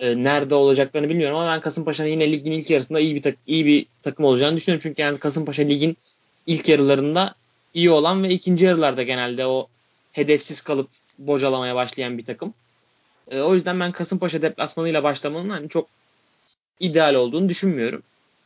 e, 0.00 0.24
nerede 0.24 0.54
olacaklarını 0.54 1.08
bilmiyorum 1.08 1.36
ama 1.36 1.50
ben 1.52 1.60
Kasımpaşa'nın 1.60 2.08
yine 2.08 2.32
ligin 2.32 2.52
ilk 2.52 2.70
yarısında 2.70 3.00
iyi 3.00 3.14
bir 3.14 3.22
tak- 3.22 3.38
iyi 3.46 3.66
bir 3.66 3.86
takım 4.02 4.24
olacağını 4.24 4.56
düşünüyorum. 4.56 4.82
Çünkü 4.82 5.02
yani 5.02 5.18
Kasımpaşa 5.18 5.62
ligin 5.62 5.96
ilk 6.46 6.68
yarılarında 6.68 7.34
iyi 7.74 7.90
olan 7.90 8.22
ve 8.22 8.28
ikinci 8.28 8.64
yarılarda 8.64 9.02
genelde 9.02 9.46
o 9.46 9.68
hedefsiz 10.12 10.60
kalıp 10.60 10.88
bocalamaya 11.18 11.74
başlayan 11.74 12.18
bir 12.18 12.24
takım. 12.24 12.54
E, 13.30 13.40
o 13.40 13.54
yüzden 13.54 13.80
ben 13.80 13.92
Kasımpaşa 13.92 14.42
deplasmanıyla 14.42 15.02
başlamanın 15.02 15.50
hani 15.50 15.68
çok 15.68 15.88
ideal 16.80 17.14
olduğunu 17.14 17.48
düşünmüyorum. 17.48 18.02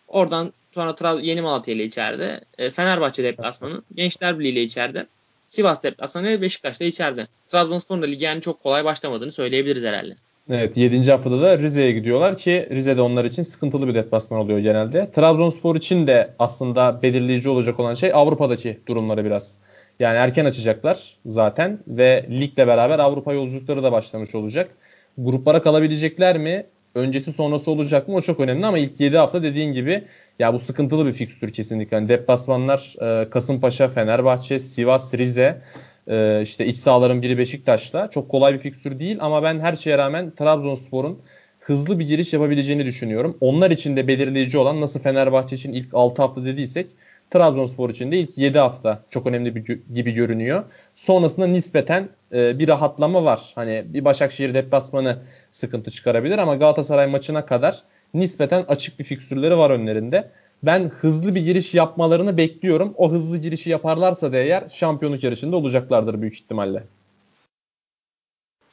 Oradan 0.09 0.53
sonra 0.75 0.91
Tra- 0.91 1.23
Yeni 1.25 1.41
Malatya 1.43 1.75
ile 1.75 1.85
içeride. 1.85 2.41
E, 2.59 2.71
Fenerbahçe 2.71 3.25
deplasmanı. 3.25 3.83
Gençler 3.95 4.39
Birliği 4.39 4.49
ile 4.53 4.63
içeride. 4.63 5.07
Sivas 5.49 5.83
deplasmanı 5.83 6.27
ve 6.27 6.41
Beşiktaş 6.41 6.81
da 6.81 6.85
içeride. 6.85 7.27
Trabzonspor'un 7.47 8.03
da 8.03 8.07
ligi 8.07 8.25
yani 8.25 8.41
çok 8.41 8.63
kolay 8.63 8.85
başlamadığını 8.85 9.33
söyleyebiliriz 9.33 9.85
herhalde. 9.85 10.15
Evet 10.51 10.77
7. 10.77 11.11
haftada 11.11 11.43
da 11.43 11.59
Rize'ye 11.59 11.93
gidiyorlar 11.93 12.37
ki 12.37 12.69
Rize'de 12.71 13.03
onlar 13.03 13.25
için 13.25 13.43
sıkıntılı 13.43 13.89
bir 13.89 13.95
deplasman 13.95 14.41
oluyor 14.41 14.59
genelde. 14.59 15.11
Trabzonspor 15.13 15.77
için 15.77 16.07
de 16.07 16.35
aslında 16.39 17.03
belirleyici 17.03 17.49
olacak 17.49 17.81
olan 17.81 17.95
şey 17.95 18.11
Avrupa'daki 18.15 18.81
durumları 18.89 19.25
biraz. 19.25 19.59
Yani 20.01 20.17
erken 20.17 20.45
açacaklar 20.45 21.17
zaten 21.27 21.79
ve 21.89 22.27
ligle 22.31 22.67
beraber 22.67 22.99
Avrupa 22.99 23.33
yolculukları 23.33 23.83
da 23.83 23.93
başlamış 23.93 24.35
olacak. 24.35 24.71
Gruplara 25.19 25.63
kalabilecekler 25.63 26.39
mi? 26.39 26.67
Öncesi 26.95 27.33
sonrası 27.33 27.71
olacak 27.71 28.09
mı? 28.09 28.15
O 28.15 28.21
çok 28.21 28.41
önemli 28.41 28.67
ama 28.67 28.79
ilk 28.79 29.01
7 29.01 29.17
hafta 29.17 29.43
dediğin 29.43 29.73
gibi 29.73 30.05
ya 30.39 30.55
bu 30.55 30.59
sıkıntılı 30.59 31.07
bir 31.07 31.13
fikstür 31.13 31.53
kesinlikle. 31.53 31.97
Yani 31.97 32.09
deplasmanlar 32.09 32.95
e, 33.01 33.31
Kasımpaşa, 33.31 33.89
Fenerbahçe, 33.89 34.59
Sivas, 34.59 35.15
Rize 35.15 35.63
e, 36.09 36.43
işte 36.43 36.67
iç 36.67 36.77
sahaların 36.77 37.23
biri 37.23 37.39
Beşiktaş'ta. 37.39 38.11
Çok 38.11 38.29
kolay 38.29 38.55
bir 38.55 38.59
fikstür 38.59 38.99
değil 38.99 39.17
ama 39.21 39.43
ben 39.43 39.61
her 39.61 39.77
şeye 39.77 39.99
rağmen 39.99 40.31
Trabzonspor'un 40.31 41.19
hızlı 41.61 41.99
bir 41.99 42.07
giriş 42.07 42.33
yapabileceğini 42.33 42.87
düşünüyorum. 42.87 43.37
Onlar 43.41 43.71
için 43.71 43.97
de 43.97 44.09
belirleyici 44.09 44.59
olan 44.59 44.81
nasıl 44.81 45.01
Fenerbahçe 45.01 45.57
için 45.57 45.73
ilk 45.73 45.95
6 45.95 46.23
hafta 46.23 46.45
dediysek 46.45 46.91
Trabzonspor 47.31 47.91
için 47.91 48.13
de 48.13 48.19
ilk 48.19 48.39
7 48.39 48.59
hafta 48.59 49.05
çok 49.11 49.27
önemli 49.27 49.55
bir, 49.55 49.81
gibi 49.95 50.13
görünüyor. 50.13 50.65
Sonrasında 50.95 51.47
nispeten 51.47 52.09
e, 52.33 52.59
bir 52.59 52.69
rahatlama 52.69 53.25
var. 53.25 53.53
Hani 53.55 53.85
bir 53.87 54.05
Başakşehir 54.05 54.55
deplasmanı 54.55 55.19
sıkıntı 55.51 55.91
çıkarabilir 55.91 56.39
ama 56.39 56.55
Galatasaray 56.55 57.07
maçına 57.07 57.47
kadar 57.47 57.83
nispeten 58.15 58.65
açık 58.69 58.99
bir 58.99 59.05
fikstürleri 59.05 59.59
var 59.59 59.71
önlerinde. 59.71 60.31
Ben 60.63 60.89
hızlı 60.89 61.35
bir 61.35 61.41
giriş 61.41 61.75
yapmalarını 61.75 62.37
bekliyorum. 62.37 62.95
O 62.97 63.13
hızlı 63.13 63.39
girişi 63.39 63.71
yaparlarsa 63.71 64.33
da 64.33 64.37
eğer 64.37 64.69
şampiyonluk 64.69 65.25
yarışında 65.25 65.57
olacaklardır 65.57 66.23
büyük 66.23 66.35
ihtimalle. 66.35 66.85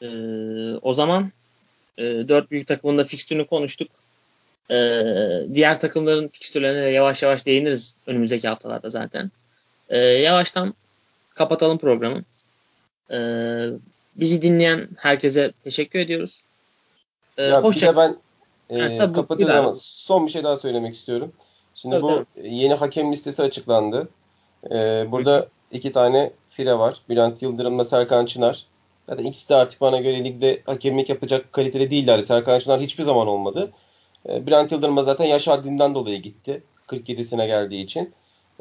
Ee, 0.02 0.08
o 0.82 0.94
zaman 0.94 1.32
e, 1.98 2.04
dört 2.04 2.52
büyük 2.52 2.68
takımın 2.68 2.98
da 2.98 3.04
fikstürünü 3.04 3.46
konuştuk. 3.46 3.88
Ee, 4.72 5.02
diğer 5.54 5.80
takımların 5.80 6.28
fikstürlerine 6.28 6.82
de 6.82 6.90
yavaş 6.90 7.24
yavaş 7.24 7.46
değiniriz 7.46 7.96
önümüzdeki 8.08 8.48
haftalarda 8.48 8.90
zaten. 8.90 9.32
Ee, 9.90 9.98
yavaştan 9.98 10.74
kapatalım 11.36 11.78
programı. 11.78 12.24
Ee, 13.12 13.66
bizi 14.16 14.42
dinleyen 14.42 14.90
herkese 14.98 15.52
teşekkür 15.64 16.00
ediyoruz. 16.00 16.44
Ee, 17.38 17.44
ya 17.44 17.64
hoşça... 17.64 17.92
bir 17.92 17.94
de 17.94 17.98
ben 17.98 18.18
e, 18.70 18.98
ha, 18.98 19.14
kapatıyorum 19.14 19.56
ama 19.56 19.74
son 19.76 20.26
bir 20.26 20.32
şey 20.32 20.44
daha 20.44 20.58
söylemek 20.58 20.96
istiyorum. 20.96 21.32
Şimdi 21.76 21.96
tabii, 21.96 22.04
bu 22.04 22.26
tabii. 22.36 22.56
yeni 22.56 22.74
hakem 22.74 23.12
listesi 23.12 23.44
açıklandı. 23.44 24.10
Ee, 24.72 25.06
burada 25.12 25.48
iki 25.72 25.92
tane 25.92 26.32
file 26.50 26.80
var. 26.80 27.02
Bülent 27.10 27.42
Yıldırım'la 27.42 27.84
Serkan 27.84 28.26
Çınar. 28.26 28.66
Zaten 29.10 29.24
ikisi 29.24 29.50
de 29.50 29.56
artık 29.56 29.82
bana 29.82 30.02
göre 30.02 30.24
ligde 30.24 30.62
hakemlik 30.66 31.10
yapacak 31.10 31.54
kalitede 31.54 31.92
değiller. 31.92 32.22
Serkan 32.22 32.60
Çınar 32.60 32.82
hiçbir 32.82 33.04
zaman 33.04 33.28
olmadı. 33.28 33.72
Ee, 34.30 34.48
Bülent 34.48 34.72
Yıldırım 34.72 35.04
zaten 35.04 35.26
yaş 35.26 35.48
haddinden 35.48 35.96
dolayı 35.96 36.22
gitti. 36.22 36.64
47'sine 36.88 37.48
geldiği 37.48 37.84
için. 37.84 38.14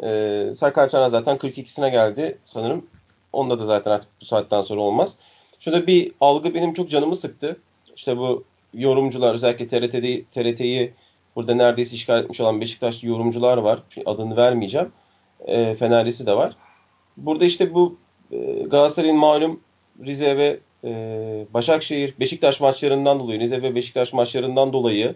Ee, 0.03 0.53
Serkan 0.57 0.89
Çınar 0.89 1.09
zaten 1.09 1.37
42'sine 1.37 1.91
geldi 1.91 2.39
sanırım. 2.45 2.87
Onda 3.33 3.59
da 3.59 3.65
zaten 3.65 3.91
artık 3.91 4.11
bu 4.21 4.25
saatten 4.25 4.63
sonra 4.63 4.81
olmaz. 4.81 5.19
Şurada 5.61 5.87
bir 5.87 6.13
algı 6.21 6.55
benim 6.55 6.75
çok 6.75 6.91
canımı 6.91 7.17
sıktı. 7.17 7.57
İşte 7.97 8.19
bu 8.19 8.45
yorumcular 8.75 9.35
özellikle 9.35 9.69
TRT'de, 9.69 10.25
TRT'yi 10.25 10.93
burada 11.37 11.55
neredeyse 11.55 11.97
işgal 11.97 12.23
etmiş 12.23 12.41
olan 12.41 12.61
Beşiktaşlı 12.61 13.09
yorumcular 13.09 13.57
var. 13.57 13.83
Adını 14.07 14.37
vermeyeceğim. 14.37 14.93
E, 15.47 15.75
Fenerlisi 15.75 16.27
de 16.27 16.37
var. 16.37 16.57
Burada 17.17 17.45
işte 17.45 17.75
bu 17.75 17.99
e, 18.33 18.37
Galatasaray'ın 18.67 19.17
malum 19.17 19.61
Rize 20.05 20.37
ve 20.37 20.59
e, 20.85 20.91
Başakşehir 21.55 22.15
Beşiktaş 22.21 22.61
maçlarından 22.61 23.21
dolayı 23.21 23.41
Rize 23.41 23.63
ve 23.63 23.75
Beşiktaş 23.75 24.13
maçlarından 24.13 24.73
dolayı 24.73 25.15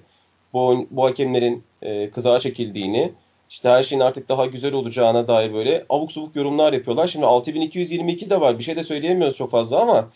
bu, 0.52 0.86
bu 0.90 1.04
hakemlerin 1.04 1.62
e, 1.82 2.10
kızağa 2.10 2.40
çekildiğini 2.40 3.12
işte 3.50 3.68
her 3.68 3.82
şeyin 3.82 4.00
artık 4.02 4.28
daha 4.28 4.46
güzel 4.46 4.72
olacağına 4.72 5.28
dair 5.28 5.54
böyle 5.54 5.84
abuk 5.88 6.12
subuk 6.12 6.36
yorumlar 6.36 6.72
yapıyorlar. 6.72 7.06
Şimdi 7.06 7.26
6222 7.26 8.30
de 8.30 8.40
var. 8.40 8.58
Bir 8.58 8.64
şey 8.64 8.76
de 8.76 8.84
söyleyemiyoruz 8.84 9.36
çok 9.36 9.50
fazla 9.50 9.80
ama 9.80 10.10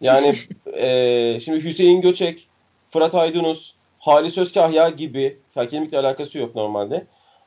yani 0.00 0.32
e, 0.76 1.38
şimdi 1.44 1.64
Hüseyin 1.64 2.00
Göçek, 2.00 2.47
Fırat 2.90 3.14
Aydınus, 3.14 3.74
Halis 3.98 4.38
Özkahya 4.38 4.88
gibi 4.88 5.38
hakemlikle 5.54 5.98
alakası 5.98 6.38
yok 6.38 6.54
normalde. 6.54 7.06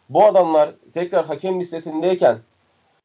Bu 0.09 0.25
adamlar 0.25 0.71
tekrar 0.93 1.25
hakem 1.25 1.59
listesindeyken 1.59 2.37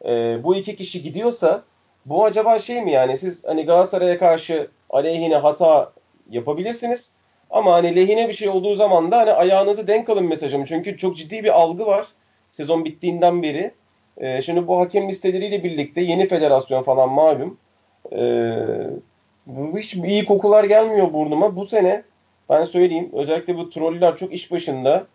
e, 0.05 0.39
bu 0.45 0.57
iki 0.57 0.76
kişi 0.76 1.03
gidiyorsa 1.03 1.62
bu 2.07 2.24
acaba 2.24 2.59
şey 2.59 2.82
mi 2.82 2.93
yani 2.93 3.18
siz 3.18 3.45
hani 3.45 3.64
Galatasaray'a 3.64 4.18
karşı 4.18 4.70
aleyhine 4.91 5.37
hata 5.37 5.93
yapabilirsiniz 6.30 7.11
ama 7.51 7.72
hani 7.72 7.97
lehine 7.97 8.28
bir 8.28 8.32
şey 8.32 8.49
olduğu 8.49 8.74
zaman 8.74 9.11
da 9.11 9.18
hani 9.18 9.32
ayağınızı 9.32 9.87
denk 9.87 10.09
alın 10.09 10.24
mesajım. 10.24 10.64
Çünkü 10.64 10.97
çok 10.97 11.16
ciddi 11.16 11.45
bir 11.45 11.61
algı 11.61 11.87
var 11.87 12.07
sezon 12.51 12.84
bittiğinden 12.84 13.43
beri. 13.43 13.74
E, 14.18 14.43
şimdi 14.43 14.66
bu 14.66 14.80
hakem 14.80 15.09
listeleriyle 15.09 15.64
birlikte 15.64 16.01
yeni 16.01 16.26
federasyon 16.26 16.82
falan 16.82 17.11
malum. 17.11 17.59
E, 18.12 18.20
hiç 19.76 19.95
iyi 19.95 20.24
kokular 20.24 20.64
gelmiyor 20.64 21.12
burnuma. 21.12 21.57
Bu 21.57 21.66
sene 21.66 22.03
ben 22.51 22.64
söyleyeyim 22.64 23.11
özellikle 23.12 23.57
bu 23.57 23.70
troller 23.70 24.16
çok 24.16 24.32
iş 24.32 24.53
başında. 24.53 25.07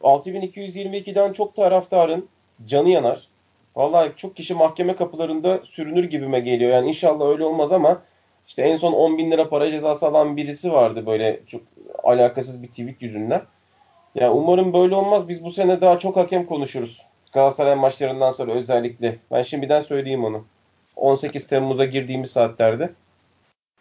6222'den 0.00 1.32
çok 1.32 1.56
taraftarın 1.56 2.28
canı 2.66 2.88
yanar. 2.88 3.28
Vallahi 3.76 4.12
çok 4.16 4.36
kişi 4.36 4.54
mahkeme 4.54 4.96
kapılarında 4.96 5.60
sürünür 5.64 6.04
gibime 6.04 6.40
geliyor. 6.40 6.72
Yani 6.72 6.88
inşallah 6.88 7.28
öyle 7.28 7.44
olmaz 7.44 7.72
ama 7.72 8.02
işte 8.46 8.62
en 8.62 8.76
son 8.76 8.92
10 8.92 9.18
bin 9.18 9.30
lira 9.30 9.48
para 9.48 9.70
cezası 9.70 10.06
alan 10.06 10.36
birisi 10.36 10.72
vardı 10.72 11.06
böyle 11.06 11.40
çok 11.46 11.62
alakasız 12.04 12.62
bir 12.62 12.68
tweet 12.68 13.02
yüzünden. 13.02 13.42
Ya 14.14 14.32
umarım 14.32 14.72
böyle 14.72 14.94
olmaz. 14.94 15.28
Biz 15.28 15.44
bu 15.44 15.50
sene 15.50 15.80
daha 15.80 15.98
çok 15.98 16.16
hakem 16.16 16.46
konuşuruz. 16.46 17.06
Galatasaray 17.32 17.74
maçlarından 17.74 18.30
sonra 18.30 18.52
özellikle. 18.52 19.16
Ben 19.30 19.42
şimdiden 19.42 19.80
söyleyeyim 19.80 20.24
onu. 20.24 20.44
18 20.96 21.46
Temmuz'a 21.46 21.84
girdiğimiz 21.84 22.30
saatlerde. 22.30 22.90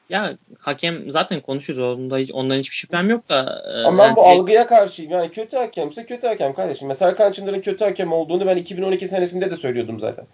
Ya 0.10 0.38
hakem 0.62 1.12
zaten 1.12 1.42
konuşuruz. 1.42 1.80
Onda 1.80 2.18
hiç, 2.18 2.32
ondan 2.34 2.58
hiçbir 2.58 2.76
şüphem 2.76 3.10
yok 3.10 3.30
da. 3.30 3.64
E, 3.68 3.88
Ama 3.88 3.98
ben 3.98 4.08
yani, 4.08 4.16
bu 4.16 4.26
algıya 4.26 4.68
karşıyım. 4.68 5.12
Yani 5.12 5.32
kötü 5.32 5.58
hakemse 5.58 6.06
kötü 6.06 6.28
hakem 6.28 6.54
kardeşim. 6.54 6.88
Mesela 6.88 7.10
Serkan 7.10 7.32
Çınar'ın 7.32 7.62
kötü 7.62 7.86
hakem 7.86 8.14
olduğunu 8.14 8.48
ben 8.48 8.58
2012 8.58 9.08
senesinde 9.08 9.52
de 9.52 9.56
söylüyordum 9.56 10.00
zaten. 10.00 10.26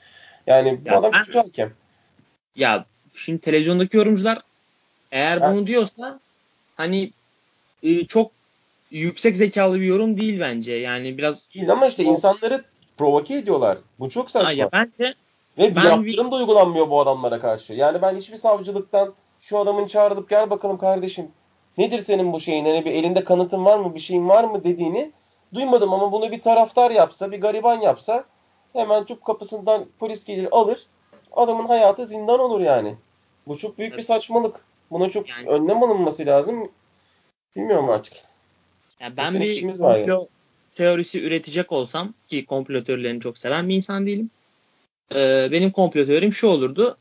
Yani 0.47 0.79
bu 0.85 0.89
ya 0.89 0.99
adam 0.99 1.11
ben, 1.13 1.25
kötü 1.25 1.37
hakem. 1.37 1.73
Ya 2.55 2.85
şimdi 3.13 3.41
televizyondaki 3.41 3.97
yorumcular 3.97 4.37
eğer 5.11 5.41
ben, 5.41 5.55
bunu 5.55 5.67
diyorsa 5.67 6.19
hani 6.75 7.11
e, 7.83 8.05
çok 8.05 8.31
yüksek 8.91 9.37
zekalı 9.37 9.79
bir 9.79 9.85
yorum 9.85 10.17
değil 10.17 10.39
bence. 10.39 10.73
Yani 10.73 11.17
biraz 11.17 11.49
değil 11.55 11.71
ama 11.71 11.87
işte 11.87 12.03
o... 12.03 12.05
insanları 12.05 12.63
provoke 12.97 13.35
ediyorlar. 13.35 13.77
Bu 13.99 14.09
çok 14.09 14.31
saçma. 14.31 14.49
Ha, 14.49 14.53
ya 14.53 14.69
bence 14.71 15.15
ve 15.57 15.75
ben 15.75 15.83
yaptırım 15.83 16.05
bir... 16.05 16.31
da 16.31 16.35
uygulanmıyor 16.35 16.89
bu 16.89 17.01
adamlara 17.01 17.39
karşı. 17.39 17.73
Yani 17.73 18.01
ben 18.01 18.15
hiçbir 18.15 18.37
savcılıktan 18.37 19.13
şu 19.43 19.59
adamın 19.59 19.87
çağrılıp 19.87 20.29
gel 20.29 20.49
bakalım 20.49 20.77
kardeşim 20.77 21.27
nedir 21.77 21.99
senin 21.99 22.33
bu 22.33 22.39
şeyin 22.39 22.65
hani 22.65 22.85
bir 22.85 22.91
elinde 22.91 23.23
kanıtın 23.23 23.65
var 23.65 23.77
mı 23.77 23.95
bir 23.95 23.99
şeyin 23.99 24.29
var 24.29 24.43
mı 24.43 24.63
dediğini 24.63 25.11
duymadım 25.53 25.93
ama 25.93 26.11
bunu 26.11 26.31
bir 26.31 26.41
taraftar 26.41 26.91
yapsa 26.91 27.31
bir 27.31 27.41
gariban 27.41 27.81
yapsa 27.81 28.25
hemen 28.73 29.05
tüp 29.05 29.25
kapısından 29.25 29.85
polis 29.99 30.25
gelir 30.25 30.47
alır 30.51 30.87
adamın 31.31 31.67
hayatı 31.67 32.05
zindan 32.05 32.39
olur 32.39 32.61
yani. 32.61 32.95
Bu 33.47 33.57
çok 33.57 33.77
büyük 33.77 33.97
bir 33.97 34.01
saçmalık. 34.01 34.55
Buna 34.91 35.09
çok 35.09 35.29
yani, 35.29 35.49
önlem 35.49 35.83
alınması 35.83 36.25
lazım. 36.25 36.71
Bilmiyorum 37.55 37.89
artık. 37.89 38.13
Ya 38.99 39.17
ben 39.17 39.41
bir 39.41 39.61
komplo 39.61 39.97
yani. 39.97 40.27
teorisi 40.75 41.23
üretecek 41.23 41.71
olsam 41.71 42.13
ki 42.27 42.45
komplo 42.45 42.83
teorilerini 42.83 43.19
çok 43.19 43.37
seven 43.37 43.69
bir 43.69 43.75
insan 43.75 44.05
değilim. 44.05 44.29
Ee, 45.15 45.47
benim 45.51 45.71
komplo 45.71 46.05
teorim 46.05 46.33
şu 46.33 46.47
olurdu. 46.47 46.97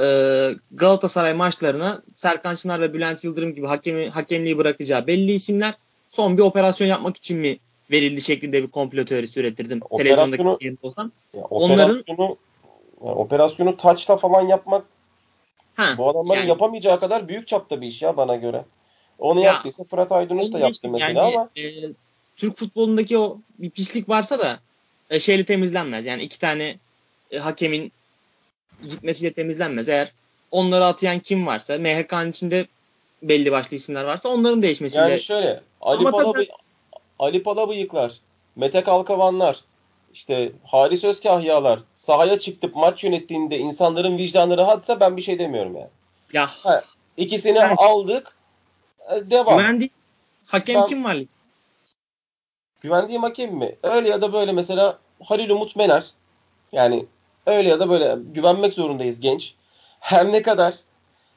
Ee, 0.00 0.50
Galatasaray 0.72 1.34
maçlarına 1.34 2.02
Serkan 2.14 2.54
Çınar 2.54 2.80
ve 2.80 2.94
Bülent 2.94 3.24
Yıldırım 3.24 3.54
gibi 3.54 3.66
hakemi, 3.66 4.08
hakemliği 4.08 4.58
bırakacağı 4.58 5.06
belli 5.06 5.32
isimler 5.32 5.74
son 6.08 6.36
bir 6.36 6.42
operasyon 6.42 6.88
yapmak 6.88 7.16
için 7.16 7.38
mi 7.38 7.58
verildi 7.90 8.20
şeklinde 8.20 8.62
bir 8.62 8.68
komplo 8.68 9.04
teorisi 9.04 9.40
üretirdim. 9.40 9.80
Televizyondaki 9.96 10.76
olsam. 10.82 11.12
Ya, 11.34 11.42
Onların 11.42 11.98
operasyonu, 11.98 12.36
yani 13.04 13.14
operasyonu 13.14 13.76
taçla 13.76 14.16
falan 14.16 14.48
yapmak 14.48 14.84
ha, 15.76 15.94
bu 15.98 16.08
adamların 16.08 16.38
yani, 16.40 16.48
yapamayacağı 16.48 17.00
kadar 17.00 17.28
büyük 17.28 17.48
çapta 17.48 17.80
bir 17.80 17.86
iş 17.86 18.02
ya 18.02 18.16
bana 18.16 18.36
göre. 18.36 18.64
Onu 19.18 19.40
ya, 19.40 19.46
yaptıysa 19.46 19.84
Fırat 19.84 20.12
Aydınus 20.12 20.52
da 20.52 20.58
yaptı 20.58 20.88
mesela 20.88 21.22
yani, 21.22 21.36
ama. 21.36 21.50
E, 21.56 21.62
Türk 22.36 22.56
futbolundaki 22.56 23.18
o 23.18 23.38
bir 23.58 23.70
pislik 23.70 24.08
varsa 24.08 24.38
da 24.38 24.58
e, 25.10 25.20
şeyle 25.20 25.44
temizlenmez. 25.44 26.06
Yani 26.06 26.22
iki 26.22 26.38
tane 26.38 26.76
e, 27.30 27.38
hakemin 27.38 27.92
gitmesiyle 28.82 29.32
temizlenmez. 29.32 29.88
Eğer 29.88 30.12
onları 30.50 30.84
atayan 30.84 31.18
kim 31.18 31.46
varsa 31.46 31.78
MHK'nın 31.78 32.30
içinde 32.30 32.66
belli 33.22 33.52
başlı 33.52 33.76
isimler 33.76 34.04
varsa 34.04 34.28
onların 34.28 34.62
değişmesiyle. 34.62 35.10
Yani 35.10 35.22
şöyle 35.22 35.60
Ali 35.80 36.04
Palabı 36.04 36.44
Ali 37.18 37.42
Palabıyıklar, 37.42 38.12
Mete 38.56 38.82
Kalkavanlar, 38.82 39.60
işte 40.14 40.52
Halis 40.64 41.04
Özkahyalar 41.04 41.80
sahaya 41.96 42.38
çıkıp 42.38 42.76
maç 42.76 43.04
yönettiğinde 43.04 43.58
insanların 43.58 44.18
vicdanı 44.18 44.56
rahatsa 44.58 45.00
ben 45.00 45.16
bir 45.16 45.22
şey 45.22 45.38
demiyorum 45.38 45.76
yani. 45.76 45.88
Ya. 46.32 46.46
Ha, 46.64 46.84
ikisini 47.16 47.58
evet. 47.58 47.78
aldık. 47.78 48.36
E, 49.10 49.30
devam. 49.30 49.58
Güvendiğin 49.58 49.92
hakem 50.46 50.80
ben, 50.80 50.86
kim 50.86 51.04
var? 51.04 51.16
Güvendiğim 52.80 53.22
hakem 53.22 53.54
mi? 53.54 53.76
Öyle 53.82 54.08
ya 54.08 54.22
da 54.22 54.32
böyle 54.32 54.52
mesela 54.52 54.98
Halil 55.24 55.50
Umut 55.50 55.76
Mener. 55.76 56.10
Yani 56.72 57.06
öyle 57.46 57.68
ya 57.68 57.80
da 57.80 57.90
böyle 57.90 58.16
güvenmek 58.34 58.74
zorundayız 58.74 59.20
genç. 59.20 59.54
Her 60.00 60.32
ne 60.32 60.42
kadar 60.42 60.74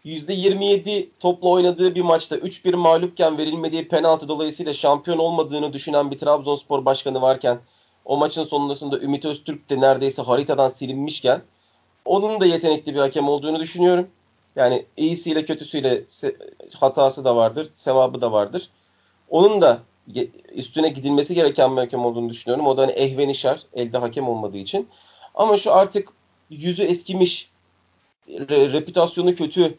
%27 0.06 1.08
topla 1.20 1.50
oynadığı 1.50 1.96
bir 1.96 2.02
maçta 2.02 2.38
3-1 2.38 2.76
mağlupken 2.76 3.38
verilmediği 3.38 3.88
penaltı 3.88 4.28
dolayısıyla 4.28 4.74
şampiyon 4.74 5.18
olmadığını 5.18 5.74
düşünen 5.74 6.12
bir 6.12 6.18
Trabzonspor 6.18 6.86
başkanı 6.86 7.22
varken 7.22 7.60
o 8.06 8.18
maçın 8.18 8.44
sonrasında 8.44 9.00
Ümit 9.00 9.26
Öztürk 9.26 9.70
de 9.70 9.80
neredeyse 9.80 10.22
haritadan 10.22 10.68
silinmişken 10.68 11.42
onun 12.06 12.42
da 12.42 12.46
yetenekli 12.46 12.96
bir 12.96 13.00
hakem 13.00 13.30
olduğunu 13.30 13.60
düşünüyorum. 13.60 14.08
Yani 14.56 14.86
iyisiyle 14.98 15.46
kötüsüyle 15.46 16.04
hatası 16.80 17.26
da 17.26 17.36
vardır, 17.36 17.70
sevabı 17.76 18.22
da 18.22 18.32
vardır. 18.32 18.70
Onun 19.30 19.62
da 19.62 19.80
üstüne 20.54 20.90
gidilmesi 20.90 21.36
gereken 21.36 21.76
bir 21.76 21.82
hakem 21.82 22.06
olduğunu 22.06 22.30
düşünüyorum. 22.30 22.68
O 22.68 22.78
da 22.78 22.82
hani 22.82 22.92
ehvenişar, 22.92 23.62
elde 23.74 23.98
hakem 23.98 24.30
olmadığı 24.30 24.58
için. 24.58 24.88
Ama 25.36 25.58
şu 25.58 25.74
artık 25.74 26.10
yüzü 26.50 26.84
eskimiş, 26.84 27.50
re, 28.30 28.72
reputasyonu 28.72 29.36
kötü, 29.36 29.78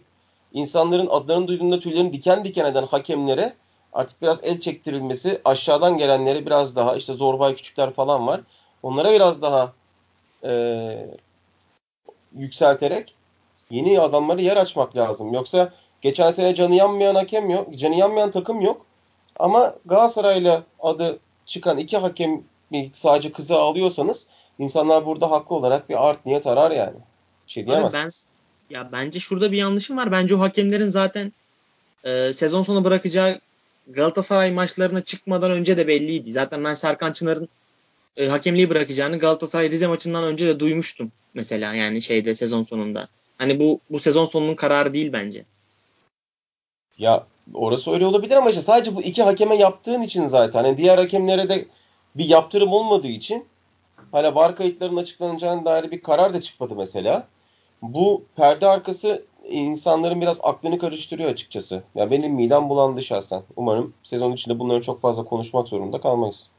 insanların 0.52 1.06
adlarını 1.10 1.48
duyduğunda 1.48 1.78
tüylerini 1.78 2.12
diken 2.12 2.44
diken 2.44 2.64
eden 2.64 2.86
hakemlere 2.86 3.52
artık 3.92 4.22
biraz 4.22 4.44
el 4.44 4.60
çektirilmesi, 4.60 5.40
aşağıdan 5.44 5.98
gelenlere 5.98 6.46
biraz 6.46 6.76
daha 6.76 6.96
işte 6.96 7.12
zorbay 7.12 7.54
küçükler 7.54 7.92
falan 7.92 8.26
var. 8.26 8.40
Onlara 8.82 9.12
biraz 9.12 9.42
daha 9.42 9.72
e, 10.44 10.52
yükselterek 12.34 13.14
yeni 13.70 14.00
adamları 14.00 14.42
yer 14.42 14.56
açmak 14.56 14.96
lazım. 14.96 15.32
Yoksa 15.32 15.72
geçen 16.00 16.30
sene 16.30 16.54
canı 16.54 16.74
yanmayan 16.74 17.14
hakem 17.14 17.50
yok, 17.50 17.74
canı 17.74 17.96
yanmayan 17.96 18.30
takım 18.30 18.60
yok. 18.60 18.86
Ama 19.38 19.74
Galatasaray'la 19.84 20.62
adı 20.80 21.18
çıkan 21.46 21.78
iki 21.78 21.96
hakem 21.96 22.44
sadece 22.92 23.32
kızı 23.32 23.56
alıyorsanız 23.56 24.26
insanlar 24.62 25.06
burada 25.06 25.30
haklı 25.30 25.56
olarak 25.56 25.88
bir 25.88 26.08
art 26.08 26.26
niyet 26.26 26.46
arar 26.46 26.70
yani. 26.70 26.96
Bir 27.46 27.52
şey 27.52 27.66
diyemezsiniz. 27.66 28.26
Ben, 28.70 28.76
ya 28.76 28.92
bence 28.92 29.20
şurada 29.20 29.52
bir 29.52 29.58
yanlışım 29.58 29.96
var. 29.96 30.12
Bence 30.12 30.34
o 30.34 30.40
hakemlerin 30.40 30.88
zaten 30.88 31.32
e, 32.04 32.32
sezon 32.32 32.62
sonu 32.62 32.84
bırakacağı 32.84 33.40
Galatasaray 33.88 34.52
maçlarına 34.52 35.00
çıkmadan 35.00 35.50
önce 35.50 35.76
de 35.76 35.88
belliydi. 35.88 36.32
Zaten 36.32 36.64
ben 36.64 36.74
Serkan 36.74 37.12
Çınar'ın 37.12 37.48
e, 38.16 38.28
hakemliği 38.28 38.70
bırakacağını 38.70 39.18
Galatasaray 39.18 39.70
Rize 39.70 39.86
maçından 39.86 40.24
önce 40.24 40.46
de 40.46 40.60
duymuştum 40.60 41.12
mesela 41.34 41.74
yani 41.74 42.02
şeyde 42.02 42.34
sezon 42.34 42.62
sonunda. 42.62 43.08
Hani 43.38 43.60
bu 43.60 43.80
bu 43.90 43.98
sezon 43.98 44.26
sonunun 44.26 44.54
kararı 44.54 44.92
değil 44.92 45.12
bence. 45.12 45.44
Ya 46.98 47.26
orası 47.54 47.90
öyle 47.90 48.06
olabilir 48.06 48.36
ama 48.36 48.50
işte 48.50 48.62
sadece 48.62 48.94
bu 48.94 49.02
iki 49.02 49.22
hakeme 49.22 49.56
yaptığın 49.56 50.02
için 50.02 50.26
zaten 50.26 50.64
hani 50.64 50.78
diğer 50.78 50.98
hakemlere 50.98 51.48
de 51.48 51.66
bir 52.14 52.24
yaptırım 52.24 52.72
olmadığı 52.72 53.08
için 53.08 53.44
hala 54.12 54.34
var 54.34 54.56
kayıtlarının 54.56 54.96
açıklanacağına 54.96 55.64
dair 55.64 55.90
bir 55.90 56.02
karar 56.02 56.34
da 56.34 56.40
çıkmadı 56.40 56.74
mesela. 56.76 57.28
Bu 57.82 58.24
perde 58.36 58.66
arkası 58.66 59.24
insanların 59.48 60.20
biraz 60.20 60.40
aklını 60.42 60.78
karıştırıyor 60.78 61.30
açıkçası. 61.30 61.82
Ya 61.94 62.10
benim 62.10 62.32
midem 62.32 62.68
bulandı 62.68 63.02
şahsen. 63.02 63.42
Umarım 63.56 63.94
sezon 64.02 64.32
içinde 64.32 64.58
bunları 64.58 64.82
çok 64.82 65.00
fazla 65.00 65.24
konuşmak 65.24 65.68
zorunda 65.68 66.00
kalmayız. 66.00 66.50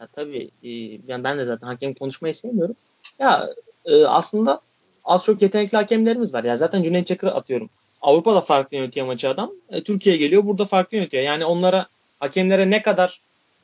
Ya 0.00 0.06
tabii 0.06 0.50
e, 0.62 0.68
yani 1.06 1.24
ben 1.24 1.38
de 1.38 1.44
zaten 1.44 1.66
hakem 1.66 1.94
konuşmayı 1.94 2.34
sevmiyorum. 2.34 2.76
Ya 3.18 3.48
e, 3.84 4.04
aslında 4.04 4.60
az 5.04 5.24
çok 5.24 5.42
yetenekli 5.42 5.76
hakemlerimiz 5.76 6.34
var. 6.34 6.44
Ya 6.44 6.56
zaten 6.56 6.82
Cüneyt 6.82 7.06
Çakır'ı 7.06 7.34
atıyorum. 7.34 7.70
Avrupa'da 8.02 8.40
farklı 8.40 8.76
yönetiyor 8.76 9.06
maçı 9.06 9.28
adam. 9.28 9.52
E, 9.70 9.82
Türkiye'ye 9.82 10.20
geliyor 10.20 10.44
burada 10.44 10.64
farklı 10.64 10.96
yönetiyor. 10.96 11.22
Yani 11.22 11.44
onlara 11.44 11.86
hakemlere 12.18 12.70
ne 12.70 12.82
kadar 12.82 13.20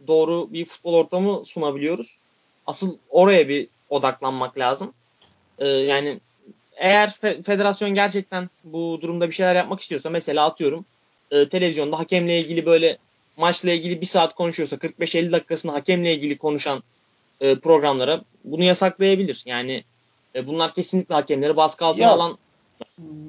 doğru 0.07 0.53
bir 0.53 0.65
futbol 0.65 0.95
ortamı 0.95 1.45
sunabiliyoruz. 1.45 2.19
Asıl 2.67 2.99
oraya 3.11 3.49
bir 3.49 3.69
odaklanmak 3.91 4.59
lazım. 4.59 4.93
E, 5.59 5.67
yani 5.67 6.21
eğer 6.77 7.09
fe- 7.09 7.43
federasyon 7.43 7.95
gerçekten 7.95 8.51
bu 8.65 8.99
durumda 9.03 9.29
bir 9.29 9.35
şeyler 9.35 9.57
yapmak 9.57 9.81
istiyorsa 9.81 10.11
mesela 10.11 10.47
atıyorum 10.47 10.85
e, 11.31 11.49
televizyonda 11.49 11.99
hakemle 11.99 12.39
ilgili 12.39 12.67
böyle 12.67 12.99
maçla 13.37 13.73
ilgili 13.73 14.01
bir 14.01 14.07
saat 14.07 14.35
konuşuyorsa 14.35 14.77
45-50 14.77 15.33
dakikasını 15.33 15.73
hakemle 15.73 16.15
ilgili 16.15 16.39
konuşan 16.39 16.83
e, 17.41 17.59
programlara 17.59 18.21
bunu 18.45 18.65
yasaklayabilir. 18.65 19.43
Yani 19.47 19.85
e, 20.35 20.47
bunlar 20.47 20.75
kesinlikle 20.75 21.15
hakemleri 21.15 21.57
baskı 21.57 21.85
altına 21.85 22.05
ya, 22.05 22.11
alan 22.11 22.39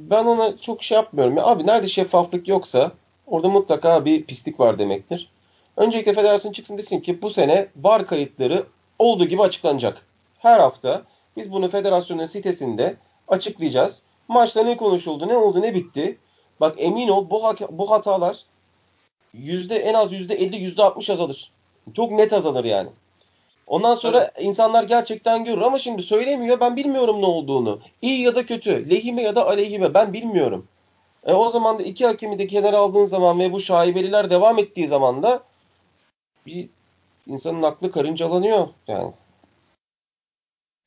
ben 0.10 0.26
ona 0.26 0.58
çok 0.58 0.84
şey 0.84 0.96
yapmıyorum. 0.96 1.38
Ya, 1.38 1.46
abi 1.46 1.68
nerede 1.68 1.88
şeffaflık 1.88 2.48
yoksa 2.48 2.92
orada 3.28 3.50
mutlaka 3.50 4.06
bir 4.06 4.24
pislik 4.24 4.60
var 4.60 4.80
demektir. 4.80 5.30
Öncelikle 5.78 6.14
federasyon 6.14 6.52
çıksın 6.52 6.78
desin 6.78 7.00
ki 7.00 7.22
bu 7.22 7.30
sene 7.30 7.68
var 7.76 8.08
kayıtları 8.08 8.66
olduğu 9.00 9.26
gibi 9.26 9.42
açıklanacak. 9.42 10.06
Her 10.40 10.60
hafta 10.60 11.04
biz 11.38 11.52
bunu 11.52 11.70
federasyonun 11.70 12.26
sitesinde 12.26 12.96
açıklayacağız. 13.28 14.04
Maçta 14.28 14.64
ne 14.64 14.78
konuşuldu, 14.78 15.28
ne 15.28 15.38
oldu, 15.38 15.62
ne 15.62 15.76
bitti. 15.76 16.18
Bak 16.60 16.76
emin 16.78 17.08
ol 17.08 17.30
bu, 17.30 17.44
bu 17.70 17.92
hatalar 17.92 18.38
yüzde 19.34 19.76
en 19.76 19.94
az 19.94 20.12
yüzde 20.12 20.36
50 20.36 20.56
yüzde 20.56 20.84
60 20.84 21.10
azalır. 21.10 21.52
Çok 21.94 22.12
net 22.12 22.34
azalır 22.34 22.66
yani. 22.66 22.90
Ondan 23.68 23.96
sonra 23.96 24.20
evet. 24.20 24.46
insanlar 24.46 24.84
gerçekten 24.84 25.44
görür 25.44 25.62
ama 25.62 25.80
şimdi 25.80 26.02
söylemiyor 26.02 26.60
ben 26.60 26.76
bilmiyorum 26.76 27.22
ne 27.22 27.26
olduğunu. 27.26 27.80
İyi 28.02 28.22
ya 28.22 28.36
da 28.36 28.46
kötü, 28.46 28.90
lehime 28.90 29.22
ya 29.22 29.36
da 29.36 29.48
aleyhime 29.48 29.94
ben 29.94 30.14
bilmiyorum. 30.14 30.68
E 31.26 31.34
o 31.34 31.50
zaman 31.50 31.80
da 31.80 31.84
iki 31.84 32.06
hakemi 32.06 32.40
de 32.40 32.48
kenara 32.48 32.78
aldığın 32.78 33.06
zaman 33.06 33.40
ve 33.40 33.52
bu 33.52 33.60
şaibeliler 33.60 34.30
devam 34.30 34.60
ettiği 34.60 34.88
zaman 34.88 35.24
da 35.24 35.44
bir 36.46 36.70
insanın 37.28 37.64
aklı 37.64 37.92
karıncalanıyor 37.92 38.68
yani. 38.88 39.14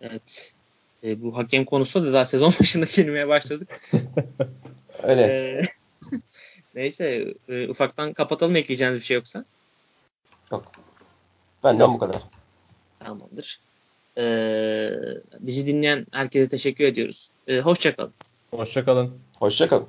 Evet. 0.01 0.55
E, 1.05 1.23
bu 1.23 1.37
hakem 1.37 1.65
konusunda 1.65 2.09
da 2.09 2.13
daha 2.13 2.27
sezon 2.27 2.53
başında 2.61 2.87
girmeye 2.95 3.29
başladık. 3.29 3.81
Öyle. 5.03 5.23
E, 5.23 5.63
neyse 6.75 7.35
e, 7.49 7.69
ufaktan 7.69 8.13
kapatalım 8.13 8.57
ekleyeceğiniz 8.57 8.99
bir 8.99 9.05
şey 9.05 9.15
yoksa. 9.15 9.45
Yok. 10.53 10.73
Benden 11.65 11.95
bu 11.95 11.99
kadar. 11.99 12.23
Tamamdır. 12.99 13.61
Ee, 14.19 14.91
bizi 15.41 15.67
dinleyen 15.67 16.07
herkese 16.13 16.49
teşekkür 16.49 16.85
ediyoruz. 16.85 17.31
Ee, 17.47 17.61
hoşçakalın. 17.61 18.13
Hoşçakalın. 18.51 19.19
Hoşçakalın. 19.39 19.87